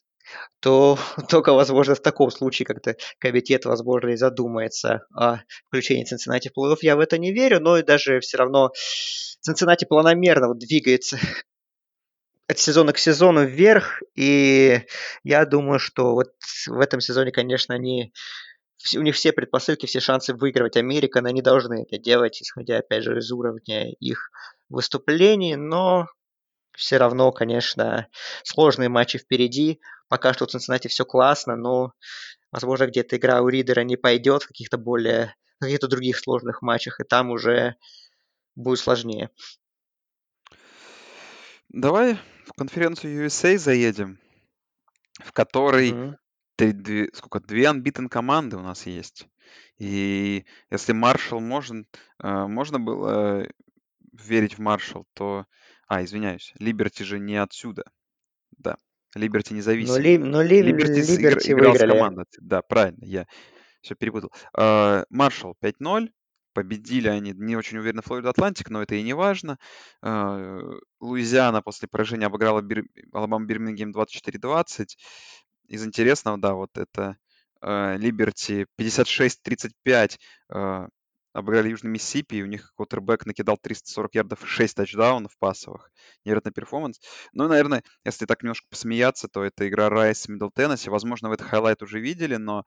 то 0.59 0.97
только, 1.29 1.53
возможно, 1.53 1.95
в 1.95 2.01
таком 2.01 2.31
случае 2.31 2.65
как-то 2.65 2.95
комитет, 3.19 3.65
возможно, 3.65 4.09
и 4.09 4.15
задумается 4.15 5.05
о 5.13 5.39
включении 5.67 6.03
Цинциннати 6.03 6.49
в 6.49 6.57
плей-офф. 6.57 6.77
Я 6.81 6.95
в 6.95 6.99
это 6.99 7.17
не 7.17 7.31
верю, 7.31 7.59
но 7.59 7.77
и 7.77 7.83
даже 7.83 8.19
все 8.19 8.37
равно 8.37 8.71
Цинциннати 9.41 9.85
планомерно 9.85 10.53
двигается 10.53 11.17
от 12.47 12.59
сезона 12.59 12.93
к 12.93 12.97
сезону 12.97 13.45
вверх, 13.45 14.01
и 14.15 14.81
я 15.23 15.45
думаю, 15.45 15.79
что 15.79 16.13
вот 16.13 16.31
в 16.67 16.79
этом 16.79 17.01
сезоне, 17.01 17.31
конечно, 17.31 17.75
они 17.75 18.13
у 18.95 19.01
них 19.01 19.15
все 19.15 19.31
предпосылки, 19.31 19.85
все 19.85 19.99
шансы 19.99 20.33
выигрывать 20.33 20.77
Америка, 20.77 21.21
но 21.21 21.29
они 21.29 21.41
должны 21.41 21.83
это 21.83 21.97
делать, 21.97 22.41
исходя, 22.41 22.79
опять 22.79 23.03
же, 23.03 23.17
из 23.17 23.31
уровня 23.31 23.91
их 23.91 24.31
выступлений, 24.69 25.55
но 25.55 26.07
все 26.75 26.97
равно, 26.97 27.31
конечно, 27.31 28.07
сложные 28.43 28.89
матчи 28.89 29.19
впереди. 29.19 29.79
Пока 30.11 30.33
что 30.33 30.45
в 30.45 30.49
Цинциннати 30.49 30.89
все 30.89 31.05
классно, 31.05 31.55
но, 31.55 31.93
возможно, 32.51 32.85
где-то 32.85 33.15
игра 33.15 33.41
у 33.41 33.47
Ридера 33.47 33.85
не 33.85 33.95
пойдет 33.95 34.43
в 34.43 34.47
каких-то 34.47 34.77
более, 34.77 35.37
каких-то 35.61 35.87
других 35.87 36.17
сложных 36.19 36.61
матчах, 36.61 36.99
и 36.99 37.05
там 37.05 37.31
уже 37.31 37.77
будет 38.53 38.79
сложнее. 38.79 39.29
Давай 41.69 42.19
в 42.45 42.51
конференцию 42.57 43.25
USA 43.25 43.57
заедем, 43.57 44.19
в 45.23 45.31
которой 45.31 45.93
Мгм. 45.93 46.17
три- 46.57 46.73
две, 46.73 47.09
сколько, 47.13 47.39
две 47.39 47.67
unbeaten 47.67 48.09
команды 48.09 48.57
у 48.57 48.61
нас 48.61 48.85
есть. 48.85 49.29
И 49.77 50.45
если 50.69 50.91
Маршалл 50.91 51.39
можно, 51.39 51.85
э, 52.21 52.47
можно 52.47 52.81
было 52.81 53.47
верить 54.11 54.57
в 54.57 54.59
Маршалл, 54.59 55.07
то... 55.13 55.45
А, 55.87 56.03
извиняюсь, 56.03 56.51
Либерти 56.59 57.03
же 57.03 57.17
не 57.17 57.37
отсюда. 57.37 57.85
Да, 58.57 58.75
Либерти 59.15 59.51
Но, 59.53 59.57
независимый. 59.57 60.01
Ли, 60.01 60.17
но 60.17 60.41
Ли- 60.41 60.61
Либерти 60.61 61.01
с- 61.01 61.09
игр- 61.09 61.29
Либерти 61.29 61.51
играл 61.51 61.75
с 61.75 61.79
выиграли. 61.79 61.97
командой. 61.99 62.25
Да, 62.39 62.61
правильно, 62.61 63.03
я 63.03 63.25
все 63.81 63.95
перепутал. 63.95 64.31
А, 64.57 65.05
Маршалл 65.09 65.55
5-0. 65.59 66.09
Победили 66.53 67.07
они 67.07 67.31
не 67.33 67.55
очень 67.55 67.77
уверенно 67.77 68.01
Флорида 68.01 68.31
Атлантик, 68.31 68.69
но 68.69 68.81
это 68.83 68.95
и 68.95 69.03
не 69.03 69.13
важно. 69.13 69.57
А, 70.01 70.59
Луизиана 70.99 71.61
после 71.61 71.87
поражения 71.87 72.25
обыграла 72.25 72.61
Бир... 72.61 72.83
Алабама 73.13 73.45
Бирмингем 73.45 73.91
24-20. 73.91 74.87
Из 75.67 75.85
интересного, 75.85 76.37
да, 76.37 76.53
вот 76.53 76.71
это 76.75 77.15
э, 77.61 77.95
Либерти 77.97 78.65
56-35 78.77 80.17
э, 80.53 80.87
обыграли 81.33 81.69
Южный 81.69 81.91
Миссисипи, 81.91 82.35
и 82.35 82.43
у 82.43 82.45
них 82.45 82.73
квотербек 82.75 83.25
накидал 83.25 83.57
340 83.57 84.15
ярдов 84.15 84.43
и 84.43 84.47
6 84.47 84.75
тачдаунов 84.75 85.37
пасовых. 85.37 85.91
Невероятный 86.25 86.51
performance. 86.51 86.99
Ну, 87.33 87.45
и, 87.45 87.47
наверное, 87.47 87.83
если 88.03 88.25
так 88.25 88.43
немножко 88.43 88.67
посмеяться, 88.69 89.27
то 89.27 89.43
это 89.43 89.67
игра 89.67 89.89
Райс 89.89 90.27
Мидл 90.27 90.49
Теннесси. 90.49 90.89
Возможно, 90.89 91.29
вы 91.29 91.35
это 91.35 91.43
highlight 91.43 91.81
уже 91.81 91.99
видели, 91.99 92.35
но 92.35 92.65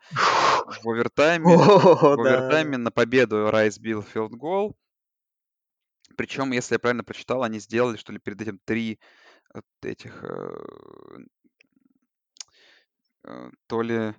в 0.82 0.88
овертайме, 0.88 1.56
в 1.56 2.04
овертайме 2.04 2.76
на 2.78 2.90
победу 2.90 3.50
Райс 3.50 3.78
бил 3.78 4.02
field 4.02 4.32
goal. 4.32 4.76
Причем, 6.16 6.52
если 6.52 6.74
я 6.74 6.78
правильно 6.78 7.04
прочитал, 7.04 7.42
они 7.42 7.58
сделали, 7.58 7.96
что 7.96 8.12
ли, 8.12 8.18
перед 8.18 8.40
этим 8.40 8.60
три 8.64 9.00
этих 9.82 10.24
э, 10.24 11.18
э, 13.24 13.50
то 13.66 13.82
ли 13.82 14.14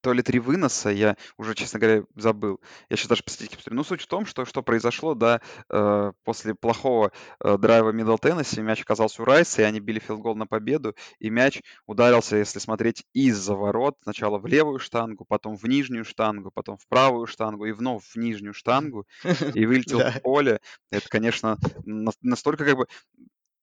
то 0.00 0.12
ли 0.12 0.22
три 0.22 0.38
выноса, 0.38 0.90
я 0.90 1.16
уже, 1.36 1.54
честно 1.54 1.78
говоря, 1.78 2.04
забыл. 2.16 2.60
Я 2.88 2.96
сейчас 2.96 3.08
даже 3.08 3.22
по 3.22 3.30
статистике 3.30 3.58
посмотрю. 3.58 3.76
Ну, 3.76 3.84
суть 3.84 4.02
в 4.02 4.06
том, 4.06 4.26
что, 4.26 4.44
что 4.44 4.62
произошло, 4.62 5.14
да, 5.14 5.40
э, 5.68 6.12
после 6.24 6.54
плохого 6.54 7.12
э, 7.42 7.58
драйва 7.58 7.90
Мидл 7.90 8.16
Теннесси 8.16 8.62
мяч 8.62 8.80
оказался 8.80 9.22
у 9.22 9.24
Райса, 9.24 9.62
и 9.62 9.64
они 9.64 9.80
били 9.80 9.98
филдгол 9.98 10.36
на 10.36 10.46
победу, 10.46 10.94
и 11.18 11.30
мяч 11.30 11.62
ударился, 11.86 12.36
если 12.36 12.58
смотреть, 12.58 13.04
из-за 13.12 13.54
ворот. 13.54 13.96
Сначала 14.02 14.38
в 14.38 14.46
левую 14.46 14.78
штангу, 14.78 15.24
потом 15.24 15.56
в 15.56 15.64
нижнюю 15.64 16.04
штангу, 16.04 16.50
потом 16.50 16.78
в 16.78 16.86
правую 16.88 17.26
штангу, 17.26 17.66
и 17.66 17.72
вновь 17.72 18.04
в 18.04 18.16
нижнюю 18.16 18.54
штангу, 18.54 19.06
и 19.54 19.66
вылетел 19.66 20.00
в 20.00 20.22
поле. 20.22 20.60
Это, 20.90 21.08
конечно, 21.08 21.58
на- 21.84 22.12
настолько 22.22 22.64
как 22.64 22.76
бы, 22.76 22.86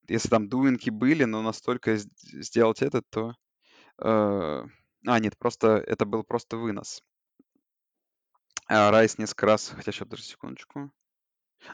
если 0.06 0.28
там 0.28 0.48
дуинки 0.48 0.90
были, 0.90 1.24
но 1.24 1.42
настолько 1.42 1.96
сделать 1.96 2.82
это, 2.82 3.02
то... 3.10 3.34
э, 5.06 5.10
а, 5.10 5.18
нет, 5.18 5.36
просто 5.38 5.82
это 5.86 6.04
был 6.04 6.24
просто 6.24 6.56
вынос. 6.56 7.02
А 8.66 8.90
Райс 8.90 9.18
несколько 9.18 9.46
раз, 9.46 9.72
хотя 9.74 9.92
сейчас 9.92 10.08
даже 10.08 10.22
секундочку. 10.22 10.92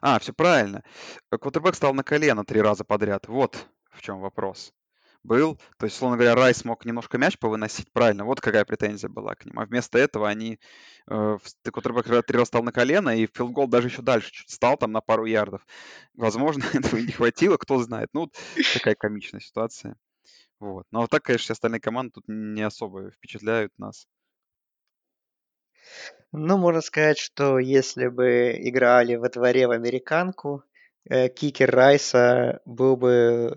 А, 0.01 0.18
все 0.18 0.33
правильно. 0.33 0.83
Квотербек 1.31 1.75
стал 1.75 1.93
на 1.95 2.05
колено 2.05 2.45
три 2.45 2.61
раза 2.61 2.85
подряд. 2.85 3.27
Вот 3.29 3.68
в 3.95 4.03
чем 4.03 4.20
вопрос. 4.20 4.72
был. 5.22 5.57
То 5.79 5.87
есть, 5.87 5.97
условно 5.97 6.18
говоря, 6.18 6.35
Райс 6.35 6.64
мог 6.64 6.85
немножко 6.85 7.16
мяч 7.16 7.39
повыносить, 7.39 7.91
правильно, 7.93 8.27
вот 8.27 8.41
какая 8.43 8.64
претензия 8.66 9.09
была 9.09 9.35
к 9.35 9.47
ним. 9.47 9.59
А 9.59 9.64
вместо 9.64 9.99
этого 9.99 10.29
они... 10.29 10.61
Э, 11.09 11.39
Квотербек 11.72 12.26
три 12.27 12.37
раза 12.37 12.47
стал 12.47 12.62
на 12.62 12.72
колено, 12.72 13.16
и 13.16 13.27
филдгол 13.27 13.66
даже 13.66 13.89
еще 13.89 14.03
дальше 14.03 14.31
чуть 14.33 14.51
стал, 14.51 14.77
там 14.77 14.93
на 14.93 15.01
пару 15.01 15.25
ярдов. 15.25 15.66
Возможно, 16.14 16.64
этого 16.75 16.99
и 16.99 17.07
не 17.07 17.12
хватило, 17.12 17.57
кто 17.57 17.83
знает. 17.83 18.11
Ну, 18.12 18.31
такая 18.75 18.95
комичная 18.95 19.41
ситуация. 19.41 19.97
Вот. 20.64 20.86
Но 20.90 21.06
так, 21.06 21.22
конечно, 21.22 21.44
все 21.44 21.52
остальные 21.52 21.80
команды 21.80 22.12
тут 22.14 22.24
не 22.26 22.62
особо 22.62 23.10
впечатляют 23.10 23.78
нас. 23.78 24.08
Ну, 26.32 26.56
можно 26.56 26.80
сказать, 26.80 27.18
что 27.18 27.58
если 27.58 28.08
бы 28.08 28.56
играли 28.58 29.16
во 29.16 29.28
дворе 29.28 29.68
в 29.68 29.72
американку, 29.72 30.64
э, 31.10 31.28
кикер 31.28 31.70
Райса 31.70 32.60
был 32.64 32.96
бы 32.96 33.54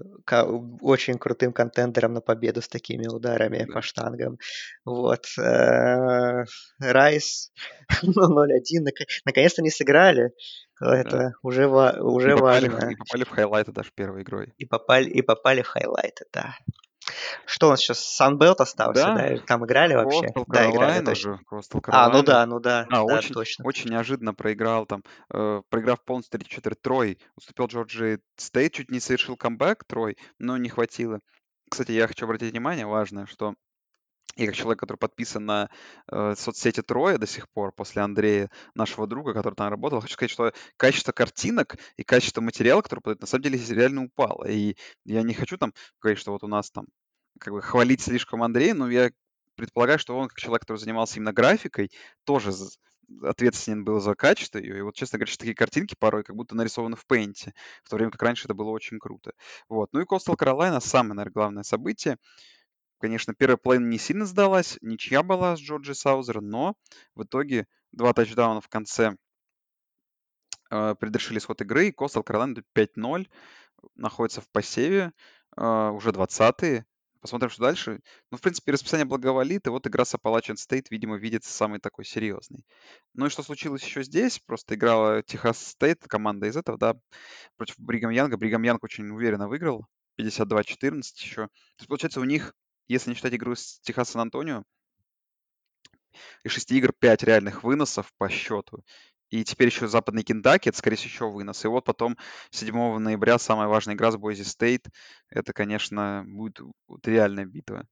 очень 0.82 1.18
крутым 1.18 1.54
contender 1.54 2.01
ом 2.01 2.12
на 2.14 2.20
победу 2.20 2.62
с 2.62 2.68
такими 2.68 3.08
ударами 3.08 3.64
да. 3.64 3.74
по 3.74 3.82
штангам. 3.82 4.38
Вот. 4.84 5.28
Э, 5.40 6.44
Райс, 6.80 7.54
ну, 8.04 8.46
0-1, 8.46 8.86
наконец-то 9.24 9.62
не 9.62 9.70
сыграли. 9.70 10.34
Это 10.80 11.18
да. 11.18 11.32
уже, 11.42 11.68
уже 11.68 12.32
и 12.32 12.36
попали, 12.36 12.68
важно. 12.68 12.92
И 12.92 12.96
попали 12.96 13.24
в 13.24 13.30
хайлайты 13.30 13.72
даже 13.72 13.92
первой 13.96 14.24
игрой. 14.24 14.54
И 14.58 14.66
попали, 14.66 15.10
и 15.10 15.22
попали 15.22 15.62
в 15.62 15.68
хайлайты, 15.68 16.26
да. 16.34 16.56
Что 17.46 17.68
у 17.68 17.70
нас 17.72 17.80
сейчас? 17.80 18.00
Sun 18.00 18.26
Belt 18.26 18.62
остался, 18.62 19.04
да? 19.04 19.16
да? 19.16 19.38
Там 19.46 19.66
играли 19.66 19.96
вообще? 19.96 20.28
Coastal 20.28 20.44
да, 20.48 20.70
играли 20.70 21.06
точно. 21.06 21.40
Coastal 21.52 21.82
А, 21.88 22.10
ну 22.10 22.24
да, 22.24 22.46
ну 22.46 22.60
да, 22.60 22.86
а, 22.90 23.06
да, 23.06 23.16
очень, 23.18 23.34
точно. 23.34 23.66
Очень 23.66 23.92
неожиданно 23.92 24.34
проиграл 24.34 24.86
там, 24.86 25.04
э, 25.34 25.62
проиграв 25.70 26.04
полностью 26.04 26.40
3-4 26.40 26.76
Трой, 26.82 27.20
уступил 27.36 27.68
Джорджия 27.68 28.20
Стейт, 28.36 28.74
чуть 28.74 28.92
не 28.92 29.00
совершил 29.00 29.38
камбэк 29.38 29.84
Трой, 29.86 30.18
но 30.40 30.58
не 30.58 30.70
хватило. 30.70 31.20
Кстати, 31.70 31.92
я 31.92 32.08
хочу 32.08 32.26
обратить 32.26 32.52
внимание, 32.52 32.86
важное, 32.86 33.26
что 33.26 33.54
я 34.36 34.46
как 34.46 34.56
человек, 34.56 34.80
который 34.80 34.98
подписан 34.98 35.46
на 35.46 35.70
э, 36.12 36.36
соцсети 36.38 36.82
Троя 36.82 37.18
до 37.18 37.26
сих 37.26 37.50
пор, 37.50 37.72
после 37.72 38.04
Андрея, 38.04 38.52
нашего 38.76 39.08
друга, 39.08 39.34
который 39.34 39.56
там 39.56 39.70
работал, 39.70 40.00
хочу 40.02 40.14
сказать, 40.14 40.32
что 40.32 40.54
качество 40.78 41.12
картинок 41.12 41.78
и 41.96 42.04
качество 42.04 42.42
материала, 42.42 42.82
который 42.82 43.00
подают, 43.00 43.22
на 43.22 43.28
самом 43.28 43.44
деле 43.44 43.60
реально 43.70 44.04
упало. 44.04 44.48
И 44.48 44.76
я 45.06 45.24
не 45.24 45.34
хочу 45.34 45.58
там 45.58 45.74
говорить, 46.02 46.20
что 46.20 46.32
вот 46.32 46.44
у 46.44 46.48
нас 46.48 46.70
там 46.70 46.86
как 47.40 47.54
бы 47.54 47.62
хвалить 47.62 48.02
слишком 48.02 48.44
Андрея, 48.44 48.74
но 48.74 48.90
я 48.90 49.12
предполагаю, 49.56 50.00
что 50.00 50.18
он, 50.18 50.28
как 50.28 50.38
человек, 50.38 50.62
который 50.62 50.78
занимался 50.78 51.18
именно 51.18 51.34
графикой, 51.34 51.92
тоже 52.24 52.52
ответственен 53.24 53.84
был 53.84 54.00
за 54.00 54.16
качество 54.16 54.60
ее. 54.60 54.78
И 54.78 54.82
вот, 54.82 54.96
честно 54.96 55.18
говоря, 55.18 55.32
такие 55.38 55.56
картинки 55.56 55.96
порой 55.98 56.24
как 56.24 56.36
будто 56.36 56.56
нарисованы 56.56 56.96
в 56.96 57.06
пейнте, 57.06 57.54
в 57.84 57.90
то 57.90 57.96
время 57.96 58.12
как 58.12 58.22
раньше 58.22 58.46
это 58.46 58.54
было 58.54 58.70
очень 58.70 59.00
круто. 59.00 59.32
Вот. 59.70 59.90
Ну 59.94 60.02
и 60.02 60.06
Coastal 60.06 60.38
Carolina 60.38 60.80
самое, 60.82 61.16
наверное, 61.16 61.34
главное 61.34 61.64
событие. 61.64 62.18
Конечно, 63.00 63.36
первая 63.36 63.58
половина 63.58 63.88
не 63.88 64.00
сильно 64.00 64.26
сдалась, 64.26 64.78
ничья 64.82 65.22
была 65.22 65.56
с 65.56 65.60
Джорджи 65.60 65.94
Саузер, 65.94 66.42
но 66.42 66.76
в 67.16 67.24
итоге 67.24 67.68
два 67.92 68.14
тачдауна 68.14 68.60
в 68.60 68.70
конце 68.70 69.16
э, 70.72 70.96
предрешили 71.00 71.38
исход 71.38 71.62
игры, 71.62 71.88
и 71.88 71.92
Coastal 71.92 72.26
Carolina 72.26 72.64
5-0 72.76 73.28
находится 73.96 74.42
в 74.42 74.50
посеве, 74.50 75.12
э, 75.56 75.90
уже 75.90 76.10
20-е. 76.10 76.86
Посмотрим, 77.22 77.50
что 77.50 77.64
дальше. 77.64 78.00
Ну, 78.32 78.38
в 78.38 78.42
принципе, 78.42 78.72
расписание 78.72 79.06
благоволит, 79.06 79.68
и 79.68 79.70
вот 79.70 79.86
игра 79.86 80.06
с 80.06 80.16
Appalachian 80.16 80.56
State, 80.56 80.86
видимо, 80.90 81.18
видится 81.18 81.52
самый 81.52 81.80
такой 81.80 82.06
серьезный. 82.06 82.66
Ну 83.14 83.26
и 83.26 83.30
что 83.30 83.44
случилось 83.44 83.84
еще 83.84 84.04
здесь? 84.04 84.40
Просто 84.40 84.76
играла 84.76 85.24
Техас 85.24 85.60
Стейт, 85.60 86.04
команда 86.08 86.48
из 86.48 86.58
этого, 86.58 86.78
да, 86.78 86.96
против 87.58 87.76
Бригам 87.80 88.12
Янга. 88.12 88.38
Бригам 88.38 88.64
Янг 88.64 88.84
очень 88.84 89.10
уверенно 89.10 89.48
выиграл, 89.48 89.88
52-14 90.20 91.02
еще. 91.16 91.48
То 91.48 91.52
есть, 91.80 91.88
получается, 91.88 92.22
у 92.22 92.24
них 92.24 92.54
если 92.88 93.10
не 93.10 93.16
считать 93.16 93.34
игру 93.34 93.56
с 93.56 93.80
Техас 93.82 94.10
Сан-Антонио, 94.10 94.64
из 96.44 96.52
шести 96.52 96.78
игр 96.78 96.94
пять 96.94 97.24
реальных 97.24 97.64
выносов 97.64 98.12
по 98.18 98.30
счету. 98.30 98.84
И 99.30 99.44
теперь 99.44 99.68
еще 99.68 99.88
западный 99.88 100.24
Кентукки, 100.24 100.70
это, 100.70 100.78
скорее 100.78 100.96
всего, 100.96 101.10
еще 101.10 101.30
вынос. 101.30 101.66
И 101.66 101.68
вот 101.68 101.84
потом 101.84 102.18
7 102.52 102.98
ноября 102.98 103.38
самая 103.38 103.68
важная 103.68 103.96
игра 103.96 104.12
с 104.12 104.18
Бойзи 104.18 104.44
Стейт. 104.44 104.88
Это, 105.30 105.52
конечно, 105.54 106.24
будет 106.26 106.60
вот 106.88 107.06
реальная 107.08 107.46
битва. 107.46 107.86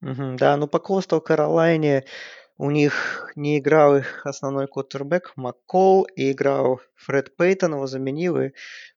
Угу, 0.00 0.36
да, 0.36 0.56
ну 0.56 0.66
по 0.66 0.80
Костел 0.80 1.20
Каролайне 1.20 2.04
у 2.56 2.70
них 2.70 3.30
не 3.36 3.58
играл 3.58 3.96
их 3.96 4.26
основной 4.26 4.66
квотербек 4.68 5.32
Маккол, 5.36 6.04
и 6.16 6.32
играл 6.32 6.80
Фред 6.94 7.36
Пейтон, 7.36 7.74
его 7.74 7.86
заменил, 7.86 8.40
и 8.40 8.52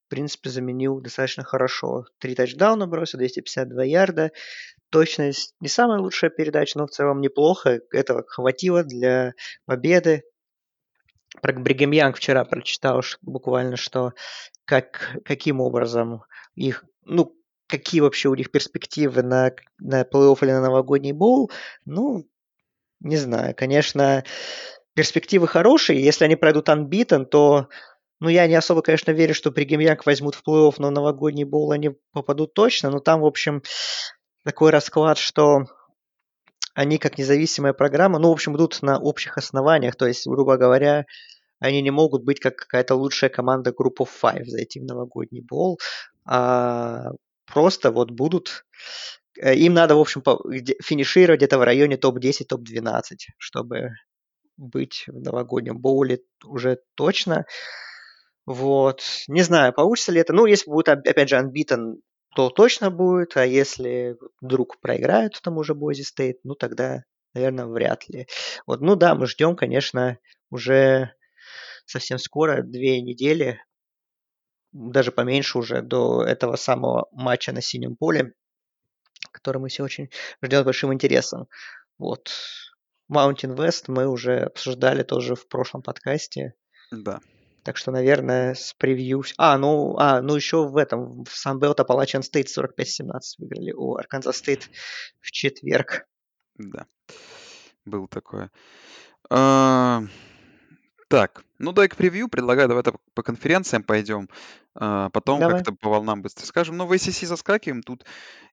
в 0.06 0.10
принципе, 0.10 0.50
заменил 0.50 1.02
достаточно 1.02 1.44
хорошо. 1.44 2.06
Три 2.20 2.36
тачдауна 2.36 2.88
бросил, 2.88 3.18
252 3.18 3.84
ярда. 3.86 4.32
Точность 4.92 5.56
не 5.60 5.68
самая 5.68 6.00
лучшая 6.00 6.30
передача, 6.30 6.78
но 6.78 6.86
в 6.86 6.92
целом 6.92 7.22
неплохо. 7.22 7.82
Этого 7.92 8.24
хватило 8.28 8.84
для 8.84 9.34
победы. 9.66 10.24
Про 11.42 11.54
Бригам 11.54 11.92
Янг 11.92 12.18
вчера 12.18 12.46
прочитал 12.46 13.02
буквально, 13.22 13.78
что 13.78 14.14
как, 14.66 15.18
каким 15.26 15.60
образом 15.60 16.24
их, 16.54 16.86
ну, 17.04 17.36
какие 17.68 18.02
вообще 18.02 18.30
у 18.30 18.36
них 18.36 18.52
перспективы 18.52 19.24
на, 19.24 19.52
на 19.80 20.04
плей-офф 20.04 20.38
или 20.42 20.52
на 20.52 20.62
новогодний 20.62 21.14
боул. 21.14 21.52
Ну, 21.86 22.26
не 23.00 23.18
знаю, 23.18 23.56
конечно, 23.56 24.24
перспективы 24.94 25.48
хорошие. 25.48 26.04
Если 26.04 26.26
они 26.26 26.36
пройдут 26.36 26.70
unbeaten, 26.70 27.26
то 27.26 27.70
ну, 28.20 28.30
я 28.30 28.48
не 28.48 28.56
особо, 28.56 28.82
конечно, 28.82 29.12
верю, 29.12 29.34
что 29.34 29.52
Бригемьяк 29.52 30.06
возьмут 30.06 30.36
в 30.36 30.44
плей-офф, 30.48 30.76
но 30.78 30.90
новогодний 30.90 31.44
боул 31.44 31.72
они 31.72 31.92
попадут 32.14 32.54
точно. 32.54 32.90
Но 32.90 33.00
там, 33.00 33.22
в 33.22 33.26
общем, 33.26 33.62
такой 34.44 34.72
расклад, 34.72 35.18
что 35.18 35.66
они 36.74 36.98
как 36.98 37.18
независимая 37.18 37.74
программа, 37.74 38.20
ну, 38.20 38.30
в 38.30 38.34
общем, 38.34 38.56
идут 38.56 38.82
на 38.82 39.00
общих 39.00 39.38
основаниях. 39.38 39.96
То 39.96 40.08
есть, 40.08 40.28
грубо 40.28 40.58
говоря, 40.58 41.06
они 41.60 41.82
не 41.82 41.92
могут 41.92 42.24
быть 42.24 42.40
как 42.40 42.56
какая-то 42.56 42.96
лучшая 42.96 43.30
команда 43.30 43.72
группы 43.72 44.04
of 44.04 44.10
Five 44.22 44.46
зайти 44.46 44.80
в 44.80 44.86
новогодний 44.86 45.42
боул. 45.42 45.80
А 46.26 47.12
просто 47.46 47.92
вот 47.92 48.12
будут... 48.12 48.66
Э, 49.40 49.56
им 49.56 49.74
надо, 49.74 49.96
в 49.96 50.00
общем, 50.00 50.24
финишировать 50.82 51.40
где-то 51.40 51.58
в 51.58 51.64
районе 51.64 51.98
топ-10, 51.98 52.46
топ-12, 52.46 53.02
чтобы 53.38 53.92
быть 54.58 55.06
в 55.08 55.20
новогоднем 55.20 55.80
боуле 55.80 56.20
уже 56.44 56.80
точно. 56.96 57.46
Вот. 58.46 59.02
Не 59.28 59.42
знаю, 59.42 59.74
получится 59.74 60.12
ли 60.12 60.22
это. 60.22 60.34
Ну, 60.34 60.46
если 60.46 60.70
будет, 60.70 60.90
опять 60.90 61.30
же, 61.30 61.38
unbeaten, 61.38 61.96
то 62.36 62.50
точно 62.50 62.92
будет. 62.92 63.38
А 63.38 63.46
если 63.46 64.18
вдруг 64.42 64.80
проиграют 64.80 65.40
тому 65.42 65.64
же 65.64 65.74
Бойзи 65.74 66.04
Стейт, 66.04 66.40
ну, 66.44 66.56
тогда, 66.56 67.04
наверное, 67.34 67.66
вряд 67.66 68.08
ли. 68.10 68.28
Вот, 68.68 68.82
ну 68.82 68.96
да, 68.96 69.16
мы 69.16 69.26
ждем, 69.26 69.56
конечно, 69.56 70.20
уже 70.52 71.14
совсем 71.86 72.18
скоро, 72.18 72.62
две 72.62 73.02
недели, 73.02 73.62
даже 74.72 75.12
поменьше 75.12 75.58
уже, 75.58 75.82
до 75.82 76.24
этого 76.24 76.56
самого 76.56 77.08
матча 77.12 77.52
на 77.52 77.62
синем 77.62 77.96
поле, 77.96 78.34
который 79.32 79.60
мы 79.60 79.70
все 79.70 79.84
очень 79.84 80.10
ждем 80.42 80.62
с 80.62 80.66
большим 80.66 80.94
интересом. 80.94 81.48
Вот. 81.98 82.32
Mountain 83.12 83.56
West 83.56 83.86
мы 83.88 84.08
уже 84.08 84.40
обсуждали 84.42 85.04
тоже 85.04 85.36
в 85.36 85.48
прошлом 85.48 85.82
подкасте. 85.82 86.56
Да. 86.92 87.22
Так 87.66 87.78
что, 87.78 87.90
наверное, 87.90 88.54
с 88.54 88.74
превью... 88.74 89.24
А, 89.40 89.58
ну, 89.58 89.98
а, 89.98 90.22
ну 90.22 90.36
еще 90.36 90.68
в 90.68 90.78
этом, 90.78 91.24
в 91.24 91.30
Sunbelt 91.30 91.78
Appalachian 91.78 92.22
State 92.22 92.46
45-17 92.56 93.20
выиграли 93.40 93.72
у 93.72 93.98
Arkansas 93.98 94.34
State 94.34 94.66
в 95.20 95.32
четверг. 95.32 96.08
Да, 96.60 96.86
был 97.84 98.08
такое. 98.08 98.52
А, 99.32 100.04
так, 101.16 101.46
ну 101.60 101.72
дай 101.72 101.88
к 101.88 101.96
превью, 101.96 102.28
предлагаю, 102.28 102.68
давай 102.68 102.84
по 103.14 103.24
конференциям 103.24 103.84
пойдем. 103.84 104.28
А, 104.78 105.10
потом 105.12 105.40
Давай. 105.40 105.56
как-то 105.56 105.72
по 105.72 105.90
волнам 105.90 106.22
быстро 106.22 106.46
скажем. 106.46 106.76
Ну, 106.76 106.86
в 106.86 106.92
ACC 106.92 107.26
заскакиваем. 107.26 107.82
Тут 107.82 108.04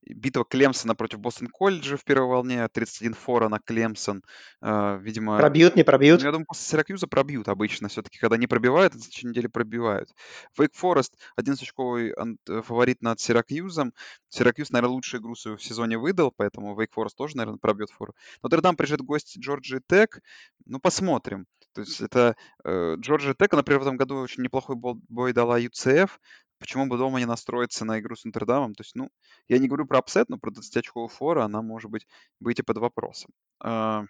битва 0.07 0.45
Клемсона 0.45 0.95
против 0.95 1.19
Бостон 1.19 1.49
Колледжа 1.49 1.97
в 1.97 2.05
первой 2.05 2.29
волне. 2.29 2.69
31 2.69 3.15
фора 3.15 3.49
на 3.49 3.59
Клемсон. 3.59 4.23
А, 4.61 4.99
видимо, 4.99 5.37
Пробьют, 5.39 5.75
не 5.75 5.83
пробьют? 5.83 6.21
ну, 6.21 6.27
я 6.27 6.31
думаю, 6.31 6.47
после 6.47 6.65
Сиракьюза 6.65 7.09
пробьют 7.09 7.49
обычно. 7.49 7.89
Все-таки, 7.89 8.21
когда 8.21 8.37
не 8.37 8.47
пробивают, 8.47 8.95
на 8.95 9.01
следующей 9.01 9.27
неделе 9.27 9.49
пробивают. 9.49 10.11
Фейк 10.57 10.73
Форест 10.75 11.17
11-очковый 11.41 12.15
э, 12.49 12.63
фаворит 12.63 13.03
над 13.03 13.19
Сиракьюзом. 13.19 13.93
Сиракьюз, 14.29 14.71
наверное, 14.71 14.95
лучшую 14.95 15.21
игру 15.21 15.35
свою 15.35 15.57
в 15.57 15.65
сезоне 15.65 15.99
выдал, 15.99 16.31
поэтому 16.31 16.79
Вейк 16.79 16.93
Форест 16.93 17.17
тоже, 17.17 17.37
наверное, 17.37 17.59
пробьет 17.59 17.91
фору. 17.91 18.15
Нотр-Дам 18.45 18.77
приезжает 18.77 19.03
в 19.03 19.08
гости 19.08 19.37
к 19.41 19.44
Джорджия 19.44 19.83
Тек. 19.89 20.21
Ну, 20.67 20.79
посмотрим. 20.79 21.47
То 21.75 21.81
есть 21.83 22.01
это 22.01 22.37
э, 22.65 22.97
Джорджия 22.99 23.35
Тек, 23.35 23.53
например, 23.53 23.81
в 23.81 23.83
этом 23.83 23.97
году 23.97 24.17
очень 24.17 24.43
неплохой 24.43 24.77
бой 24.77 25.33
дала 25.33 25.59
UCF. 25.59 26.11
Почему 26.59 26.87
бы 26.87 26.97
дома 26.97 27.19
не 27.19 27.27
настроиться 27.27 27.85
на 27.85 27.99
игру 27.99 28.15
с 28.15 28.25
Нотр-Дамом? 28.25 28.75
То 28.75 28.83
есть, 28.83 28.95
ну, 28.95 29.11
я 29.49 29.59
не 29.59 29.67
говорю 29.67 29.87
про 29.87 29.99
upset, 29.99 30.29
но 30.29 30.39
про 30.39 30.51
20-очковую 30.51 31.09
фору 31.09 31.43
она 31.43 31.61
может 31.61 31.91
быть 31.91 32.07
быть 32.39 32.61
и 32.61 32.63
под 32.63 32.79
вопросом. 32.79 33.31
А, 33.61 34.05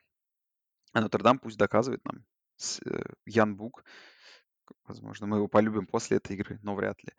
а 0.93 1.01
Нотр-Дам 1.01 1.39
пусть 1.39 1.57
доказывает 1.57 2.05
нам. 2.05 2.25
Э, 2.87 3.03
Ян 3.25 3.57
Бук 3.57 3.85
Возможно, 4.87 5.27
мы 5.27 5.37
его 5.39 5.49
полюбим 5.49 5.87
после 5.87 6.17
этой 6.17 6.37
игры, 6.37 6.59
но 6.63 6.75
вряд 6.75 7.03
ли. 7.05 7.11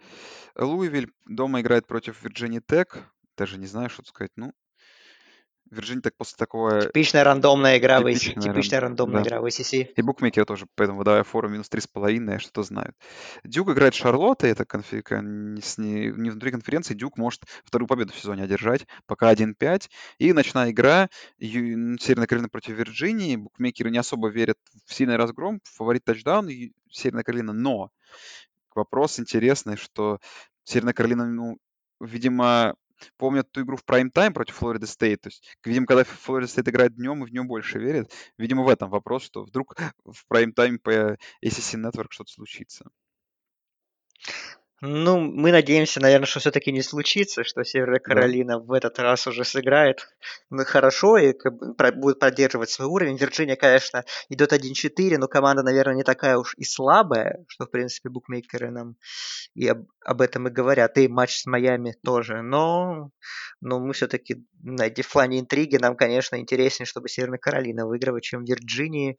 Луивиль 0.55 1.11
дома 1.25 1.61
играет 1.61 1.87
против 1.87 2.21
Вирджинии 2.23 2.59
Тек. 2.59 3.11
Даже 3.37 3.57
не 3.57 3.65
знаю, 3.65 3.89
что 3.89 4.03
сказать. 4.03 4.31
Ну, 4.35 4.53
Вирджиния 5.73 6.01
так 6.01 6.15
после 6.15 6.35
такого... 6.37 6.81
Типичная 6.81 7.23
рандомная 7.23 7.77
игра 7.77 7.99
в 7.99 8.05
ACC. 8.07 8.39
Типичная 8.39 8.79
ран- 8.79 8.91
рандомная 8.91 9.23
да. 9.23 9.27
игра 9.29 9.41
в 9.41 9.45
ACC. 9.45 9.93
И 9.95 10.01
букмекеры 10.01 10.45
тоже, 10.45 10.67
поэтому 10.75 10.99
выдавая 10.99 11.23
фору 11.23 11.49
минус 11.49 11.67
3,5, 11.69 12.39
что-то 12.39 12.63
знают. 12.63 12.95
Дюк 13.43 13.69
играет 13.71 13.93
Шарлотта, 13.93 14.47
это 14.47 14.65
конфи... 14.65 15.01
кон- 15.01 15.55
не, 15.55 15.61
с- 15.61 15.77
не- 15.77 16.07
не 16.07 16.29
внутри 16.29 16.51
конференции. 16.51 16.93
Дюк 16.93 17.17
может 17.17 17.43
вторую 17.65 17.87
победу 17.87 18.13
в 18.13 18.17
сезоне 18.17 18.43
одержать, 18.43 18.85
пока 19.05 19.33
1-5. 19.33 19.89
И 20.19 20.33
ночная 20.33 20.71
игра 20.71 21.09
Ю- 21.37 21.73
м, 21.73 21.99
Северная 21.99 22.27
Каролина 22.27 22.49
против 22.49 22.75
Вирджинии. 22.75 23.35
Букмекеры 23.35 23.91
не 23.91 23.97
особо 23.97 24.29
верят 24.29 24.57
в 24.85 24.93
сильный 24.93 25.15
разгром, 25.15 25.59
фаворит 25.63 26.03
тачдаун 26.05 26.49
Северная 26.91 27.23
Каролина. 27.23 27.53
Но 27.53 27.89
вопрос 28.75 29.19
интересный, 29.19 29.77
что 29.77 30.19
Северная 30.63 30.93
Каролина, 30.93 31.25
ну, 31.25 31.57
видимо, 31.99 32.75
помнят 33.17 33.51
ту 33.51 33.61
игру 33.61 33.77
в 33.77 33.85
прайм-тайм 33.85 34.33
против 34.33 34.55
Флорида 34.55 34.87
Стейт. 34.87 35.21
То 35.21 35.27
есть, 35.27 35.43
видимо, 35.63 35.85
когда 35.85 36.03
Флорида 36.03 36.49
Стейт 36.49 36.67
играет 36.67 36.95
днем, 36.95 37.23
и 37.23 37.27
в 37.27 37.31
нее 37.31 37.43
больше 37.43 37.79
верят. 37.79 38.11
Видимо, 38.37 38.63
в 38.63 38.69
этом 38.69 38.89
вопрос, 38.89 39.23
что 39.23 39.43
вдруг 39.43 39.75
в 40.05 40.27
прайм-тайм 40.27 40.79
по 40.79 41.17
ACC 41.43 41.75
Network 41.75 42.07
что-то 42.09 42.31
случится. 42.31 42.89
Ну, 44.85 45.17
мы 45.17 45.53
надеемся, 45.53 46.01
наверное, 46.01 46.25
что 46.25 46.41
все-таки 46.41 46.69
не 46.73 46.81
случится, 46.81 47.45
что 47.45 47.63
Северная 47.63 47.99
Да. 47.99 48.03
Каролина 48.03 48.59
в 48.59 48.73
этот 48.73 48.99
раз 48.99 49.25
уже 49.27 49.45
сыграет 49.45 50.09
ну, 50.49 50.65
хорошо 50.65 51.17
и 51.17 51.31
как 51.31 51.55
бы 51.55 51.73
про- 51.73 51.93
будет 51.93 52.19
поддерживать 52.19 52.69
свой 52.69 52.89
уровень. 52.89 53.15
Вирджиния, 53.15 53.55
конечно, 53.55 54.03
идет 54.27 54.51
1-4, 54.51 55.17
но 55.17 55.29
команда, 55.29 55.63
наверное, 55.63 55.95
не 55.95 56.03
такая 56.03 56.37
уж 56.37 56.53
и 56.57 56.65
слабая, 56.65 57.45
что, 57.47 57.65
в 57.65 57.71
принципе, 57.71 58.09
букмекеры 58.09 58.71
нам 58.71 58.97
и 59.55 59.69
об, 59.69 59.85
об 60.03 60.19
этом 60.19 60.49
и 60.49 60.51
говорят. 60.51 60.97
И 60.97 61.07
матч 61.07 61.37
с 61.37 61.45
Майами 61.45 61.95
тоже. 62.03 62.41
Но, 62.41 63.11
но 63.61 63.79
мы 63.79 63.93
все-таки 63.93 64.45
на 64.61 64.87
эти 64.87 65.01
флане 65.01 65.39
интриги 65.39 65.77
нам, 65.77 65.95
конечно, 65.95 66.35
интереснее, 66.35 66.87
чтобы 66.87 67.07
Северная 67.07 67.39
Каролина 67.39 67.87
выиграла, 67.87 68.19
чем 68.19 68.43
Вирджинии 68.43 69.17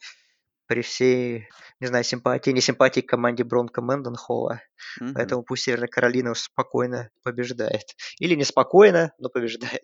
при 0.66 0.82
всей, 0.82 1.48
не 1.80 1.86
знаю, 1.86 2.04
симпатии, 2.04 2.50
не 2.50 2.60
симпатии 2.60 3.00
к 3.00 3.08
команде 3.08 3.44
Бронко 3.44 3.82
Мэнденхолла. 3.82 4.60
Мгм. 5.00 5.14
Поэтому 5.14 5.42
пусть 5.42 5.64
Северная 5.64 5.88
Каролина 5.88 6.30
уж 6.32 6.40
спокойно 6.40 7.10
побеждает. 7.22 7.84
Или 8.18 8.34
неспокойно, 8.34 9.12
но 9.18 9.28
побеждает. 9.28 9.82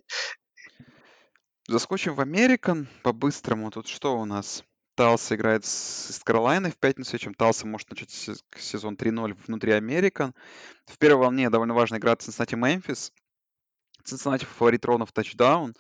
Заскочим 1.69 2.15
в 2.15 2.21
Американ 2.21 2.89
по-быстрому. 3.03 3.71
Тут 3.71 3.87
что 3.87 4.19
у 4.19 4.25
нас? 4.25 4.65
Талс 4.97 5.33
играет 5.33 5.65
с, 5.65 6.21
Каролиной 6.25 6.73
в 6.73 6.79
пятницу, 6.79 7.17
чем 7.17 7.33
Талса 7.33 7.67
может 7.67 7.89
начать 7.91 8.11
се- 8.11 8.35
сезон 8.59 8.97
3-0 8.97 9.35
внутри 9.47 9.73
Американ. 9.73 10.35
В 10.87 10.99
первой 10.99 11.21
волне 11.21 11.49
довольно 11.49 11.75
важная 11.75 11.99
игра 11.99 12.17
Цинциннати 12.17 12.55
Мемфис. 12.55 13.13
Цинциннати 14.05 14.45
фаворит 14.45 14.85
ровно 14.85 15.07
в 15.07 15.13
тачдаун. 15.13 15.75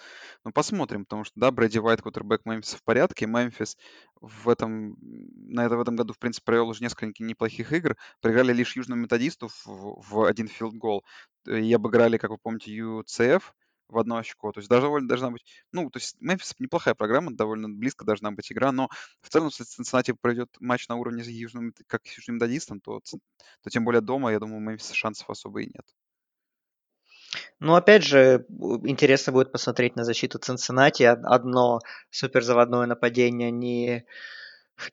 Ну, 0.45 0.53
посмотрим, 0.53 1.05
потому 1.05 1.25
что, 1.25 1.39
да, 1.39 1.51
Брэди 1.51 1.79
Уайт, 1.79 2.03
кутербэк 2.03 2.45
Мемфиса 2.45 2.77
в 2.77 2.83
порядке. 2.83 3.27
Мемфис 3.27 3.77
в 4.21 4.49
этом, 4.49 4.97
на 5.01 5.65
это, 5.67 5.77
в 5.77 5.81
этом 5.81 5.97
году, 5.97 6.13
в 6.13 6.19
принципе, 6.19 6.45
провел 6.45 6.69
уже 6.69 6.83
несколько 6.83 7.23
неплохих 7.23 7.73
игр. 7.73 7.97
Проиграли 8.21 8.53
лишь 8.53 8.77
Южному 8.77 9.03
методисту 9.03 9.49
в, 9.49 10.03
в 10.11 10.25
один 10.25 10.49
филд-гол. 10.49 11.05
И 11.47 11.73
обыграли, 11.73 12.19
как 12.19 12.31
вы 12.31 12.39
помните, 12.39 12.77
UCF 12.77 13.43
в 13.91 13.99
одно 13.99 14.17
очко. 14.17 14.53
То 14.53 14.61
есть 14.61 14.69
даже 14.69 14.83
довольно 14.83 15.09
должна 15.09 15.31
быть... 15.31 15.45
Ну, 15.73 15.91
то 15.91 15.99
есть 15.99 16.17
Мемфис 16.21 16.55
неплохая 16.59 16.95
программа, 16.95 17.33
довольно 17.33 17.69
близко 17.69 18.05
должна 18.05 18.31
быть 18.31 18.51
игра, 18.53 18.73
но 18.73 18.89
в 19.21 19.29
целом, 19.29 19.49
если 19.49 19.65
Цинциннати 19.65 20.13
пройдет 20.13 20.49
матч 20.61 20.89
на 20.89 20.97
уровне 20.97 21.25
с 21.25 21.29
Южным, 21.29 21.75
как 21.87 22.07
с 22.07 22.17
Южным 22.17 22.37
методистом, 22.37 22.81
то, 22.81 23.01
то 23.63 23.71
тем 23.71 23.85
более 23.85 24.01
дома, 24.01 24.33
я 24.33 24.39
думаю, 24.39 24.59
у 24.59 24.61
Мемфиса 24.61 24.95
шансов 24.95 25.29
особо 25.29 25.63
и 25.63 25.67
нет. 25.67 25.85
Ну, 27.61 27.75
опять 27.75 28.03
же, 28.03 28.45
интересно 28.85 29.33
будет 29.33 29.53
посмотреть 29.53 29.97
на 29.97 30.05
защиту 30.05 30.39
Цинциннати. 30.39 31.05
Од- 31.05 31.25
Одно 31.25 31.81
суперзаводное 32.11 32.87
нападение 32.87 33.49
они 33.49 34.05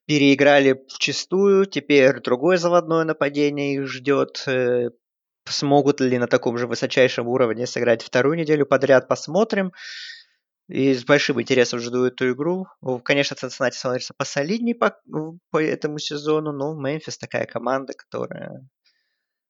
переиграли 0.05 0.85
вчистую, 0.89 1.65
теперь 1.65 2.19
другое 2.21 2.57
заводное 2.57 3.03
нападение 3.05 3.75
их 3.75 3.87
ждет. 3.87 4.43
Э, 4.47 4.89
Смогут 5.49 6.01
ли 6.01 6.17
на 6.19 6.27
таком 6.27 6.57
же 6.57 6.67
высочайшем 6.67 7.27
уровне 7.29 7.65
сыграть 7.67 8.03
вторую 8.03 8.37
неделю 8.37 8.65
подряд, 8.65 9.07
посмотрим. 9.07 9.71
И 10.67 10.93
с 10.93 11.05
большим 11.05 11.41
интересом 11.41 11.79
жду 11.79 12.03
эту 12.05 12.31
игру. 12.33 12.67
Конечно, 13.05 13.37
Цинциннати 13.37 13.77
смотрится 13.77 14.13
посолиднее 14.17 14.75
по, 14.75 14.99
по 15.49 15.63
этому 15.63 15.99
сезону, 15.99 16.51
но 16.51 16.73
Мемфис 16.75 17.17
такая 17.17 17.45
команда, 17.45 17.93
которая 17.93 18.67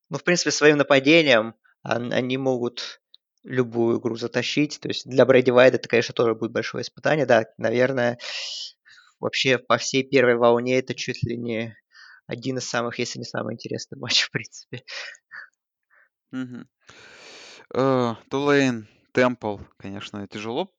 ну, 0.09 0.17
в 0.17 0.23
принципе, 0.23 0.51
своим 0.51 0.77
нападением 0.77 1.55
они 1.87 2.37
могут 2.37 3.01
любую 3.43 3.99
игру 3.99 4.15
затащить. 4.17 4.79
То 4.79 4.89
есть 4.89 5.07
для 5.07 5.25
Брэди 5.25 5.51
Вайда 5.51 5.77
это, 5.77 5.87
конечно, 5.89 6.13
тоже 6.13 6.35
будет 6.35 6.51
большое 6.51 6.81
испытание. 6.81 7.25
Да, 7.25 7.45
наверное, 7.57 8.19
вообще 9.19 9.57
по 9.57 9.77
всей 9.77 10.03
первой 10.03 10.35
волне 10.35 10.77
это 10.79 10.93
чуть 10.93 11.23
ли 11.23 11.37
не 11.37 11.77
один 12.27 12.57
из 12.57 12.67
самых, 12.67 12.99
если 12.99 13.19
не 13.19 13.25
самый 13.25 13.55
интересный 13.55 13.97
матч, 13.99 14.23
в 14.23 14.31
принципе. 14.31 14.83
Э, 17.73 18.15
Тулейн, 18.29 18.87
Темпл, 19.13 19.59
конечно, 19.77 20.27
тяжело. 20.27 20.71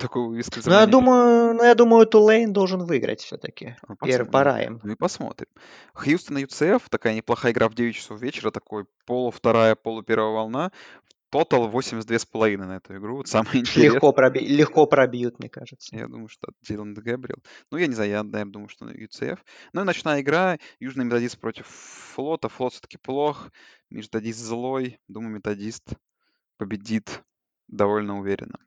Такое 0.00 0.24
Ну, 0.24 0.32
я 0.32 0.36
высказывание. 0.36 0.86
думаю, 0.86 1.54
ну, 1.54 1.62
я 1.64 1.74
думаю, 1.74 2.06
Тулейн 2.06 2.52
должен 2.52 2.84
выиграть 2.84 3.20
все-таки. 3.20 3.76
Ну, 3.86 3.96
Первый 3.96 4.26
посмотрим. 4.26 4.32
пора 4.32 4.62
им. 4.62 4.80
Ну 4.82 4.92
и 4.92 4.96
посмотрим. 4.96 5.48
Хьюстон 5.94 6.38
и 6.38 6.44
UCF, 6.44 6.84
такая 6.88 7.14
неплохая 7.14 7.52
игра 7.52 7.68
в 7.68 7.74
9 7.74 7.94
часов 7.94 8.20
вечера, 8.20 8.50
такой 8.50 8.86
полу 9.04 9.30
вторая, 9.30 9.74
полу 9.74 10.02
первая 10.02 10.32
волна. 10.32 10.72
Тотал 11.28 11.68
82,5 11.68 12.56
на 12.56 12.76
эту 12.76 12.96
игру. 12.96 13.16
Вот 13.16 13.28
самое 13.28 13.58
интересное. 13.60 13.94
Легко, 13.94 14.12
проби... 14.12 14.38
Легко 14.38 14.86
пробьют, 14.86 15.38
мне 15.40 15.50
кажется. 15.50 15.94
Я 15.94 16.06
думаю, 16.06 16.28
что 16.28 16.48
Дилан 16.62 16.94
Гэбриэл. 16.94 17.42
Ну, 17.70 17.78
я 17.78 17.86
не 17.88 17.94
знаю, 17.94 18.10
я, 18.10 18.22
наверное, 18.22 18.52
думаю, 18.52 18.68
что 18.68 18.86
UCF. 18.86 19.38
Ну 19.72 19.80
и 19.82 19.84
ночная 19.84 20.20
игра. 20.20 20.56
Южный 20.78 21.04
методист 21.04 21.38
против 21.38 21.66
флота. 21.66 22.48
Флот 22.48 22.72
все-таки 22.74 22.96
плох. 22.96 23.50
Методист 23.90 24.38
злой. 24.38 24.98
Думаю, 25.08 25.34
методист 25.34 25.84
победит 26.56 27.22
довольно 27.68 28.18
уверенно. 28.20 28.58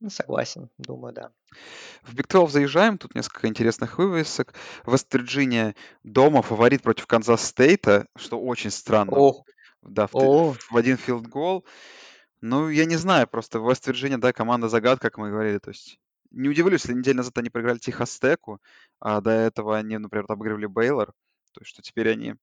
Ну, 0.00 0.10
согласен, 0.10 0.68
думаю, 0.76 1.14
да. 1.14 1.32
В 2.02 2.14
Big 2.14 2.28
12 2.28 2.52
заезжаем. 2.52 2.98
Тут 2.98 3.14
несколько 3.14 3.48
интересных 3.48 3.98
вывесок. 3.98 4.54
Вест-Вирджиния 4.84 5.74
дома 6.02 6.42
фаворит 6.42 6.82
против 6.82 7.06
Канзас 7.06 7.46
Стейта, 7.46 8.06
что 8.16 8.38
очень 8.38 8.70
странно. 8.70 9.12
О, 9.16 9.44
Да, 9.82 10.06
в, 10.06 10.14
о, 10.14 10.54
в 10.70 10.76
один 10.76 10.98
филд 10.98 11.26
гол. 11.26 11.64
Ну, 12.42 12.68
я 12.68 12.84
не 12.84 12.96
знаю, 12.96 13.26
просто 13.26 13.58
Вест-Вирджиния, 13.58 14.18
да, 14.18 14.32
команда 14.32 14.68
загадка, 14.68 15.08
как 15.10 15.18
мы 15.18 15.30
говорили. 15.30 15.58
То 15.58 15.70
есть 15.70 15.98
не 16.30 16.48
удивлюсь, 16.48 16.82
если 16.82 16.94
неделю 16.94 17.18
назад 17.18 17.38
они 17.38 17.48
проиграли 17.48 17.78
Техас 17.78 18.23
Теку, 18.23 18.60
а 19.00 19.20
до 19.22 19.30
этого 19.30 19.76
они, 19.76 19.96
например, 19.96 20.26
обыгрывали 20.28 20.66
Бейлор. 20.66 21.14
То 21.52 21.60
есть 21.60 21.70
что 21.70 21.80
теперь 21.80 22.10
они 22.10 22.34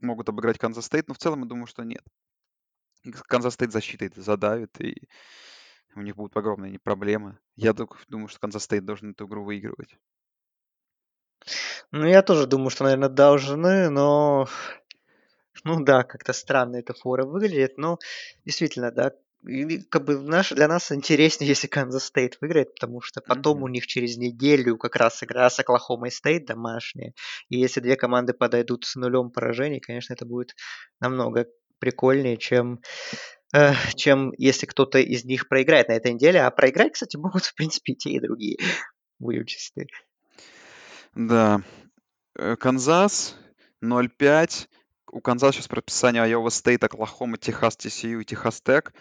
могут 0.00 0.28
обыграть 0.30 0.58
Канзас 0.58 0.86
Стейт, 0.86 1.08
но 1.08 1.14
в 1.14 1.18
целом 1.18 1.40
я 1.40 1.46
думаю, 1.46 1.66
что 1.66 1.82
нет. 1.84 2.02
Канзас 3.26 3.54
Стейт 3.54 3.72
защитой 3.72 4.10
задавит, 4.16 4.80
и 4.80 5.06
у 5.94 6.00
них 6.00 6.16
будут 6.16 6.36
огромные 6.36 6.78
проблемы. 6.78 7.38
Я 7.56 7.74
только 7.74 7.98
думаю, 8.08 8.28
что 8.28 8.40
Канзас 8.40 8.64
Стейт 8.64 8.84
должен 8.84 9.10
эту 9.10 9.26
игру 9.26 9.44
выигрывать. 9.44 9.98
Ну, 11.90 12.06
я 12.06 12.22
тоже 12.22 12.46
думаю, 12.46 12.70
что, 12.70 12.84
наверное, 12.84 13.08
должны, 13.08 13.90
но... 13.90 14.46
Ну 15.64 15.82
да, 15.82 16.04
как-то 16.04 16.32
странно 16.32 16.76
эта 16.76 16.94
фора 16.94 17.24
выглядит, 17.24 17.78
но 17.78 17.98
действительно, 18.44 18.92
да, 18.92 19.12
и 19.46 19.80
как 19.82 20.04
бы 20.04 20.18
наш, 20.20 20.50
для 20.50 20.68
нас 20.68 20.90
интереснее, 20.92 21.48
если 21.48 21.68
Канзас 21.68 22.04
Стейт 22.04 22.38
выиграет, 22.40 22.74
потому 22.74 23.00
что 23.00 23.20
потом 23.20 23.58
Мгм. 23.58 23.64
у 23.64 23.68
них 23.68 23.86
через 23.86 24.16
неделю 24.16 24.76
как 24.76 24.96
раз 24.96 25.22
игра 25.22 25.48
с 25.48 25.58
Оклахомой 25.58 26.10
Стейт 26.10 26.46
домашняя, 26.46 27.12
и 27.48 27.58
если 27.58 27.80
две 27.80 27.96
команды 27.96 28.34
подойдут 28.34 28.84
с 28.84 28.96
нулем 28.96 29.30
поражений, 29.30 29.80
конечно, 29.80 30.12
это 30.12 30.26
будет 30.26 30.54
намного 31.00 31.46
прикольнее, 31.78 32.36
чем, 32.36 32.80
чем 33.96 34.32
если 34.36 34.66
кто-то 34.66 34.98
из 34.98 35.24
них 35.24 35.48
проиграет 35.48 35.88
на 35.88 35.92
этой 35.92 36.12
неделе, 36.12 36.42
а 36.42 36.50
проиграть, 36.50 36.92
кстати, 36.92 37.16
могут, 37.16 37.44
в 37.44 37.54
принципе, 37.54 37.92
и 37.92 37.96
те, 37.96 38.10
и 38.10 38.20
другие, 38.20 38.58
будем 39.18 39.46
честны. 39.46 39.86
Да. 41.14 41.62
Э, 42.36 42.56
Канзас 42.56 43.36
0-5. 43.82 44.68
У 45.10 45.20
Канзаса 45.20 45.54
сейчас 45.54 45.68
расписание 45.68 46.22
Айова 46.22 46.50
Стейт, 46.50 46.84
Оклахома, 46.84 47.38
Техас, 47.38 47.76
TCU 47.76 48.20
и 48.20 48.24
Техас 48.24 48.60
Тек. 48.60 48.92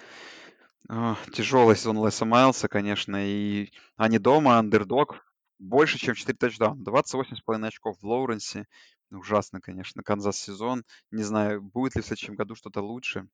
А, 0.89 1.18
Тяжелый 1.34 1.76
сезон 1.76 2.04
Леса 2.04 2.26
Майлса, 2.26 2.68
конечно, 2.70 3.18
и 3.20 3.72
они 3.98 4.20
дома, 4.20 4.58
андердог. 4.58 5.26
Больше, 5.60 5.98
чем 5.98 6.16
4 6.16 6.38
тачдауна. 6.38 6.82
28,5 6.84 7.68
очков 7.68 7.98
в 8.00 8.06
Лоуренсе. 8.06 8.66
Ужасно, 9.12 9.60
конечно, 9.60 10.04
Канзас 10.04 10.38
сезон. 10.38 10.84
Не 11.12 11.24
знаю, 11.24 11.62
будет 11.62 11.95
ли 11.95 12.02
в 12.02 12.06
следующем 12.06 12.36
году 12.36 12.56
что-то 12.56 12.82
лучше. 12.82 13.28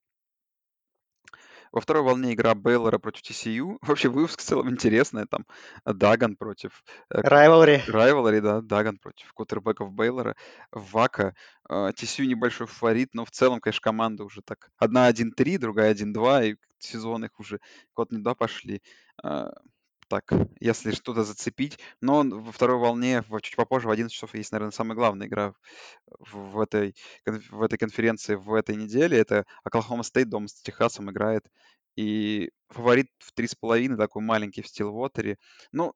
Во 1.73 1.81
второй 1.81 2.03
волне 2.03 2.33
игра 2.33 2.53
Бейлора 2.53 2.99
против 2.99 3.23
TCU. 3.23 3.77
Вообще 3.81 4.07
выпуск 4.07 4.39
в 4.39 4.43
целом 4.43 4.69
интересный. 4.69 5.25
Там 5.25 5.45
Даган 5.85 6.35
против... 6.35 6.83
Райвелри. 7.09 7.81
Райвелри, 7.87 8.41
да. 8.41 8.61
Даган 8.61 8.99
против 8.99 9.33
кутербеков 9.33 9.91
Бейлора. 9.91 10.35
Вака. 10.71 11.33
TCU 11.67 12.25
небольшой 12.25 12.67
фаворит, 12.67 13.09
но 13.13 13.25
в 13.25 13.31
целом, 13.31 13.59
конечно, 13.59 13.81
команда 13.81 14.23
уже 14.23 14.41
так... 14.43 14.69
Одна 14.77 15.09
1-3, 15.09 15.57
другая 15.57 15.95
1-2, 15.95 16.51
и 16.51 16.55
сезон 16.77 17.25
их 17.25 17.39
уже 17.39 17.59
год 17.95 18.11
не 18.11 18.19
два 18.19 18.35
пошли 18.35 18.81
так, 20.13 20.31
если 20.59 20.91
что-то 20.91 21.23
зацепить. 21.23 21.79
Но 21.99 22.23
во 22.23 22.51
второй 22.51 22.77
волне, 22.77 23.23
чуть 23.41 23.55
попозже, 23.55 23.87
в 23.87 23.91
11 23.91 24.13
часов, 24.13 24.35
есть, 24.35 24.51
наверное, 24.51 24.71
самая 24.71 24.95
главная 24.95 25.27
игра 25.27 25.53
в, 26.19 26.51
в, 26.51 26.59
этой, 26.59 26.95
в 27.25 27.63
этой 27.63 27.77
конференции 27.79 28.35
в 28.35 28.53
этой 28.53 28.75
неделе. 28.75 29.17
Это 29.17 29.45
Оклахома 29.63 30.03
Стейт 30.03 30.29
дома 30.29 30.47
с 30.47 30.53
Техасом 30.61 31.09
играет. 31.09 31.45
И 31.95 32.51
фаворит 32.69 33.07
в 33.17 33.33
3,5, 33.33 33.97
такой 33.97 34.21
маленький 34.21 34.61
в 34.61 34.67
Стилвотере. 34.67 35.37
Ну, 35.71 35.93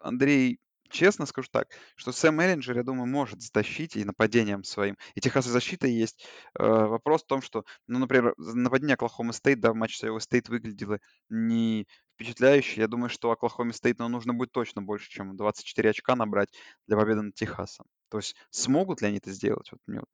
Андрей 0.00 0.58
честно 0.92 1.26
скажу 1.26 1.48
так, 1.50 1.68
что 1.96 2.12
Сэм 2.12 2.40
Эллинджер, 2.40 2.76
я 2.76 2.82
думаю, 2.84 3.06
может 3.06 3.42
затащить 3.42 3.96
и 3.96 4.04
нападением 4.04 4.62
своим. 4.62 4.96
И 5.14 5.20
у 5.20 5.46
Техаса 5.46 5.50
защита 5.50 5.86
есть. 5.86 6.24
Э, 6.58 6.62
вопрос 6.64 7.22
в 7.22 7.26
том, 7.26 7.42
что, 7.42 7.64
ну, 7.88 7.98
например, 7.98 8.34
нападение 8.36 8.94
Оклахома 8.94 9.32
Стейт, 9.32 9.60
да, 9.60 9.72
в 9.72 9.74
матче 9.74 9.98
с 9.98 10.01
Айова 10.01 10.18
Стейт 10.20 10.48
выглядело 10.48 11.00
не 11.28 11.86
впечатляюще. 12.14 12.82
Я 12.82 12.88
думаю, 12.88 13.08
что 13.08 13.30
Оклахоме 13.30 13.72
Стейт 13.72 13.98
ну, 13.98 14.08
нужно 14.08 14.34
будет 14.34 14.52
точно 14.52 14.82
больше, 14.82 15.10
чем 15.10 15.36
24 15.36 15.90
очка 15.90 16.14
набрать 16.14 16.50
для 16.86 16.96
победы 16.96 17.22
над 17.22 17.34
Техасом. 17.34 17.86
То 18.10 18.18
есть 18.18 18.36
смогут 18.50 19.00
ли 19.00 19.08
они 19.08 19.18
это 19.18 19.32
сделать? 19.32 19.72
Вот 19.72 19.80
мне 19.86 20.00
вот 20.00 20.08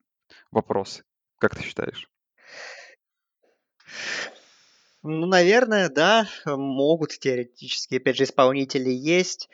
вопросы. 0.51 1.03
Как 1.37 1.55
ты 1.55 1.61
считаешь? 1.61 2.09
Ну, 5.01 5.27
наверное, 5.27 5.89
да, 5.89 6.27
могут 6.45 7.11
теоретически. 7.19 7.95
Опять 7.95 8.17
же, 8.17 8.23
исполнители 8.23 8.89
есть. 8.89 9.49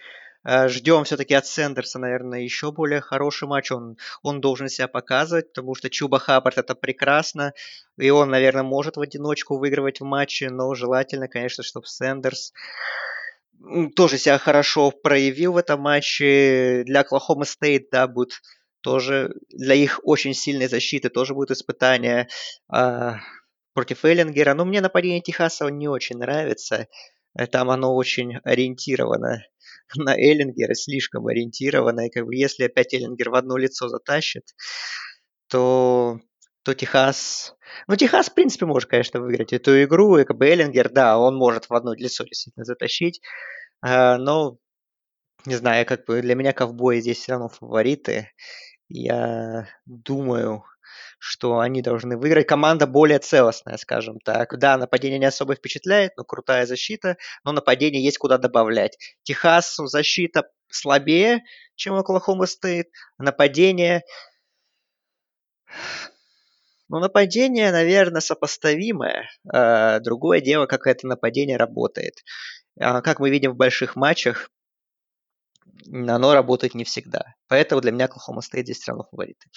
Э, 0.46 0.70
Ждем 0.70 1.04
все-таки 1.04 1.34
от 1.34 1.48
Сендерса, 1.48 2.00
наверное, 2.00 2.41
еще 2.41 2.72
более 2.72 3.02
хороший 3.02 3.48
матч. 3.48 3.72
Он, 3.72 3.98
он 4.22 4.41
должен 4.41 4.70
себя 4.70 4.88
показывать, 4.88 5.50
потому 5.50 5.76
что 5.76 5.89
Чуба 5.89 6.20
Хаббард 6.20 6.60
это 6.60 6.76
прекрасно. 6.76 7.54
И 7.98 8.10
он, 8.10 8.30
наверное, 8.30 8.64
может 8.64 8.98
в 8.98 9.02
одиночку 9.02 9.58
выигрывать 9.58 10.00
в 10.00 10.06
матче, 10.06 10.50
но 10.50 10.74
желательно, 10.76 11.28
конечно, 11.28 11.64
чтобы 11.64 11.88
Сендерс 11.88 12.54
тоже 13.96 14.18
себя 14.18 14.38
хорошо 14.38 14.91
проявил 14.91 15.54
в 15.54 15.58
этом 15.58 15.82
матче. 15.82 16.84
Для 16.86 17.02
Оклахома 17.02 17.46
Стейт, 17.46 17.89
да, 17.91 18.08
будет 18.08 18.41
тоже 18.82 19.34
для 19.50 19.74
их 19.74 20.00
очень 20.04 20.36
сильной 20.36 20.68
защиты 20.68 21.10
тоже 21.10 21.34
будет 21.34 21.50
испытание 21.50 22.28
а, 22.70 23.16
против 23.74 24.06
Эллингера. 24.06 24.54
Но 24.54 24.66
мне 24.66 24.82
нападение 24.82 25.22
Техаса 25.22 25.68
не 25.70 25.88
очень 25.88 26.18
нравится. 26.18 26.88
Там 27.52 27.72
оно 27.72 27.96
очень 27.96 28.38
ориентировано 28.43 29.43
на 29.95 30.15
Эллингера, 30.15 30.73
слишком 30.73 31.27
ориентирована. 31.27 32.07
И 32.07 32.09
как 32.09 32.25
бы 32.25 32.36
если 32.36 32.65
опять 32.65 32.93
Эллингер 32.93 33.29
в 33.29 33.36
одно 33.36 33.57
лицо 33.57 33.88
затащит, 33.88 34.55
то, 35.47 36.19
то 36.63 36.73
Техас... 36.73 37.55
Ну, 37.88 37.95
Техас, 37.95 38.29
в 38.29 38.33
принципе, 38.33 38.65
может, 38.65 38.89
конечно, 38.89 39.19
выиграть 39.19 39.53
эту 39.53 39.83
игру. 39.83 40.17
И 40.17 40.25
как 40.25 40.38
бы 40.38 40.47
Эллингер, 40.47 40.89
да, 40.89 41.17
он 41.17 41.36
может 41.36 41.69
в 41.69 41.73
одно 41.73 41.93
лицо 41.93 42.23
действительно 42.23 42.65
затащить. 42.65 43.21
А, 43.81 44.17
но, 44.17 44.57
не 45.45 45.55
знаю, 45.55 45.86
как 45.86 46.05
бы 46.05 46.21
для 46.21 46.36
меня 46.36 46.53
ковбои 46.53 46.99
здесь 46.99 47.19
все 47.19 47.33
равно 47.33 47.49
фавориты. 47.49 48.31
Я 48.89 49.67
думаю, 49.86 50.63
что 51.20 51.60
они 51.60 51.82
должны 51.82 52.18
выиграть. 52.18 52.48
Команда 52.48 52.88
более 52.88 53.20
целостная, 53.20 53.78
скажем 53.78 54.20
так. 54.20 54.58
Да, 54.58 54.78
нападение 54.78 55.20
не 55.20 55.26
особо 55.26 55.56
впечатляет, 55.56 56.14
но 56.18 56.24
крутая 56.24 56.66
защита, 56.66 57.18
но 57.43 57.52
нападение 57.52 58.04
есть 58.04 58.18
куда 58.18 58.38
добавлять. 58.38 58.98
Техасу 59.24 59.88
защита 59.88 60.50
слабее, 60.70 61.43
чем 61.76 61.96
Оклахома 61.96 62.46
Стейт. 62.46 62.89
Нападение... 63.18 64.04
Ну, 66.88 67.00
нападение, 67.00 67.72
наверное, 67.72 68.22
сопоставимое. 68.22 69.28
А, 69.52 70.00
другое 70.02 70.39
дело, 70.39 70.68
как 70.68 70.86
это 70.86 71.08
нападение 71.08 71.58
работает. 71.58 72.14
А, 72.80 73.02
как 73.02 73.20
мы 73.20 73.32
видим 73.32 73.54
в 73.54 73.56
больших 73.56 73.96
матчах, 73.96 74.52
оно 75.91 76.34
работает 76.34 76.76
не 76.76 76.84
всегда. 76.84 77.34
Поэтому 77.48 77.82
для 77.82 77.91
меня 77.91 78.06
Оклахома 78.06 78.41
Стейт 78.41 78.66
здесь 78.66 78.80
все 78.80 78.91
равно 78.91 79.08
фавориты. 79.10 79.48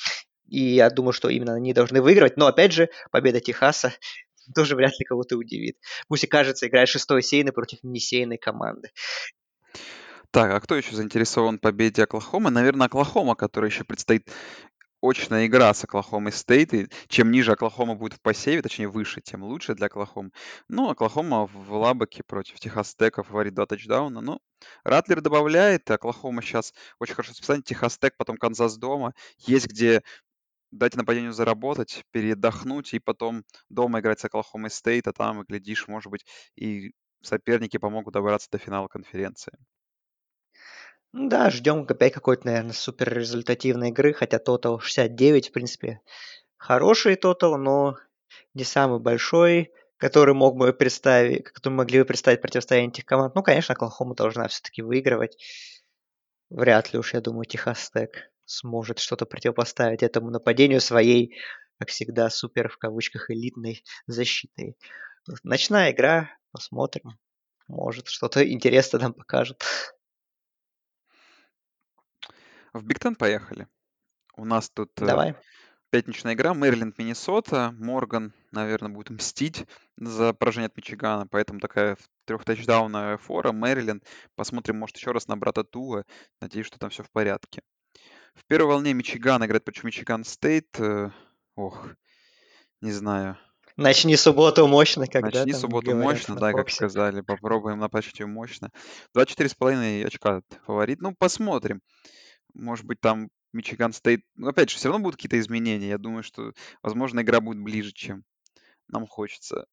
И 0.49 0.75
я 0.75 0.91
думаю, 0.91 1.13
что 1.13 1.29
именно 1.29 1.55
они 1.55 1.73
должны 1.73 2.03
выигрывать. 2.03 2.37
Но 2.37 2.47
опять 2.47 2.73
же, 2.73 2.89
победа 3.11 3.41
Техаса 3.41 3.93
тоже 4.55 4.77
вряд 4.77 4.99
ли 4.99 5.05
кого-то 5.05 5.37
удивит. 5.37 5.77
Пусть 6.09 6.25
и 6.25 6.27
кажется, 6.27 6.67
играет 6.67 6.89
шестой 6.89 7.23
сеяный 7.23 7.53
против 7.53 7.79
несеяной 7.83 8.39
команды. 8.39 8.91
Так, 10.31 10.53
а 10.53 10.61
кто 10.61 10.75
еще 10.77 10.95
заинтересован 10.95 11.57
в 11.57 11.61
победе 11.61 12.03
Оклахомы? 12.03 12.51
Наверное, 12.51 12.87
Оклахома, 12.87 13.35
которая 13.35 13.71
еще 13.71 13.85
предстоит 13.85 14.29
очная 15.01 15.47
игра 15.47 15.73
с 15.73 15.85
Оклахомой 15.85 16.33
Стейт, 16.33 16.75
и 16.75 16.89
чем 17.09 17.31
ниже 17.31 17.53
Оклахома 17.53 17.95
будет 17.95 18.15
в 18.15 18.21
посеве, 18.21 18.63
точнее 18.63 18.89
выше, 18.89 19.21
тем 19.21 19.43
лучше 19.45 19.75
для 19.75 19.87
Оклахомы. 19.87 20.31
Ну, 20.69 20.91
Оклахома 20.91 21.47
в 21.47 21.73
Лаббоке 21.73 22.23
против 22.25 22.59
Техас 22.59 22.95
Тека 22.95 23.23
фаворит 23.23 23.55
два 23.55 23.67
тачдауна. 23.67 24.21
Ну, 24.21 24.41
Ратлер 24.85 25.21
добавляет, 25.21 25.91
Оклахома 25.91 26.43
сейчас 26.43 26.75
очень 26.99 27.15
хорошо 27.15 27.33
расписание, 27.33 27.63
Техас 27.63 27.99
Тек, 27.99 28.15
потом 28.17 28.37
Канзас 28.37 28.77
дома. 28.77 29.15
Есть 29.39 29.69
где 29.69 30.03
дать 30.71 30.97
нападению 30.97 31.33
заработать, 31.33 32.05
передохнуть 32.11 32.95
и 32.95 32.99
потом 32.99 33.45
дома 33.69 34.01
играть 34.01 34.21
с 34.21 34.25
Оклахомой 34.25 34.71
Стейт, 34.71 35.09
а 35.09 35.13
там, 35.13 35.45
глядишь, 35.45 35.89
может 35.89 36.11
быть, 36.11 36.27
и 36.57 36.93
соперники 37.23 37.77
помогут 37.77 38.15
добраться 38.15 38.49
до 38.51 38.59
финала 38.59 38.89
конференции. 38.89 39.53
Ну 41.13 41.29
да, 41.29 41.51
ждем 41.51 41.87
опять 41.89 42.13
какой-то, 42.13 42.47
наверное, 42.47 42.73
супер 42.73 43.13
результативной 43.13 43.89
игры, 43.89 44.13
хотя 44.13 44.39
тотал 44.39 44.79
69, 44.79 45.49
в 45.49 45.53
принципе, 45.53 46.01
хороший 46.59 47.17
тотал, 47.17 47.57
но 47.57 47.97
не 48.53 48.65
самый 48.65 49.01
большой, 49.01 49.73
который 49.97 50.35
мог 50.35 50.57
бы 50.57 50.73
представить, 50.73 51.45
который 51.45 51.75
могли 51.75 52.01
бы 52.01 52.05
представить 52.05 52.43
противостояние 52.43 52.91
этих 52.91 53.07
команд. 53.07 53.35
Ну, 53.35 53.43
конечно, 53.43 53.73
Оклахома 53.73 54.15
должна 54.15 54.49
все-таки 54.49 54.83
выигрывать. 54.83 55.37
Вряд 56.51 56.93
ли 56.93 56.99
уж, 56.99 57.15
я 57.15 57.21
думаю, 57.21 57.47
Техас 57.47 57.91
Тек 57.91 58.31
сможет 58.49 58.99
что-то 58.99 59.27
противопоставить 59.27 60.03
этому 60.03 60.31
нападению 60.31 60.81
своей, 60.81 61.39
как 61.79 61.91
всегда, 61.91 62.31
супер 62.31 62.69
в 62.69 62.79
кавычках 62.79 63.31
элитной 63.31 63.85
защитой. 64.07 64.77
Ночная 65.45 65.93
игра, 65.93 66.31
посмотрим. 66.51 67.19
Может, 67.69 68.09
что-то 68.09 68.51
интересное 68.51 69.03
нам 69.03 69.13
покажет. 69.13 69.63
В 72.73 72.83
Big 72.83 72.99
Ten 72.99 73.15
поехали. 73.15 73.69
У 74.37 74.45
нас 74.45 74.71
тут 74.71 74.91
э, 75.03 75.07
Давай. 75.07 75.35
пятничная 75.91 76.33
игра. 76.33 76.55
Мэриленд, 76.55 76.97
Миннесота. 76.97 77.75
Морган, 77.79 78.33
наверное, 78.53 78.91
будет 78.91 79.11
мстить 79.11 79.67
за 79.99 80.33
поражение 80.33 80.69
от 80.69 80.77
Мичигана. 80.77 81.27
Поэтому 81.27 81.61
такая 81.61 81.99
трехтачдаунная 82.25 83.19
фора. 83.19 83.53
Мэриленд. 83.53 84.05
Посмотрим, 84.37 84.79
может, 84.79 84.97
еще 84.97 85.11
раз 85.11 85.29
на 85.29 85.37
брата 85.37 85.65
Туа. 85.65 86.05
Надеюсь, 86.41 86.67
что 86.67 86.79
там 86.79 86.89
все 86.89 87.03
в 87.03 87.11
порядке. 87.11 87.63
В 88.35 88.45
первой 88.47 88.69
волне 88.69 88.95
Мичиган 88.95 89.45
играет 89.45 89.65
против 89.65 89.85
Мичиган 89.85 90.25
Стейт. 90.25 90.69
Э, 90.79 91.11
ох, 91.57 91.89
не 92.81 92.93
знаю. 92.93 93.37
Начни 93.77 94.17
субботу 94.17 94.67
мощно, 94.67 95.07
когда 95.07 95.45
Начни 95.45 95.53
субботу 95.53 95.95
мощно, 95.95 96.35
да, 96.35 96.53
как 96.53 96.69
сказали. 96.69 97.21
Попробуем 97.21 97.79
напачить 97.79 98.19
ее 98.19 98.27
мощно. 98.27 98.71
24,5 99.17 100.05
очка 100.05 100.43
фаворит. 100.67 101.01
Ну, 101.01 101.15
посмотрим. 101.17 101.81
Может 102.55 102.85
быть, 102.87 103.01
там 103.01 103.29
Мичиган 103.53 103.93
Стейт... 103.93 104.23
Ну, 104.35 104.49
опять 104.49 104.71
же, 104.71 104.77
все 104.77 104.89
равно 104.89 105.05
будут 105.05 105.17
какие-то 105.17 105.39
изменения. 105.39 105.91
Я 105.91 105.99
думаю, 105.99 106.25
что, 106.25 106.53
возможно, 106.83 107.21
игра 107.21 107.41
будет 107.41 107.63
ближе, 107.63 107.93
чем 107.93 108.25
нам 108.89 109.07
хочется. 109.07 109.67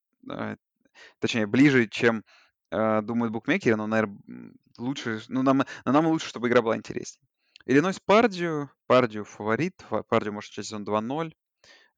Точнее, 1.19 1.47
ближе, 1.47 1.87
чем 1.87 2.23
э, 2.69 3.01
думают 3.01 3.33
букмекеры, 3.33 3.75
но, 3.75 3.87
наверное, 3.87 4.17
лучше... 4.77 5.21
Ну, 5.29 5.41
нам, 5.41 5.63
нам 5.83 6.07
лучше, 6.07 6.29
чтобы 6.29 6.47
игра 6.47 6.61
была 6.61 6.77
интереснее. 6.77 7.27
Иллинойс 7.66 7.99
Пардию. 7.99 8.70
Пардию 8.88 9.26
фаворит. 9.26 9.84
Пардию 10.09 10.34
может 10.34 10.51
начать 10.51 10.66
сезон 10.66 10.84
2-0. 10.84 11.34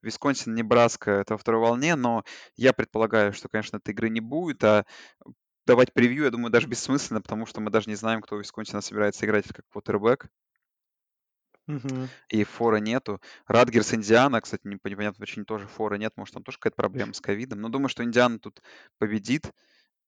Висконсин, 0.02 0.54
Небраска 0.54 1.10
это 1.10 1.34
во 1.34 1.38
второй 1.38 1.60
волне, 1.60 1.96
но 1.96 2.24
я 2.56 2.72
предполагаю, 2.72 3.32
что, 3.32 3.48
конечно, 3.48 3.78
этой 3.78 3.90
игры 3.90 4.10
не 4.10 4.20
будет, 4.20 4.62
а 4.62 4.86
давать 5.66 5.92
превью, 5.92 6.24
я 6.24 6.30
думаю, 6.30 6.50
даже 6.50 6.68
бессмысленно, 6.68 7.20
потому 7.20 7.46
что 7.46 7.60
мы 7.60 7.70
даже 7.70 7.90
не 7.90 7.96
знаем, 7.96 8.22
кто 8.22 8.36
у 8.36 8.38
Висконсина 8.38 8.80
собирается 8.80 9.26
играть 9.26 9.46
как 9.52 9.66
квотербек. 9.70 10.30
Угу. 11.66 12.08
И 12.30 12.44
фора 12.44 12.76
нету. 12.76 13.20
Радгерс, 13.46 13.92
Индиана, 13.92 14.40
кстати, 14.40 14.62
не, 14.66 14.76
по 14.76 14.88
непонятной 14.88 15.20
причине 15.20 15.44
тоже 15.44 15.66
фора 15.66 15.96
нет. 15.96 16.14
Может, 16.16 16.32
там 16.32 16.42
тоже 16.42 16.56
какая-то 16.58 16.76
проблема 16.76 17.12
с 17.12 17.20
ковидом. 17.20 17.60
Но 17.60 17.68
думаю, 17.68 17.90
что 17.90 18.02
Индиана 18.02 18.38
тут 18.38 18.62
победит 18.96 19.52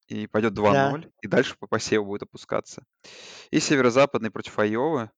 и 0.06 0.26
пойдет 0.26 0.54
2-0, 0.54 0.72
да. 0.72 1.08
и 1.20 1.28
дальше 1.28 1.56
по 1.58 1.66
посеву 1.66 2.06
будет 2.06 2.22
опускаться. 2.22 2.84
И 3.50 3.60
северо-западный 3.60 4.30
против 4.30 4.58
Айовы. 4.58 5.10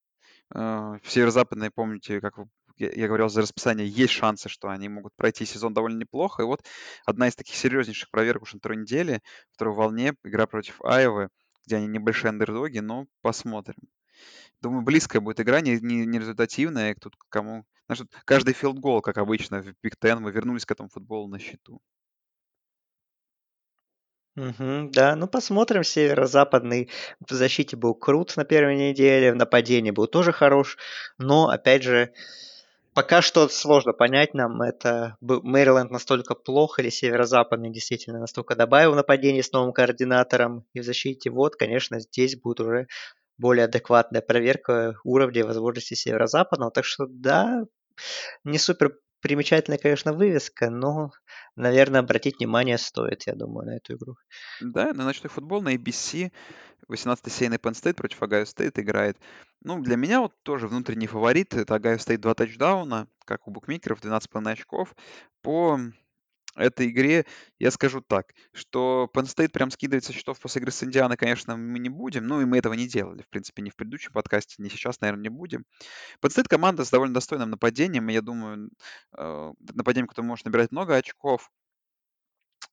Э, 0.54 0.98
в 1.02 1.10
северо-западной, 1.10 1.70
помните, 1.70 2.20
как 2.20 2.34
я, 2.76 3.06
говорил 3.06 3.28
за 3.28 3.42
расписание, 3.42 3.86
есть 3.86 4.12
шансы, 4.12 4.48
что 4.48 4.68
они 4.68 4.88
могут 4.88 5.14
пройти 5.16 5.44
сезон 5.44 5.74
довольно 5.74 5.98
неплохо. 5.98 6.42
И 6.42 6.46
вот 6.46 6.64
одна 7.04 7.28
из 7.28 7.36
таких 7.36 7.56
серьезнейших 7.56 8.10
проверок 8.10 8.42
уже 8.42 8.56
на 8.56 8.60
второй 8.60 8.78
неделе, 8.78 9.20
второй 9.52 9.74
волне, 9.74 10.14
игра 10.24 10.46
против 10.46 10.80
Айвы, 10.82 11.28
где 11.66 11.76
они 11.76 11.86
небольшие 11.86 12.30
андердоги, 12.30 12.78
но 12.78 13.06
посмотрим. 13.20 13.76
Думаю, 14.60 14.82
близкая 14.82 15.20
будет 15.20 15.40
игра, 15.40 15.60
не, 15.60 15.78
не, 15.80 16.06
не 16.06 16.18
результативная. 16.18 16.94
Тут 17.00 17.14
кому... 17.28 17.64
Знаешь, 17.86 18.08
каждый 18.24 18.54
field 18.54 18.78
goal, 18.78 19.02
как 19.02 19.18
обычно, 19.18 19.62
в 19.62 19.74
Big 19.82 19.96
Ten, 19.98 20.20
мы 20.20 20.30
вернулись 20.30 20.64
к 20.64 20.70
этому 20.70 20.88
футболу 20.88 21.28
на 21.28 21.38
счету. 21.38 21.80
Угу, 24.36 24.88
да, 24.92 25.14
ну 25.14 25.28
посмотрим. 25.28 25.84
Северо-западный 25.84 26.88
в 27.26 27.32
защите 27.32 27.76
был 27.76 27.94
крут 27.94 28.34
на 28.36 28.44
первой 28.44 28.76
неделе, 28.76 29.32
в 29.32 29.36
нападении 29.36 29.90
был 29.90 30.06
тоже 30.06 30.32
хорош. 30.32 30.78
Но, 31.18 31.48
опять 31.50 31.82
же, 31.82 32.12
пока 32.94 33.22
что 33.22 33.48
сложно 33.48 33.92
понять 33.92 34.34
нам, 34.34 34.62
это 34.62 35.16
Мэриленд 35.20 35.90
настолько 35.90 36.34
плохо 36.34 36.82
или 36.82 36.90
северо-западный 36.90 37.70
действительно 37.70 38.20
настолько 38.20 38.56
добавил 38.56 38.94
нападение 38.94 39.42
с 39.42 39.52
новым 39.52 39.72
координатором 39.72 40.64
и 40.74 40.80
в 40.80 40.84
защите. 40.84 41.30
Вот, 41.30 41.56
конечно, 41.56 42.00
здесь 42.00 42.36
будет 42.40 42.60
уже 42.60 42.86
более 43.38 43.66
адекватная 43.66 44.22
проверка 44.22 44.96
уровня 45.04 45.40
и 45.40 45.44
возможностей 45.44 45.96
северо-западного. 45.96 46.70
Так 46.72 46.84
что 46.86 47.06
да, 47.08 47.64
не 48.44 48.58
супер 48.58 48.98
примечательная, 49.22 49.78
конечно, 49.78 50.12
вывеска, 50.12 50.68
но, 50.68 51.10
наверное, 51.56 52.00
обратить 52.00 52.38
внимание 52.38 52.76
стоит, 52.76 53.22
я 53.26 53.34
думаю, 53.34 53.66
на 53.66 53.76
эту 53.76 53.94
игру. 53.94 54.16
Да, 54.60 54.92
на 54.92 55.04
ночной 55.04 55.30
футбол 55.30 55.62
на 55.62 55.74
ABC 55.74 56.30
18-й 56.90 57.30
сеяный 57.30 57.56
Penn 57.56 57.72
State 57.72 57.94
против 57.94 58.22
Огайо 58.22 58.44
Стейт 58.44 58.78
играет. 58.78 59.16
Ну, 59.62 59.80
для 59.80 59.96
меня 59.96 60.20
вот 60.20 60.34
тоже 60.42 60.68
внутренний 60.68 61.06
фаворит. 61.06 61.54
Это 61.54 61.76
Огайо 61.76 61.98
Стейт 61.98 62.20
2 62.20 62.34
тачдауна, 62.34 63.08
как 63.24 63.46
у 63.46 63.52
букмекеров, 63.52 64.02
12,5 64.02 64.50
очков. 64.50 64.94
По 65.40 65.78
этой 66.56 66.88
игре 66.88 67.24
я 67.58 67.70
скажу 67.70 68.00
так, 68.00 68.34
что 68.52 69.10
Penn 69.14 69.24
State 69.24 69.50
прям 69.50 69.70
скидывать 69.70 70.04
со 70.04 70.12
счетов 70.12 70.38
после 70.40 70.60
игры 70.60 70.72
с 70.72 70.82
Индианой, 70.82 71.16
конечно, 71.16 71.56
мы 71.56 71.78
не 71.78 71.88
будем. 71.88 72.26
Ну, 72.26 72.40
и 72.40 72.44
мы 72.44 72.58
этого 72.58 72.74
не 72.74 72.86
делали, 72.86 73.22
в 73.22 73.28
принципе, 73.28 73.62
ни 73.62 73.70
в 73.70 73.76
предыдущем 73.76 74.12
подкасте, 74.12 74.56
ни 74.58 74.68
сейчас, 74.68 75.00
наверное, 75.00 75.24
не 75.24 75.28
будем. 75.30 75.64
Penn 76.22 76.30
State 76.30 76.48
команда 76.48 76.84
с 76.84 76.90
довольно 76.90 77.14
достойным 77.14 77.50
нападением. 77.50 78.08
Я 78.08 78.22
думаю, 78.22 78.70
э, 79.16 79.52
нападением, 79.74 80.08
которое 80.08 80.28
может 80.28 80.46
набирать 80.46 80.72
много 80.72 80.96
очков. 80.96 81.50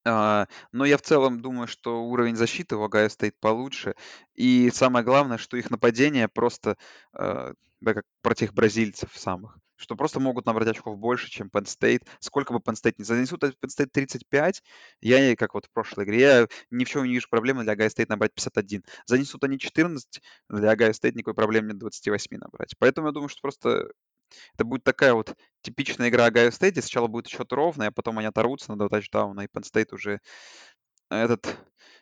А, 0.05 0.47
но 0.71 0.85
я 0.85 0.97
в 0.97 1.01
целом 1.01 1.41
думаю, 1.41 1.67
что 1.67 2.03
уровень 2.03 2.35
защиты 2.35 2.75
у 2.75 2.83
Огайо 2.83 3.09
стоит 3.09 3.39
получше. 3.39 3.95
И 4.35 4.71
самое 4.71 5.03
главное, 5.05 5.37
что 5.37 5.57
их 5.57 5.69
нападение 5.69 6.27
просто, 6.27 6.77
э, 7.13 7.53
да, 7.81 7.93
как 7.93 8.03
против 8.21 8.53
бразильцев 8.53 9.11
самых 9.15 9.57
что 9.79 9.95
просто 9.95 10.19
могут 10.19 10.45
набрать 10.45 10.67
очков 10.67 10.97
больше, 10.97 11.29
чем 11.29 11.47
Penn 11.47 11.63
State. 11.63 12.05
Сколько 12.19 12.53
бы 12.53 12.59
Penn 12.59 12.73
State 12.73 12.95
не 12.97 13.05
занесут, 13.05 13.43
Penn 13.43 13.53
State 13.67 13.89
35, 13.93 14.61
я, 15.01 15.35
как 15.37 15.53
вот 15.53 15.65
в 15.65 15.71
прошлой 15.71 16.03
игре, 16.03 16.19
я 16.19 16.47
ни 16.69 16.83
в 16.83 16.89
чем 16.89 17.05
не 17.05 17.13
вижу 17.13 17.27
проблемы 17.29 17.63
для 17.63 17.73
Ohio 17.73 17.87
State 17.87 18.07
набрать 18.09 18.33
51. 18.33 18.83
Занесут 19.05 19.43
они 19.45 19.57
14, 19.57 20.21
для 20.49 20.73
Ohio 20.73 20.91
State 20.91 21.13
никакой 21.13 21.33
проблемы 21.33 21.69
нет 21.69 21.77
28 21.77 22.37
набрать. 22.37 22.75
Поэтому 22.77 23.07
я 23.07 23.13
думаю, 23.13 23.29
что 23.29 23.41
просто 23.41 23.89
это 24.53 24.65
будет 24.65 24.83
такая 24.83 25.13
вот 25.13 25.33
типичная 25.61 26.09
игра 26.09 26.27
Ohio 26.29 26.49
State, 26.49 26.81
сначала 26.81 27.07
будет 27.07 27.27
счет 27.27 27.51
ровный, 27.53 27.87
а 27.87 27.91
потом 27.91 28.19
они 28.19 28.27
оторвутся 28.27 28.71
на 28.71 28.77
два 28.77 28.89
тачдауна, 28.89 29.41
и 29.41 29.47
Penn 29.47 29.63
State 29.63 29.93
уже 29.93 30.19
этот 31.09 31.57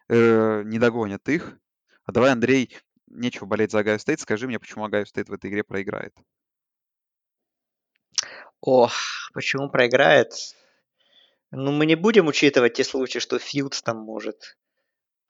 э, 0.10 0.64
не 0.64 0.80
догонит 0.80 1.30
их. 1.30 1.58
А 2.06 2.12
давай, 2.12 2.32
Андрей, 2.32 2.76
нечего 3.08 3.46
болеть 3.46 3.72
за 3.72 3.82
Ohio 3.82 3.98
State, 3.98 4.18
скажи 4.18 4.48
мне, 4.48 4.60
почему 4.60 4.88
Ohio 4.88 5.06
State 5.06 5.30
в 5.30 5.34
этой 5.34 5.50
игре 5.50 5.64
проиграет. 5.64 6.14
Ох, 8.62 8.94
почему 9.34 9.70
проиграет? 9.70 10.34
Ну, 11.52 11.72
мы 11.72 11.86
не 11.86 11.96
будем 11.96 12.28
учитывать 12.28 12.74
те 12.74 12.84
случаи, 12.84 13.20
что 13.20 13.40
Филдс 13.40 13.82
там 13.82 13.98
может 13.98 14.58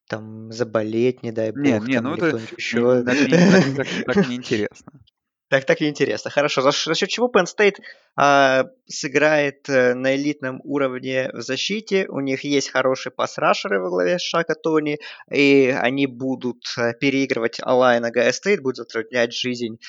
там 0.08 0.52
заболеть, 0.52 1.22
не 1.24 1.32
дай 1.32 1.52
бог. 1.52 1.62
Не, 1.62 1.80
не, 1.80 2.02
ну 2.02 2.16
это 2.16 2.40
еще. 2.56 3.04
Так, 3.04 3.18
так, 3.30 3.76
так, 3.76 4.16
так 4.16 4.28
неинтересно. 4.28 5.02
Так, 5.50 5.64
так 5.64 5.82
и 5.82 5.88
интересно. 5.88 6.30
Хорошо. 6.30 6.62
За, 6.62 6.72
за 6.72 6.94
счет 6.94 7.10
чего 7.10 7.32
Penn 7.34 7.46
State 7.46 7.78
а, 8.18 8.66
сыграет 8.86 9.70
э, 9.70 9.94
на 9.94 10.14
элитном 10.16 10.60
уровне 10.66 11.30
в 11.32 11.42
защите? 11.42 12.06
У 12.10 12.20
них 12.20 12.44
есть 12.44 12.70
хорошие 12.70 13.14
пас-рашеры 13.14 13.80
во 13.80 13.90
главе 13.90 14.20
с 14.20 14.24
Шака 14.24 14.56
Тони, 14.56 15.00
и 15.32 15.74
они 15.74 16.06
будут 16.06 16.66
э, 16.78 16.94
переигрывать 17.00 17.60
O-line 17.62 18.12
Огайо 18.12 18.34
Стейт, 18.34 18.62
будут 18.62 18.76
затруднять 18.78 19.34
жизнь 19.34 19.80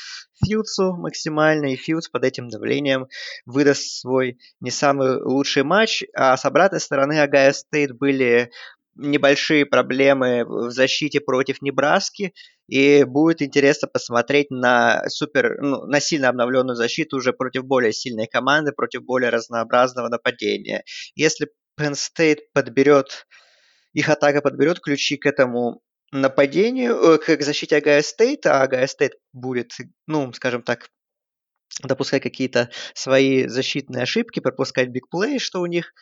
Филдсу 0.45 0.95
максимально, 0.97 1.73
и 1.73 1.77
Филдс 1.77 2.09
под 2.09 2.23
этим 2.23 2.51
давлением 2.51 3.09
выдаст 3.45 4.01
свой 4.01 4.39
не 4.61 4.71
самый 4.71 5.21
лучший 5.21 5.65
матч. 5.65 6.05
А 6.15 6.37
с 6.37 6.45
обратной 6.45 6.81
стороны 6.81 7.19
Огайо 7.21 7.53
Стейт 7.53 7.99
были 7.99 8.53
небольшие 8.95 9.67
проблемы 9.67 10.45
в 10.45 10.71
защите 10.71 11.21
против 11.21 11.63
Небраски, 11.63 12.33
и 12.69 13.05
будет 13.05 13.43
интересно 13.43 13.89
посмотреть 13.89 14.51
на 14.51 15.03
супер, 15.09 15.61
ну, 15.61 15.87
на 15.87 16.01
сильно 16.01 16.29
обновленную 16.29 16.77
защиту 16.77 17.17
уже 17.17 17.33
против 17.33 17.65
более 17.65 17.93
сильной 17.93 18.27
команды, 18.27 18.73
против 18.73 19.05
более 19.05 19.31
разнообразного 19.31 20.09
нападения. 20.09 20.85
Если 21.15 21.49
Penn 21.81 21.95
State 21.95 22.41
подберет, 22.53 23.27
их 23.95 24.09
атака 24.11 24.43
подберет 24.43 24.81
ключи 24.81 25.17
к 25.17 25.27
этому 25.27 25.81
нападению, 26.13 26.95
э, 26.95 27.19
к 27.19 27.43
защите 27.43 27.77
Огайо 27.79 28.03
Стейт, 28.03 28.47
а 28.47 28.63
Огайо 28.63 28.87
Стейт 28.87 29.15
будет, 29.33 29.73
ну, 30.07 30.33
скажем 30.35 30.63
так, 30.63 30.91
допускать 31.83 32.23
какие-то 32.23 32.71
свои 32.95 33.47
защитные 33.47 34.03
ошибки, 34.03 34.41
пропускать 34.41 34.89
big 34.89 35.08
play, 35.08 35.39
что 35.39 35.61
у 35.61 35.67
них 35.67 35.93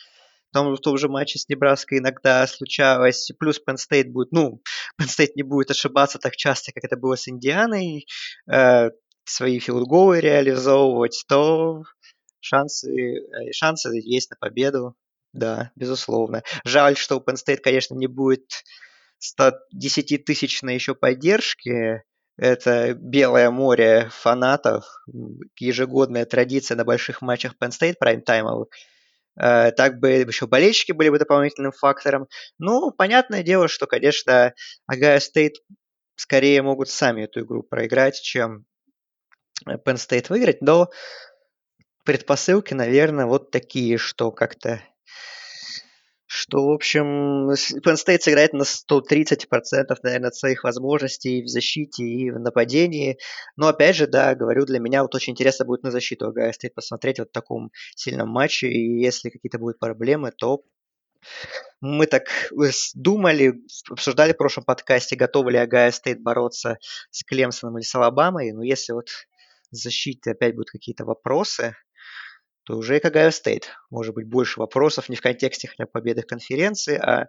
там 0.57 0.75
в 0.75 0.81
том 0.81 0.97
же 0.97 1.11
матче 1.11 1.39
с 1.39 1.51
Небраской 1.51 1.99
иногда 1.99 2.47
случалось. 2.47 3.31
Плюс 3.39 3.61
Penn 3.61 3.77
State 3.77 4.09
будет, 4.09 4.33
ну, 4.33 4.63
Penn 4.99 5.07
State 5.07 5.33
не 5.35 5.43
будет 5.43 5.71
ошибаться 5.71 6.19
так 6.19 6.35
часто, 6.35 6.73
как 6.73 6.83
это 6.83 6.97
было 6.97 7.15
с 7.15 7.29
Индианой, 7.29 8.07
э, 8.51 8.89
свои 9.25 9.59
филдголы 9.59 10.21
реализовывать, 10.21 11.25
то 11.29 11.83
шансы, 12.41 12.89
э, 12.91 13.53
шансы 13.53 13.91
есть 14.03 14.31
на 14.31 14.37
победу. 14.41 14.97
Да, 15.35 15.73
безусловно. 15.77 16.43
Жаль, 16.65 16.97
что 16.97 17.17
у 17.17 17.21
Penn 17.21 17.35
State, 17.35 17.59
конечно, 17.59 17.95
не 17.95 18.07
будет 18.07 18.65
110-тысячной 19.19 20.75
еще 20.75 20.95
поддержки. 20.95 22.03
Это 22.39 22.95
белое 22.95 23.51
море 23.51 24.09
фанатов, 24.11 24.87
ежегодная 25.59 26.25
традиция 26.25 26.79
на 26.79 26.87
больших 26.87 27.21
матчах 27.21 27.57
Penn 27.63 27.73
State 27.73 27.97
прайм-таймовых. 28.01 28.69
Э, 29.41 29.71
так 29.73 29.99
бы 29.99 30.11
еще 30.11 30.47
болельщики 30.47 30.93
были 30.93 31.09
бы 31.09 31.19
дополнительным 31.19 31.73
фактором. 31.73 32.29
Ну, 32.59 32.91
понятное 32.91 33.43
дело, 33.43 33.69
что, 33.69 33.87
конечно, 33.87 34.55
Огайо 34.87 35.21
Стейт 35.21 35.57
скорее 36.17 36.63
могут 36.63 36.89
сами 36.89 37.25
эту 37.25 37.41
игру 37.41 37.63
проиграть, 37.63 38.21
чем 38.21 38.65
Penn 39.67 39.97
State 39.97 40.27
выиграть, 40.29 40.63
но 40.63 40.91
предпосылки, 42.05 42.73
наверное, 42.73 43.27
вот 43.27 43.51
такие, 43.51 43.99
что 43.99 44.31
как-то 44.31 44.81
что, 46.37 46.67
в 46.67 46.71
общем, 46.71 47.51
Penn 47.51 47.95
State 47.95 48.21
сыграет 48.21 48.53
на 48.53 48.63
130%, 48.63 49.97
наверное, 50.03 50.31
своих 50.31 50.65
возможностей 50.65 51.43
в 51.43 51.49
защите 51.49 52.05
и 52.05 52.31
в 52.31 52.39
нападении. 52.39 53.19
Но, 53.57 53.69
опять 53.69 53.97
же, 53.97 54.07
да, 54.07 54.35
говорю, 54.35 54.67
для 54.67 54.79
меня 54.79 55.03
вот 55.03 55.15
очень 55.15 55.33
интересно 55.33 55.65
будет 55.65 55.83
на 55.83 55.91
защиту 55.91 56.27
Огайо 56.27 56.53
Стейт 56.53 56.75
посмотреть 56.75 57.19
вот 57.19 57.31
в 57.31 57.33
таком 57.33 57.73
сильном 57.95 58.29
матче. 58.29 58.69
И 58.69 59.01
если 59.01 59.31
какие-то 59.31 59.59
будут 59.59 59.79
проблемы, 59.79 60.31
то 60.31 60.63
мы 61.81 62.07
так 62.07 62.25
думали, 62.95 63.55
обсуждали 63.91 64.33
в 64.33 64.37
прошлом 64.37 64.65
подкасте, 64.65 65.17
готовы 65.17 65.53
ли 65.53 65.59
Огайо 65.59 65.91
Стейт 65.91 66.23
бороться 66.23 66.77
с 67.11 67.25
Клемсоном 67.25 67.79
или 67.79 67.85
с 67.85 67.95
Алабамой. 67.95 68.53
Но 68.53 68.63
если 68.63 68.93
вот 68.93 69.09
защите 69.71 70.33
опять 70.33 70.55
будут 70.55 70.71
какие-то 70.71 71.07
вопросы, 71.07 71.77
то 72.67 72.77
уже 72.77 72.97
и 72.97 73.01
к 73.01 73.06
Огайо 73.06 73.31
Стейт. 73.31 73.71
Может 73.91 74.15
быть, 74.15 74.27
больше 74.27 74.59
вопросов 74.59 75.09
не 75.09 75.15
в 75.15 75.21
контексте 75.21 75.69
хотя 75.69 75.87
победы 75.87 76.23
конференции, 76.23 76.97
а 76.97 77.29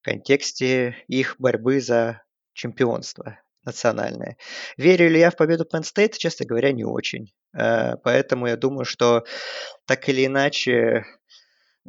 в 0.00 0.04
контексте 0.04 0.94
их 1.08 1.36
борьбы 1.38 1.80
за 1.80 2.22
чемпионство 2.52 3.40
национальное. 3.64 4.36
Верю 4.76 5.08
ли 5.08 5.20
я 5.20 5.30
в 5.30 5.36
победу 5.36 5.64
Penn 5.64 5.82
State? 5.82 6.18
Честно 6.18 6.44
говоря, 6.44 6.72
не 6.72 6.84
очень. 6.84 7.32
Э, 7.56 7.96
поэтому 8.04 8.46
я 8.46 8.56
думаю, 8.56 8.84
что 8.84 9.24
так 9.86 10.06
или 10.08 10.26
иначе... 10.26 11.04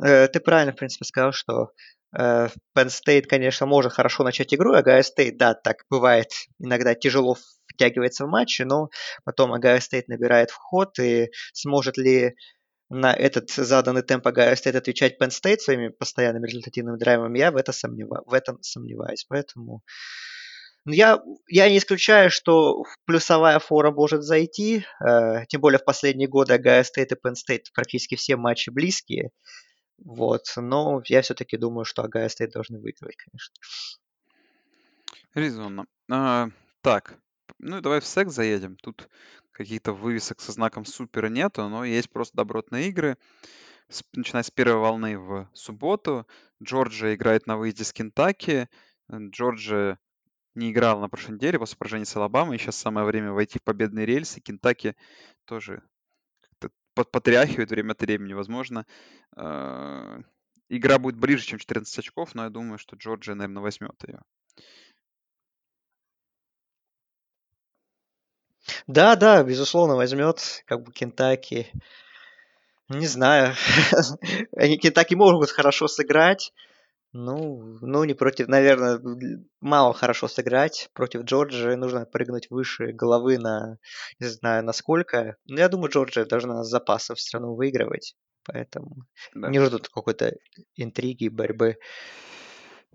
Э, 0.01 0.29
ты 0.29 0.39
правильно, 0.39 0.71
в 0.71 0.77
принципе, 0.77 1.03
сказал, 1.03 1.33
что 1.33 1.71
э, 2.17 2.47
Penn 2.77 2.87
State, 2.87 3.23
конечно, 3.23 3.65
может 3.65 3.91
хорошо 3.91 4.23
начать 4.23 4.53
игру, 4.53 4.73
а 4.73 4.81
Ohio 4.81 5.01
State, 5.01 5.35
да, 5.35 5.53
так 5.53 5.83
бывает, 5.89 6.31
иногда 6.59 6.95
тяжело 6.95 7.35
втягивается 7.67 8.25
в 8.25 8.29
матчи, 8.29 8.61
но 8.61 8.89
потом 9.25 9.53
Ohio 9.53 9.79
State 9.79 10.05
набирает 10.07 10.51
ход, 10.51 10.97
и 10.99 11.29
сможет 11.53 11.97
ли 11.97 12.35
на 12.89 13.13
этот 13.13 13.51
заданный 13.51 14.01
темп 14.01 14.27
Огайо 14.27 14.55
Стейт 14.55 14.75
отвечать 14.75 15.21
Penn 15.21 15.29
State 15.29 15.59
своими 15.59 15.89
постоянными 15.89 16.47
результативными 16.47 16.97
драйвами, 16.97 17.37
я 17.39 17.51
в, 17.51 17.55
это 17.55 17.71
сомнева... 17.71 18.23
в 18.25 18.33
этом 18.33 18.61
сомневаюсь. 18.61 19.25
Поэтому 19.29 19.83
Ну, 20.85 20.93
я, 20.93 21.21
я 21.47 21.69
не 21.69 21.77
исключаю, 21.77 22.31
что 22.31 22.83
плюсовая 23.05 23.59
фора 23.59 23.91
может 23.91 24.23
зайти, 24.23 24.85
э, 25.05 25.45
тем 25.47 25.61
более 25.61 25.77
в 25.77 25.85
последние 25.85 26.27
годы 26.27 26.53
Огайо 26.53 26.83
Стейт 26.83 27.11
и 27.11 27.15
Penn 27.15 27.33
State 27.33 27.65
практически 27.73 28.15
все 28.15 28.35
матчи 28.37 28.69
близкие. 28.71 29.31
Вот, 30.03 30.45
но 30.55 31.01
я 31.05 31.21
все-таки 31.21 31.57
думаю, 31.57 31.85
что 31.85 32.03
Огайо 32.03 32.29
Стейт 32.29 32.51
должны 32.51 32.79
выигрывать, 32.79 33.17
конечно. 33.17 33.53
Резонно. 35.35 35.85
А, 36.09 36.49
так, 36.81 37.19
ну 37.59 37.81
давай 37.81 37.99
в 37.99 38.05
секс 38.05 38.33
заедем. 38.33 38.77
Тут 38.77 39.09
каких-то 39.59 39.91
вывесок 39.91 40.39
со 40.39 40.53
знаком 40.53 40.85
супера 40.85 41.27
нету, 41.27 41.67
но 41.67 41.83
есть 41.83 42.09
просто 42.09 42.37
добротные 42.37 42.87
игры. 42.87 43.17
С- 43.89 44.05
начиная 44.13 44.43
с 44.43 44.49
первой 44.49 44.79
волны 44.79 45.19
в 45.19 45.49
субботу. 45.53 46.25
Джорджия 46.63 47.15
играет 47.15 47.45
на 47.45 47.57
выезде 47.57 47.83
с 47.83 47.91
Кентаки. 47.91 48.69
Джорджия 49.11 49.99
не 50.55 50.71
играла 50.71 51.01
на 51.01 51.09
прошлой 51.09 51.33
неделе 51.33 51.59
после 51.59 51.75
поражения 51.77 52.05
с 52.05 52.15
Алабамой. 52.15 52.57
Сейчас 52.57 52.77
самое 52.77 53.05
время 53.05 53.33
войти 53.33 53.59
в 53.59 53.63
победные 53.63 54.05
рельсы. 54.05 54.39
Кентаки 54.39 54.95
тоже 55.43 55.83
потряхивает 56.93 57.69
время 57.69 57.91
от 57.91 58.01
времени. 58.01 58.31
Возможно, 58.31 58.85
э, 59.35 60.21
игра 60.69 60.99
будет 60.99 61.17
ближе, 61.17 61.45
чем 61.45 61.59
14 61.59 61.99
очков, 61.99 62.33
но 62.33 62.45
я 62.45 62.49
думаю, 62.49 62.77
что 62.77 62.95
Джорджия, 62.95 63.35
наверное, 63.35 63.61
возьмет 63.61 64.01
ее. 64.07 64.21
Да, 68.87 69.15
да, 69.15 69.43
безусловно, 69.43 69.95
возьмет 69.95 70.63
как 70.65 70.83
бы 70.83 70.91
Кентаки. 70.91 71.71
Не 72.89 73.07
знаю. 73.07 73.53
Они 74.55 74.77
Кентаки 74.77 75.15
могут 75.15 75.51
хорошо 75.51 75.87
сыграть. 75.87 76.51
Ну, 77.11 77.77
ну, 77.81 78.03
не 78.03 78.13
против, 78.13 78.47
наверное, 78.47 78.99
мало 79.61 79.93
хорошо 79.93 80.27
сыграть. 80.27 80.89
Против 80.93 81.23
Джорджии 81.23 81.73
нужно 81.73 82.05
прыгнуть 82.05 82.51
выше 82.51 82.91
головы 82.91 83.39
на, 83.39 83.77
не 84.19 84.27
знаю, 84.27 84.63
на 84.63 84.73
сколько. 84.73 85.35
Но 85.47 85.59
я 85.59 85.69
думаю, 85.69 85.91
Джорджия 85.91 86.25
должна 86.25 86.63
с 86.63 86.69
запасов 86.69 87.17
все 87.17 87.37
равно 87.37 87.55
выигрывать. 87.55 88.15
Поэтому 88.45 89.05
Да. 89.33 89.49
не 89.49 89.59
ждут 89.59 89.89
какой-то 89.89 90.33
интриги, 90.75 91.29
борьбы. 91.29 91.77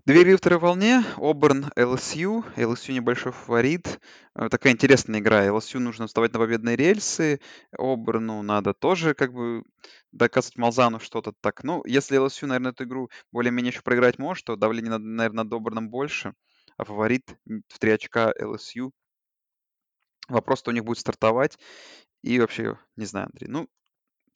Две 0.05 0.37
второй 0.37 0.59
волне. 0.59 1.03
Оберн, 1.17 1.71
ЛСЮ. 1.75 2.43
ЛСЮ 2.55 2.93
небольшой 2.93 3.31
фаворит. 3.31 3.99
Э, 4.35 4.49
Такая 4.49 4.73
интересная 4.73 5.19
игра. 5.19 5.51
ЛСЮ 5.51 5.79
нужно 5.79 6.05
вставать 6.05 6.31
на 6.31 6.37
победные 6.37 6.75
рельсы. 6.75 7.39
Оберну 7.71 8.43
надо 8.43 8.75
тоже 8.75 9.15
как 9.15 9.33
бы 9.33 9.63
доказывать 10.11 10.57
Малзану 10.57 10.99
что-то 10.99 11.33
так. 11.41 11.63
Ну, 11.63 11.81
если 11.87 12.17
ЛСЮ, 12.17 12.45
наверное, 12.45 12.71
эту 12.71 12.83
игру 12.83 13.09
более-менее 13.31 13.71
еще 13.71 13.81
проиграть 13.81 14.19
может, 14.19 14.45
то 14.45 14.55
давление, 14.55 14.91
над- 14.91 15.01
наверное, 15.01 15.43
над 15.43 15.53
Оберном 15.53 15.89
больше. 15.89 16.35
А 16.77 16.83
фаворит 16.83 17.35
в 17.67 17.79
3 17.79 17.89
очка 17.93 18.31
ЛСЮ. 18.39 18.91
Вопрос, 20.27 20.61
кто 20.61 20.69
у 20.69 20.73
них 20.75 20.83
будет 20.85 20.99
стартовать. 20.99 21.57
И 22.21 22.39
вообще, 22.39 22.77
не 22.95 23.05
знаю, 23.05 23.25
Андрей. 23.31 23.47
Ну, 23.49 23.67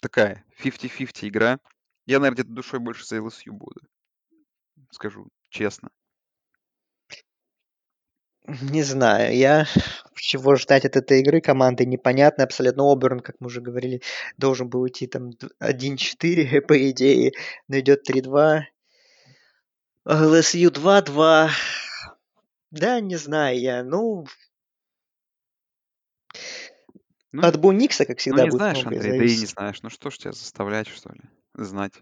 такая 0.01 0.45
50-50 0.57 1.29
игра. 1.29 1.59
Я, 2.07 2.17
наверное, 2.17 2.43
где-то 2.43 2.55
душой 2.55 2.79
больше 2.79 3.05
за 3.05 3.21
ЛСЮ 3.21 3.53
буду. 3.53 3.81
Скажу 4.91 5.27
честно. 5.49 5.89
Не 8.47 8.81
знаю, 8.83 9.35
я 9.35 9.67
чего 10.15 10.55
ждать 10.55 10.85
от 10.85 10.95
этой 10.95 11.19
игры 11.19 11.39
команды 11.41 11.85
непонятно 11.85 12.43
абсолютно. 12.43 12.91
Оберн, 12.91 13.19
как 13.19 13.35
мы 13.39 13.47
уже 13.47 13.61
говорили, 13.61 14.01
должен 14.37 14.69
был 14.69 14.87
идти 14.87 15.07
там 15.07 15.31
д- 15.31 15.49
1-4 15.59 16.61
по 16.67 16.89
идее, 16.89 17.31
но 17.67 17.79
идет 17.79 18.03
3-2. 18.03 18.65
ЛСЮ 20.05 20.71
2-2. 20.71 21.51
Да, 22.71 22.99
не 22.99 23.17
знаю 23.17 23.59
я. 23.59 23.83
Ну, 23.83 24.25
Ну, 27.31 27.47
от 27.47 27.59
Буникса, 27.59 28.05
как 28.05 28.17
Ну, 28.17 28.19
всегда, 28.21 28.43
не 28.45 28.49
будет 28.49 28.59
знаешь, 28.59 28.77
многое 28.85 28.99
Андрей, 28.99 29.27
да 29.27 29.33
и 29.33 29.37
не 29.37 29.45
знаешь. 29.45 29.81
Ну 29.83 29.89
что 29.89 30.09
ж 30.09 30.17
тебя 30.17 30.31
заставлять, 30.31 30.87
что 30.87 31.11
ли, 31.13 31.21
знать? 31.53 31.93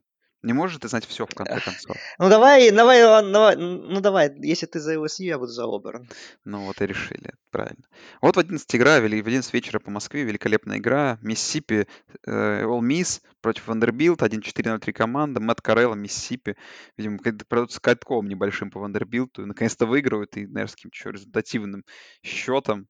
Не 0.44 0.54
можешь 0.54 0.78
ты 0.78 0.88
знать 0.88 1.06
все 1.06 1.26
в 1.26 1.34
конце 1.34 1.60
концов. 1.60 1.98
Ну 2.20 2.30
давай, 2.30 2.72
давай, 2.72 3.02
давай, 3.02 3.56
ну 3.56 4.02
давай, 4.02 4.34
если 4.40 4.66
ты 4.68 4.80
за 4.80 5.00
ЛСЮ, 5.00 5.24
я 5.24 5.38
буду 5.38 5.52
за 5.52 5.66
Оберн. 5.66 6.08
Ну 6.46 6.66
вот 6.66 6.82
и 6.82 6.86
решили, 6.86 7.34
правильно. 7.52 7.84
Вот 8.22 8.36
в 8.36 8.40
11 8.40 8.76
игра, 8.76 9.00
в 9.00 9.06
11 9.06 9.54
вечера 9.54 9.80
по 9.80 9.90
Москве, 9.90 10.24
великолепная 10.24 10.78
игра. 10.78 11.18
Миссисипи, 11.22 11.88
э, 12.26 12.64
Ole 12.64 12.82
Miss 12.82 13.22
против 13.42 13.68
Вандербилт, 13.68 14.22
1-4-0-3 14.22 14.94
команда. 14.94 15.40
Мэтт 15.40 15.62
Коррал, 15.62 15.96
Миссисипи. 15.96 16.56
Видимо, 16.98 17.18
пройдут 17.18 17.72
с 17.72 17.80
катком 17.80 18.28
небольшим 18.28 18.70
по 18.70 18.80
Вандербилту. 18.80 19.46
Наконец-то 19.46 19.86
выигрывают, 19.86 20.38
и, 20.38 20.42
наверное, 20.42 20.68
с 20.68 20.76
каким-то 20.76 21.10
результативным 21.10 21.84
счетом. 22.24 22.88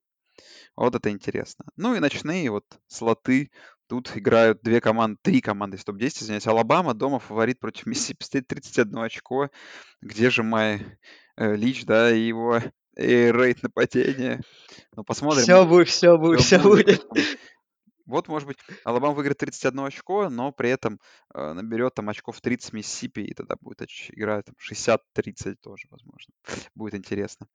Вот 0.76 0.93
это 0.95 1.10
интересно. 1.10 1.66
Ну 1.76 1.95
и 1.95 2.00
ночные 2.00 2.52
вот 2.52 2.66
слоты. 2.88 3.52
Тут 3.88 4.16
играют 4.18 4.62
две 4.64 4.82
команды, 4.82 5.18
три 5.22 5.40
команды 5.40 5.78
из 5.78 5.84
топ-10, 5.86 6.08
извиняюсь. 6.24 6.48
Алабама 6.48 6.94
дома 6.94 7.20
фаворит 7.20 7.60
против 7.60 7.86
Миссисипи 7.86 8.24
Стейт 8.24 8.48
31 8.48 8.98
очко. 9.00 9.50
Где 10.02 10.30
же 10.30 10.44
Майк 10.43 11.55
Лич, 11.56 11.86
да, 11.86 12.12
и 12.14 12.20
его 12.20 12.58
air 12.95 13.32
raid 13.32 13.64
нападения. 13.64 14.42
Ну, 14.96 15.04
посмотрим. 15.04 15.44
Все 15.44 15.66
будет, 15.66 15.88
все 15.88 16.18
будет, 16.18 16.42
все 16.42 16.60
Всё 16.60 16.70
будет. 16.70 17.08
посмотрим. 17.08 17.26
Вот, 18.08 18.30
может 18.30 18.47
быть, 18.47 18.58
Алабама 18.86 19.14
выиграет 19.14 19.38
31 19.38 19.82
очко, 19.82 20.30
но 20.30 20.53
при 20.53 20.70
этом 20.70 20.99
э, 21.34 21.53
наберет 21.53 21.93
там 21.93 22.08
очков 22.08 22.39
30 22.39 22.72
Миссисипи, 22.72 23.20
и 23.20 23.34
тогда 23.34 23.55
будет 23.60 23.82
оч- 23.82 24.10
игра 24.14 24.41
там 24.41 24.55
60-30 24.58 25.58
тоже, 25.62 25.88
возможно. 25.91 26.34
Будет 26.74 26.95
интересно. 26.95 27.47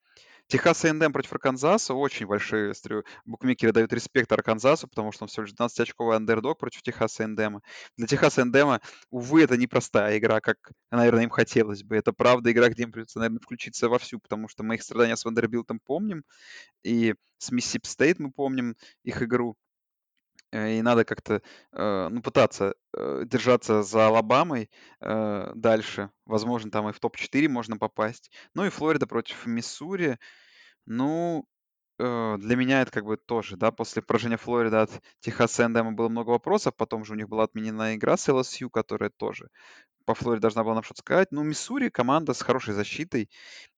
Техас 0.48 0.84
A&M 0.84 1.12
против 1.12 1.32
Арканзаса. 1.32 1.94
Очень 1.94 2.26
большие, 2.26 2.68
я 2.68 2.74
смотрю, 2.74 3.04
букмекеры 3.24 3.72
дают 3.72 3.92
респект 3.94 4.30
Арканзасу, 4.30 4.88
потому 4.88 5.10
что 5.10 5.24
он 5.24 5.28
всего 5.28 5.44
лишь 5.44 5.54
12-очковый 5.54 6.16
андердог 6.16 6.58
против 6.58 6.82
Техаса 6.82 7.24
A&M. 7.24 7.60
Для 7.96 8.06
Техаса 8.06 8.42
A&M, 8.42 8.78
увы, 9.10 9.42
это 9.42 9.56
непростая 9.56 10.18
игра, 10.18 10.42
как, 10.42 10.58
наверное, 10.90 11.24
им 11.24 11.30
хотелось 11.30 11.82
бы. 11.82 11.96
Это 11.96 12.12
правда 12.12 12.52
игра, 12.52 12.68
где 12.68 12.82
им 12.82 12.92
придется, 12.92 13.20
наверное, 13.20 13.40
включиться 13.40 13.88
вовсю, 13.88 14.18
потому 14.20 14.48
что 14.48 14.62
мы 14.62 14.74
их 14.74 14.82
страдания 14.82 15.16
с 15.16 15.24
Вандербилтом 15.24 15.80
помним, 15.82 16.24
и 16.82 17.14
с 17.38 17.50
Миссисипи 17.50 17.88
Стейт 17.88 18.18
мы 18.18 18.30
помним 18.30 18.76
их 19.02 19.22
игру. 19.22 19.56
И 20.52 20.82
надо 20.82 21.04
как-то 21.04 21.40
э, 21.72 22.08
ну, 22.10 22.20
пытаться 22.20 22.74
э, 22.94 23.22
держаться 23.24 23.82
за 23.82 24.08
Алабамой 24.08 24.70
э, 25.00 25.52
дальше. 25.54 26.10
Возможно, 26.26 26.70
там 26.70 26.90
и 26.90 26.92
в 26.92 27.00
топ-4 27.00 27.48
можно 27.48 27.78
попасть. 27.78 28.30
Ну 28.54 28.66
и 28.66 28.68
Флорида 28.68 29.06
против 29.06 29.46
Миссури. 29.46 30.18
Ну, 30.86 31.46
для 31.98 32.56
меня 32.56 32.82
это 32.82 32.90
как 32.90 33.04
бы 33.04 33.16
тоже, 33.16 33.56
да, 33.56 33.70
после 33.70 34.02
поражения 34.02 34.36
Флориды 34.36 34.76
от 34.76 34.90
Техаса 35.20 35.64
Эндема 35.64 35.92
было 35.92 36.08
много 36.08 36.30
вопросов, 36.30 36.74
потом 36.74 37.04
же 37.04 37.12
у 37.12 37.16
них 37.16 37.28
была 37.28 37.44
отменена 37.44 37.94
игра 37.94 38.16
с 38.16 38.26
LSU, 38.26 38.70
которая 38.70 39.10
тоже 39.10 39.48
по 40.04 40.14
Флориде 40.14 40.40
должна 40.40 40.64
была 40.64 40.74
нам 40.74 40.82
что-то 40.82 41.00
сказать. 41.00 41.28
Ну, 41.30 41.44
Миссури 41.44 41.90
команда 41.90 42.34
с 42.34 42.42
хорошей 42.42 42.74
защитой, 42.74 43.30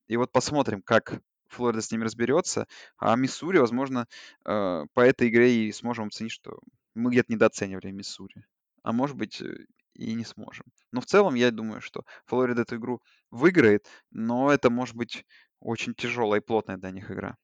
и 0.07 0.16
вот 0.16 0.33
посмотрим, 0.33 0.81
как 0.81 1.20
Флорида 1.55 1.83
с 1.83 1.91
ними 1.91 2.05
разберется. 2.05 2.67
А 2.99 3.17
Миссури, 3.17 3.59
возможно, 3.59 4.07
э, 4.45 4.85
по 4.93 5.01
этой 5.01 5.29
игре 5.29 5.67
и 5.67 5.73
сможем 5.73 6.09
оценить, 6.09 6.33
что 6.33 6.59
мы 6.95 7.11
где-то 7.11 7.33
недооценивали 7.33 7.91
Миссури. 7.91 8.45
А 8.83 8.93
может 8.93 9.17
быть, 9.17 9.41
э, 9.41 9.67
и 9.95 10.15
не 10.15 10.25
сможем. 10.25 10.67
Но 10.93 11.01
в 11.01 11.07
целом 11.07 11.35
я 11.35 11.51
думаю, 11.51 11.81
что 11.81 12.05
Флорида 12.27 12.63
эту 12.63 12.77
игру 12.77 13.01
выиграет, 13.31 13.89
но 14.11 14.53
это 14.53 14.71
может 14.71 14.97
быть 14.97 15.25
очень 15.61 15.95
тяжелая 15.95 16.41
и 16.41 16.45
плотная 16.45 16.77
для 16.77 16.91
них 16.91 17.11
игра. 17.11 17.37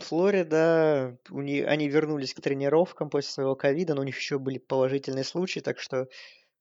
Флорида, 0.00 1.18
у 1.30 1.40
них, 1.42 1.66
они 1.66 1.88
вернулись 1.88 2.32
к 2.32 2.40
тренировкам 2.40 3.10
после 3.10 3.30
своего 3.32 3.56
ковида, 3.56 3.94
но 3.94 4.02
у 4.02 4.04
них 4.04 4.16
еще 4.16 4.38
были 4.38 4.58
положительные 4.58 5.24
случаи, 5.24 5.58
так 5.60 5.80
что 5.80 6.08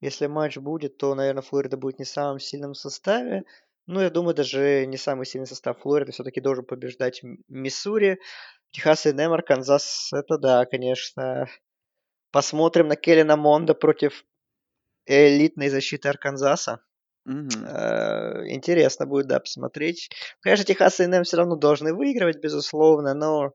если 0.02 0.28
матч 0.28 0.58
будет, 0.58 0.98
то, 0.98 1.16
наверное, 1.16 1.44
Флорида 1.44 1.78
будет 1.78 2.00
не 2.00 2.06
в 2.06 2.10
самом 2.10 2.40
сильном 2.40 2.76
составе. 2.76 3.46
Ну, 3.86 4.02
я 4.02 4.10
думаю, 4.10 4.34
даже 4.34 4.86
не 4.86 4.98
самый 4.98 5.26
сильный 5.26 5.48
состав 5.48 5.80
Флориды 5.80 6.12
все-таки 6.12 6.40
должен 6.40 6.66
побеждать 6.66 7.22
Миссури. 7.50 8.20
Техас 8.72 9.06
A&M, 9.06 9.14
Арканзас, 9.14 10.12
это 10.14 10.38
да, 10.38 10.66
конечно. 10.66 11.48
Посмотрим 12.32 12.88
на 12.88 12.96
Келлена 12.96 13.36
Монда 13.36 13.74
против 13.76 14.26
элитной 15.06 15.70
защиты 15.70 16.10
Арканзаса. 16.10 16.80
Э, 17.26 18.48
Интересно 18.48 19.06
будет, 19.06 19.28
да, 19.28 19.40
посмотреть. 19.40 20.10
Конечно, 20.40 20.66
Техас 20.66 21.00
и 21.00 21.24
все 21.24 21.38
равно 21.38 21.56
должны 21.56 21.94
выигрывать, 21.94 22.42
безусловно, 22.42 23.14
но 23.14 23.54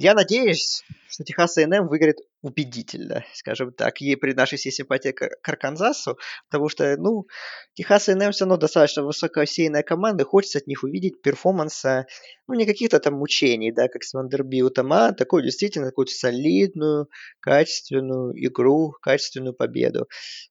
я 0.00 0.14
надеюсь, 0.14 0.82
что 1.08 1.24
Техас 1.24 1.58
A&M 1.58 1.86
выиграет 1.86 2.16
убедительно, 2.40 3.22
скажем 3.34 3.70
так, 3.70 4.00
и 4.00 4.16
при 4.16 4.32
нашей 4.32 4.56
всей 4.56 4.72
симпатии 4.72 5.10
к, 5.10 5.28
к 5.42 5.48
Арканзасу, 5.48 6.16
потому 6.48 6.70
что, 6.70 6.96
ну, 6.96 7.26
Техас 7.74 8.08
A&M 8.08 8.32
все 8.32 8.44
равно 8.44 8.56
достаточно 8.56 9.02
высокосейная 9.02 9.82
команда, 9.82 10.24
хочется 10.24 10.56
от 10.56 10.66
них 10.66 10.84
увидеть 10.84 11.20
перформанса, 11.20 12.06
ну, 12.48 12.54
не 12.54 12.64
каких-то 12.64 12.98
там 12.98 13.14
мучений, 13.14 13.72
да, 13.72 13.88
как 13.88 14.02
с 14.02 14.14
Вандербилтом, 14.14 14.90
а 14.94 15.12
такую 15.12 15.42
действительно 15.42 15.88
какую-то 15.88 16.12
солидную, 16.12 17.10
качественную 17.40 18.32
игру, 18.46 18.94
качественную 19.02 19.52
победу. 19.52 20.08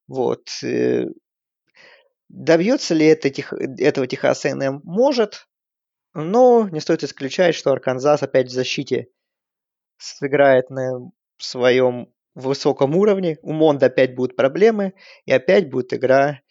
Вот. 0.07 0.47
э, 0.61 1.05
Добьется 2.27 2.93
ли 2.93 3.07
это, 3.07 3.29
этого 3.79 4.05
Техас 4.05 4.45
A&M? 4.45 4.81
Может, 4.83 5.47
Ну, 6.13 6.67
не 6.67 6.81
стоит 6.81 7.03
исключать, 7.03 7.55
что 7.55 7.71
Арканзас 7.71 8.21
опять 8.21 8.49
в 8.49 8.53
защите 8.53 9.07
сыграет 9.99 10.69
на 10.69 11.11
своем 11.37 12.11
высоком 12.35 12.95
уровне. 12.95 13.37
У 13.41 13.53
Монда 13.53 13.87
опять 13.87 14.15
будут 14.15 14.35
проблемы, 14.35 14.93
и 15.25 15.31
опять 15.31 15.69
будет 15.69 15.93
игра 15.93 16.41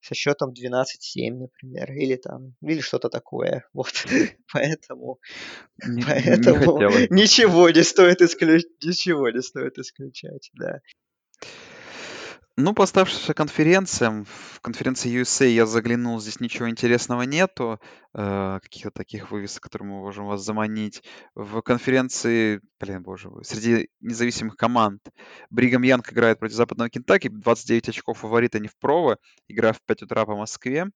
со 0.00 0.14
счетом 0.14 0.52
12-7, 0.52 1.32
например, 1.32 1.92
или 1.92 2.16
там, 2.16 2.54
или 2.62 2.80
что-то 2.80 3.08
такое. 3.08 3.64
Вот, 3.72 3.92
поэтому, 4.52 5.18
Не, 5.86 5.96
не 5.96 6.02
поэтому 6.04 6.78
бы. 6.78 7.06
ничего 7.10 7.70
не 7.70 7.82
стоит 7.82 8.22
исключать, 8.22 8.66
ничего 8.82 9.30
не 9.30 9.42
стоит 9.42 9.78
исключать, 9.78 10.50
да. 10.54 10.80
Ну, 12.58 12.72
по 12.72 12.84
оставшимся 12.84 13.34
конференциям, 13.34 14.24
в 14.24 14.60
конференции 14.62 15.20
USA 15.20 15.46
я 15.46 15.66
заглянул, 15.66 16.18
здесь 16.18 16.40
ничего 16.40 16.70
интересного 16.70 17.20
нету, 17.22 17.78
э, 18.14 18.60
каких-то 18.62 18.90
таких 18.90 19.30
вывесок, 19.30 19.62
которые 19.64 19.90
мы 19.90 19.98
можем 20.00 20.24
вас 20.24 20.42
заманить. 20.42 21.02
В 21.34 21.60
конференции, 21.60 22.62
блин, 22.80 23.02
боже 23.02 23.28
мой, 23.28 23.44
среди 23.44 23.90
независимых 24.00 24.56
команд 24.56 25.02
Бригам 25.50 25.82
Янг 25.82 26.10
играет 26.10 26.38
против 26.38 26.54
Западного 26.54 26.88
Кентаки, 26.88 27.28
29 27.28 27.90
очков 27.90 28.20
фаворита 28.20 28.58
не 28.58 28.68
в 28.68 28.78
прово, 28.78 29.18
игра 29.48 29.74
в 29.74 29.82
5 29.82 30.04
утра 30.04 30.24
по 30.24 30.34
Москве. 30.34 30.86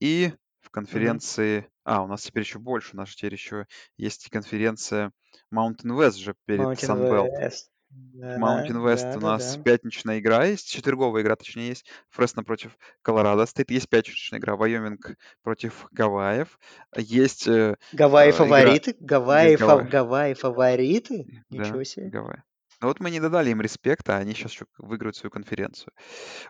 И 0.00 0.32
в 0.62 0.70
конференции... 0.70 1.68
А, 1.84 2.02
у 2.02 2.06
нас 2.06 2.22
теперь 2.22 2.44
еще 2.44 2.58
больше, 2.58 2.94
у 2.94 2.96
нас 2.96 3.14
теперь 3.14 3.34
еще 3.34 3.66
есть 3.98 4.26
и 4.26 4.30
конференция 4.30 5.12
Mountain 5.52 5.92
West 5.98 6.16
же 6.16 6.34
перед 6.46 6.62
Mountain 6.62 6.76
Sunbelt. 6.76 7.28
West. 7.38 7.68
Да, 7.90 8.38
Mountain 8.38 8.84
West 8.84 9.02
да, 9.02 9.16
у 9.16 9.20
да, 9.20 9.26
нас 9.32 9.56
да. 9.56 9.62
пятничная 9.62 10.20
игра 10.20 10.44
есть, 10.44 10.68
четверговая 10.68 11.22
игра, 11.22 11.34
точнее, 11.34 11.68
есть. 11.68 11.86
Фресно 12.10 12.44
против 12.44 12.76
Колорадо 13.02 13.46
стоит. 13.46 13.70
Есть 13.70 13.88
пятничная 13.88 14.38
игра. 14.38 14.56
Вайоминг 14.56 15.16
против 15.42 15.86
Гавайев. 15.90 16.58
Есть 16.96 17.48
э, 17.48 17.76
Гавайи 17.92 18.30
э, 18.30 18.34
игра... 18.34 18.44
фавориты? 18.44 18.96
Гавайи, 19.00 19.56
фа- 19.56 19.66
Гавайи. 19.66 19.88
Гавайи 19.88 20.34
фавориты? 20.34 21.44
Да, 21.50 21.64
Ничего 21.64 21.82
себе. 21.82 22.08
Гавайи. 22.10 22.42
Но 22.80 22.88
вот 22.88 23.00
мы 23.00 23.10
не 23.10 23.20
додали 23.20 23.50
им 23.50 23.60
респекта, 23.60 24.16
а 24.16 24.20
они 24.20 24.34
сейчас 24.34 24.52
еще 24.52 24.66
выиграют 24.78 25.16
свою 25.16 25.30
конференцию. 25.30 25.92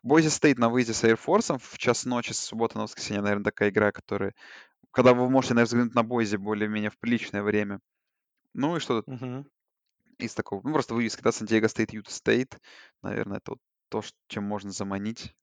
Бойзи 0.02 0.28
стоит 0.28 0.58
на 0.58 0.68
выезде 0.68 0.92
с 0.92 1.02
Air 1.04 1.18
Force 1.18 1.58
в 1.58 1.78
час 1.78 2.04
ночи 2.04 2.32
с 2.32 2.38
субботы 2.38 2.76
на 2.78 2.84
воскресенье, 2.84 3.22
наверное, 3.22 3.44
такая 3.44 3.70
игра, 3.70 3.90
которая... 3.90 4.34
Когда 4.92 5.14
вы 5.14 5.28
можете, 5.28 5.54
наверное, 5.54 5.68
взглянуть 5.68 5.94
на 5.94 6.02
Бойзи 6.02 6.36
более-менее 6.36 6.90
в 6.90 6.98
приличное 6.98 7.42
время. 7.42 7.80
Ну 8.54 8.76
и 8.76 8.80
что 8.80 9.02
тут 9.02 9.08
Мгм. 9.08 9.46
Из 10.26 10.34
такого? 10.34 10.60
Ну, 10.64 10.72
просто 10.72 10.94
вывески, 10.94 11.22
да, 11.22 11.32
Сантьяго 11.32 11.68
стоит, 11.68 11.92
Юта 11.92 12.12
Стейт. 12.12 12.58
Наверное, 13.02 13.38
это 13.38 13.52
вот 13.52 13.58
то, 13.88 14.02
чем 14.28 14.44
можно 14.44 14.70
заманить. 14.70 15.34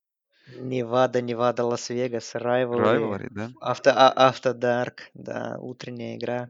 Невада, 0.55 1.21
Невада, 1.21 1.65
Лас-Вегас, 1.65 2.33
rivalry, 2.35 2.79
rivalry, 2.79 3.27
да? 3.31 3.51
After, 3.59 3.91
а- 3.93 4.11
After 4.29 4.69
Dark, 4.69 5.09
да, 5.13 5.57
утренняя 5.59 6.15
игра. 6.17 6.49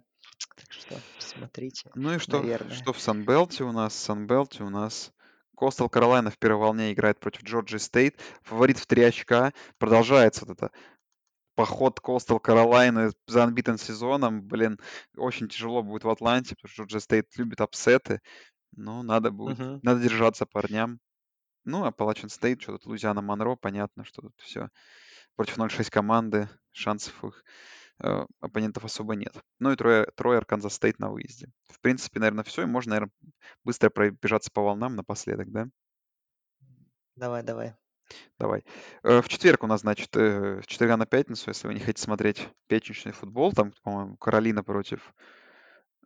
Так 0.55 0.71
что 0.71 0.95
смотрите, 1.17 1.89
Ну 1.95 2.13
и 2.13 2.17
что, 2.19 2.39
наверное. 2.41 2.75
что 2.75 2.93
в 2.93 2.99
Санбелте 2.99 3.63
у 3.63 3.71
нас? 3.71 3.93
В 3.93 3.97
Санбелте 3.99 4.63
у 4.63 4.69
нас 4.69 5.11
Костал 5.55 5.89
Каролайна 5.89 6.29
в 6.29 6.37
первой 6.37 6.59
волне 6.61 6.93
играет 6.93 7.19
против 7.19 7.43
Джорджи 7.43 7.79
Стейт. 7.79 8.19
Фаворит 8.43 8.77
в 8.77 8.85
3 8.85 9.03
очка. 9.03 9.53
Продолжается 9.79 10.45
вот 10.45 10.55
это 10.57 10.71
поход 11.57 11.99
Костал 11.99 12.39
Каролайны 12.39 13.11
за 13.27 13.43
unbeaten 13.43 13.79
сезоном. 13.79 14.43
Блин, 14.43 14.79
очень 15.17 15.49
тяжело 15.49 15.83
будет 15.83 16.05
в 16.05 16.09
Атланте, 16.09 16.55
потому 16.55 16.71
что 16.71 16.83
Джорджи 16.83 17.01
Стейт 17.01 17.37
любит 17.37 17.61
upset 17.61 18.04
ы. 18.04 18.21
Но 18.75 19.03
надо 19.03 19.31
будет, 19.31 19.59
Мгм. 19.59 19.79
надо 19.83 20.01
держаться 20.01 20.45
парням. 20.45 20.99
Ну, 21.65 21.85
Апалачин 21.85 22.29
Стейт, 22.29 22.61
что 22.61 22.73
тут 22.73 22.85
Лузиана 22.87 23.21
Монро, 23.21 23.55
понятно, 23.55 24.05
что 24.05 24.21
тут 24.23 24.33
все 24.37 24.69
против 25.35 25.57
0-6 25.57 25.89
команды, 25.91 26.49
шансов 26.71 27.23
их 27.23 27.43
э, 28.03 28.25
оппонентов 28.41 28.85
особо 28.85 29.15
нет. 29.15 29.33
Ну 29.59 29.71
и 29.71 29.75
Трой, 29.77 30.07
Трой 30.15 30.39
Арканзас 30.39 30.75
Стейт 30.75 30.99
на 30.99 31.11
выезде. 31.11 31.49
В 31.69 31.79
принципе, 31.81 32.19
наверное, 32.19 32.43
все. 32.45 32.63
И 32.63 32.67
можно, 32.67 32.91
наверное, 32.91 33.13
быстро 33.63 33.89
пробежаться 33.89 34.51
по 34.51 34.63
волнам 34.63 34.95
напоследок, 34.95 35.51
да? 35.51 35.67
Давай, 37.15 37.43
давай. 37.43 37.75
Давай. 38.39 38.63
Э, 39.03 39.21
В 39.21 39.29
четверг 39.29 39.63
у 39.63 39.67
нас, 39.67 39.81
значит, 39.81 40.15
э, 40.15 40.61
с 40.61 40.65
четверга 40.67 40.97
на 40.97 41.05
пятницу, 41.05 41.49
если 41.49 41.67
вы 41.67 41.73
не 41.73 41.79
хотите 41.79 42.01
смотреть 42.01 42.47
пятничный 42.67 43.11
футбол, 43.11 43.51
там, 43.51 43.73
по-моему, 43.83 44.17
Каролина 44.17 44.63
против 44.63 45.13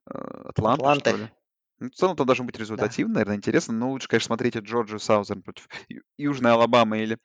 э, 0.07 0.18
Атланты, 0.45 0.82
что 0.82 0.91
Атланты, 0.91 1.11
ли. 1.18 1.32
Ну, 1.80 1.90
в 1.90 1.94
целом, 1.94 2.15
там 2.15 2.28
должен 2.28 2.45
быть 2.45 2.56
да. 2.56 2.61
результативно, 2.61 3.15
наверное, 3.15 3.38
интересно. 3.38 3.73
Но 3.73 3.90
лучше, 3.91 4.07
конечно, 4.07 4.28
смотреть 4.28 4.56
Джорджию 4.56 4.99
Саузерн 4.99 5.41
против 5.41 5.68
Ю- 5.90 6.03
Южной 6.18 6.52
Алабамы 6.52 6.99
или 6.99 7.18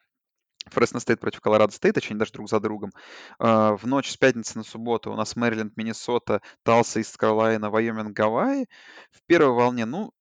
Фресно 0.71 0.99
Стейт 0.99 1.21
против 1.21 1.41
Колорадо 1.41 1.73
Стейт, 1.73 1.95
точнее, 1.95 2.17
даже 2.17 2.33
друг 2.33 2.49
за 2.49 2.59
другом. 2.59 2.91
А, 3.39 3.77
В 3.77 3.87
ночь 3.87 4.11
с 4.11 4.17
пятницы 4.17 4.59
на 4.59 4.65
субботу 4.65 5.13
у 5.13 5.15
нас 5.15 5.37
Мэриленд, 5.37 5.77
Миннесота, 5.77 6.43
Талса, 6.65 7.01
Ист 7.01 7.17
Каролайна, 7.17 7.71
Вайоминг, 7.71 8.17
Гавайи. 8.17 8.67
В 9.13 9.23
первой 9.27 9.55
волне, 9.55 9.85
ну, 9.85 10.13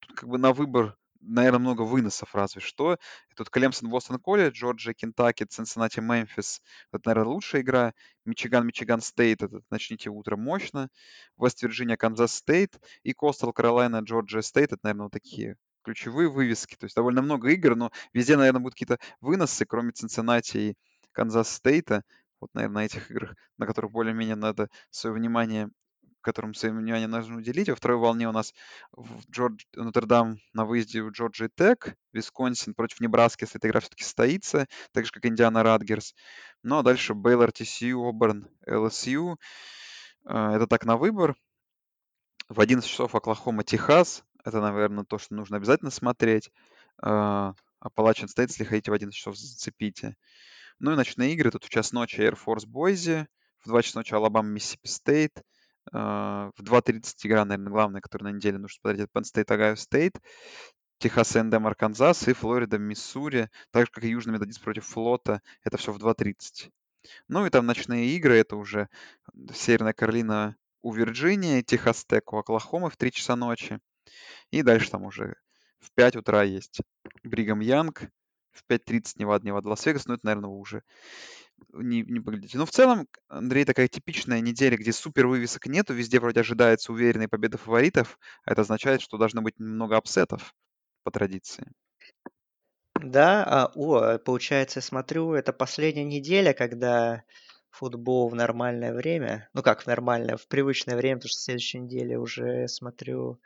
тут 0.00 0.16
как 0.16 0.28
бы 0.28 0.38
на 0.38 0.52
выбор, 0.52 0.96
наверное, 1.22 1.60
много 1.60 1.82
выносов 1.82 2.34
разве 2.34 2.60
что. 2.60 2.94
И 3.30 3.34
тут 3.34 3.50
Клемсон, 3.50 3.88
Бостон 3.88 4.18
Колледж, 4.18 4.54
Джорджия, 4.54 4.94
Кентаки, 4.94 5.44
Цинциннати, 5.44 6.00
Мемфис. 6.00 6.60
Это, 6.92 7.08
наверное, 7.08 7.32
лучшая 7.34 7.62
игра. 7.62 7.94
Мичиган, 8.24 8.66
Мичиган 8.66 9.00
Стейт. 9.00 9.42
Это 9.42 9.60
начните 9.70 10.10
утро 10.10 10.36
мощно. 10.36 10.88
Вест-Вирджиния, 11.38 11.96
Канзас 11.96 12.34
Стейт. 12.34 12.78
И 13.02 13.12
Костал 13.12 13.52
Каролайна, 13.52 14.00
Джорджия 14.00 14.42
Стейт. 14.42 14.72
Это, 14.72 14.80
наверное, 14.82 15.04
вот 15.04 15.12
такие 15.12 15.56
ключевые 15.82 16.28
вывески. 16.28 16.76
То 16.76 16.84
есть 16.84 16.96
довольно 16.96 17.22
много 17.22 17.50
игр, 17.50 17.76
но 17.76 17.90
везде, 18.12 18.36
наверное, 18.36 18.60
будут 18.60 18.74
какие-то 18.74 18.98
выносы, 19.20 19.64
кроме 19.64 19.92
Цинциннати 19.92 20.56
и 20.56 20.76
Канзас 21.12 21.50
Стейта. 21.50 22.02
Вот, 22.40 22.50
наверное, 22.54 22.82
на 22.82 22.84
этих 22.86 23.10
играх, 23.10 23.36
на 23.56 23.66
которых 23.66 23.92
более-менее 23.92 24.36
надо 24.36 24.68
свое 24.90 25.14
внимание 25.14 25.70
которым 26.22 26.54
свое 26.54 26.74
внимание 26.74 27.08
нужно 27.08 27.36
уделить. 27.36 27.68
Во 27.68 27.76
второй 27.76 27.98
волне 27.98 28.28
у 28.28 28.32
нас 28.32 28.54
в 28.92 29.30
Джордж... 29.30 29.64
Нотр-Дам 29.74 30.38
на 30.52 30.64
выезде 30.64 31.02
в 31.02 31.10
Джорджии 31.10 31.50
Тек, 31.54 31.96
Висконсин 32.12 32.74
против 32.74 33.00
Небраски, 33.00 33.44
если 33.44 33.58
эта 33.58 33.68
игра 33.68 33.80
все-таки 33.80 34.04
состоится, 34.04 34.66
так 34.92 35.04
же, 35.04 35.12
как 35.12 35.26
Индиана 35.26 35.62
Ратгерс. 35.62 36.14
Ну, 36.62 36.78
а 36.78 36.82
дальше 36.82 37.14
Бейлор, 37.14 37.50
TCU, 37.50 38.08
Оберн, 38.08 38.48
LSU. 38.66 39.36
Э, 40.24 40.54
Это 40.54 40.66
так 40.66 40.84
на 40.84 40.96
выбор. 40.96 41.34
В 42.48 42.60
11 42.60 42.88
часов 42.88 43.14
Оклахома, 43.14 43.64
Техас. 43.64 44.24
Это, 44.44 44.60
наверное, 44.60 45.04
то, 45.04 45.18
что 45.18 45.34
нужно 45.34 45.56
обязательно 45.56 45.90
смотреть. 45.90 46.50
Э, 47.02 47.52
Апалачин 47.80 48.28
Стейт, 48.28 48.50
если 48.50 48.64
хотите, 48.64 48.90
в 48.90 48.94
11 48.94 49.16
часов 49.16 49.36
зацепите. 49.36 50.16
Ну 50.78 50.92
и 50.92 50.96
ночные 50.96 51.32
игры. 51.32 51.50
Тут 51.50 51.64
в 51.64 51.68
час 51.68 51.92
ночи 51.92 52.20
Air 52.20 52.38
Force 52.38 52.66
Boise, 52.66 53.26
в 53.64 53.68
2 53.68 53.82
часа 53.82 53.98
ночи 53.98 54.14
Алабама, 54.14 54.48
Миссисипи 54.48 54.88
Стейт, 54.88 55.42
в 55.90 56.52
2.30 56.60 57.14
игра, 57.24 57.44
наверное, 57.44 57.72
главная, 57.72 58.00
которая 58.00 58.32
на 58.32 58.36
неделе 58.36 58.58
нужно 58.58 58.78
смотреть, 58.80 59.08
это 59.08 59.18
Penn 59.18 59.24
State, 59.24 59.48
Ohio 59.48 59.74
State, 59.74 60.20
Техас 60.98 61.34
A&M, 61.34 61.66
Арканзас 61.66 62.28
и 62.28 62.32
Флорида, 62.32 62.78
Миссури, 62.78 63.50
так 63.72 63.86
же, 63.86 63.92
как 63.92 64.04
и 64.04 64.10
Южный 64.10 64.34
Методист 64.34 64.62
против 64.62 64.86
Флота, 64.86 65.42
это 65.64 65.76
все 65.76 65.92
в 65.92 65.98
2.30. 65.98 66.70
Ну 67.28 67.44
и 67.44 67.50
там 67.50 67.66
ночные 67.66 68.10
игры, 68.10 68.36
это 68.36 68.56
уже 68.56 68.88
Северная 69.52 69.92
Каролина 69.92 70.56
у 70.82 70.92
Вирджинии, 70.92 71.62
Техас 71.62 72.04
Тек 72.04 72.32
у 72.32 72.36
Оклахомы 72.36 72.90
в 72.90 72.96
3 72.96 73.10
часа 73.10 73.34
ночи. 73.34 73.80
И 74.50 74.62
дальше 74.62 74.90
там 74.90 75.04
уже 75.04 75.34
в 75.80 75.92
5 75.92 76.16
утра 76.16 76.42
есть 76.44 76.80
Бригам 77.24 77.60
Янг, 77.60 78.02
в 78.52 78.62
5.30 78.70 79.14
Невада, 79.16 79.46
Невада, 79.46 79.68
Лас-Вегас, 79.70 80.06
ну 80.06 80.14
это, 80.14 80.26
наверное, 80.26 80.50
уже 80.50 80.82
не, 81.72 82.02
не 82.02 82.20
поглядите. 82.20 82.58
Но 82.58 82.66
в 82.66 82.70
целом, 82.70 83.08
Андрей, 83.28 83.64
такая 83.64 83.88
типичная 83.88 84.40
неделя, 84.40 84.76
где 84.76 84.92
супер 84.92 85.26
вывесок 85.26 85.66
нету, 85.66 85.94
везде 85.94 86.20
вроде 86.20 86.40
ожидается 86.40 86.92
уверенной 86.92 87.28
победа 87.28 87.58
фаворитов. 87.58 88.18
а 88.44 88.52
Это 88.52 88.62
означает, 88.62 89.00
что 89.00 89.18
должно 89.18 89.42
быть 89.42 89.58
много 89.58 89.96
апсетов 89.96 90.54
по 91.02 91.10
традиции. 91.10 91.72
Да, 93.00 93.44
а, 93.44 93.72
о, 93.74 94.18
получается, 94.18 94.78
я 94.78 94.82
смотрю, 94.82 95.32
это 95.34 95.52
последняя 95.52 96.04
неделя, 96.04 96.52
когда 96.52 97.24
футбол 97.70 98.28
в 98.28 98.34
нормальное 98.34 98.92
время. 98.92 99.48
Ну 99.54 99.62
как 99.62 99.82
в 99.82 99.86
нормальное, 99.86 100.36
в 100.36 100.46
привычное 100.46 100.96
время, 100.96 101.16
потому 101.16 101.30
что 101.30 101.38
в 101.38 101.42
следующей 101.42 101.80
неделе 101.80 102.18
уже 102.18 102.68
смотрю 102.68 103.40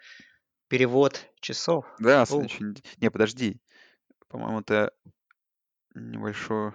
перевод 0.69 1.25
часов. 1.41 1.87
Да, 1.99 2.25
нед- 2.31 2.85
Не, 2.99 3.11
подожди. 3.11 3.61
По-моему, 4.29 4.63
ты 4.63 4.91
небольшую 5.95 6.75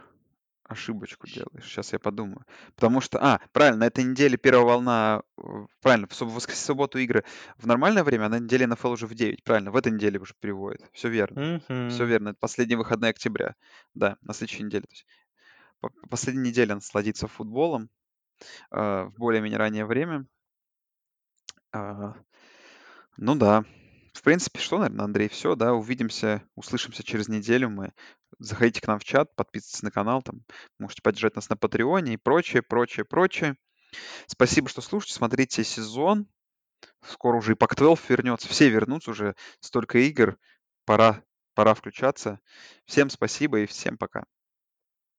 ошибочку 0.71 1.27
делаешь. 1.27 1.65
Сейчас 1.65 1.93
я 1.93 1.99
подумаю. 1.99 2.45
Потому 2.75 3.01
что... 3.01 3.19
А, 3.21 3.39
правильно, 3.51 3.79
на 3.79 3.87
этой 3.87 4.03
неделе 4.03 4.37
первая 4.37 4.65
волна... 4.65 5.21
э, 5.37 5.41
Правильно, 5.81 6.07
в 6.07 6.21
воскресенье, 6.21 6.65
субботу 6.65 6.99
игры 6.99 7.23
в 7.57 7.67
нормальное 7.67 8.03
время, 8.03 8.25
а 8.25 8.29
на 8.29 8.39
неделе 8.39 8.67
НФЛ 8.67 8.91
уже 8.91 9.07
в 9.07 9.13
9. 9.13 9.43
Правильно, 9.43 9.71
в 9.71 9.75
этой 9.75 9.91
неделе 9.91 10.19
уже 10.19 10.33
переводят. 10.39 10.81
Все 10.93 11.09
верно. 11.09 11.61
Все 11.67 12.03
мгм. 12.03 12.05
верно. 12.05 12.29
Это 12.29 12.39
последние 12.39 12.77
выходные 12.77 13.09
октября. 13.09 13.55
Да, 13.93 14.17
на 14.21 14.33
следующей 14.33 14.63
неделе. 14.63 14.83
То 14.83 14.91
есть 14.91 15.05
по- 15.79 15.89
по- 15.89 16.07
последняя 16.09 16.49
неделя 16.49 16.75
насладиться 16.75 17.27
футболом 17.27 17.89
э, 18.71 19.03
в 19.03 19.13
более-менее 19.17 19.57
раннее 19.57 19.85
время. 19.85 20.25
А, 21.73 22.15
ну 23.17 23.35
да. 23.35 23.63
В 24.13 24.23
принципе, 24.23 24.59
что, 24.59 24.77
наверное, 24.77 25.05
Андрей, 25.05 25.29
все, 25.29 25.55
да, 25.55 25.73
увидимся, 25.73 26.43
услышимся 26.55 27.03
через 27.03 27.27
неделю 27.29 27.69
мы. 27.69 27.93
Заходите 28.39 28.81
к 28.81 28.87
нам 28.87 28.99
в 28.99 29.03
чат, 29.03 29.33
подписывайтесь 29.35 29.83
на 29.83 29.91
канал, 29.91 30.21
там, 30.21 30.43
можете 30.79 31.01
поддержать 31.01 31.35
нас 31.35 31.49
на 31.49 31.57
Патреоне 31.57 32.13
и 32.13 32.17
прочее, 32.17 32.61
прочее, 32.61 33.05
прочее. 33.05 33.55
Спасибо, 34.27 34.69
что 34.69 34.81
слушаете, 34.81 35.15
смотрите 35.15 35.63
сезон. 35.63 36.27
Скоро 37.03 37.37
уже 37.37 37.53
и 37.53 37.55
Пак-12 37.55 37.99
вернется, 38.09 38.47
все 38.47 38.69
вернутся 38.69 39.11
уже, 39.11 39.35
столько 39.59 39.99
игр, 39.99 40.37
пора, 40.85 41.23
пора 41.53 41.73
включаться. 41.73 42.39
Всем 42.85 43.09
спасибо 43.09 43.59
и 43.59 43.65
всем 43.65 43.97
пока. 43.97 44.25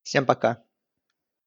Всем 0.02 0.26
пока. 0.26 0.64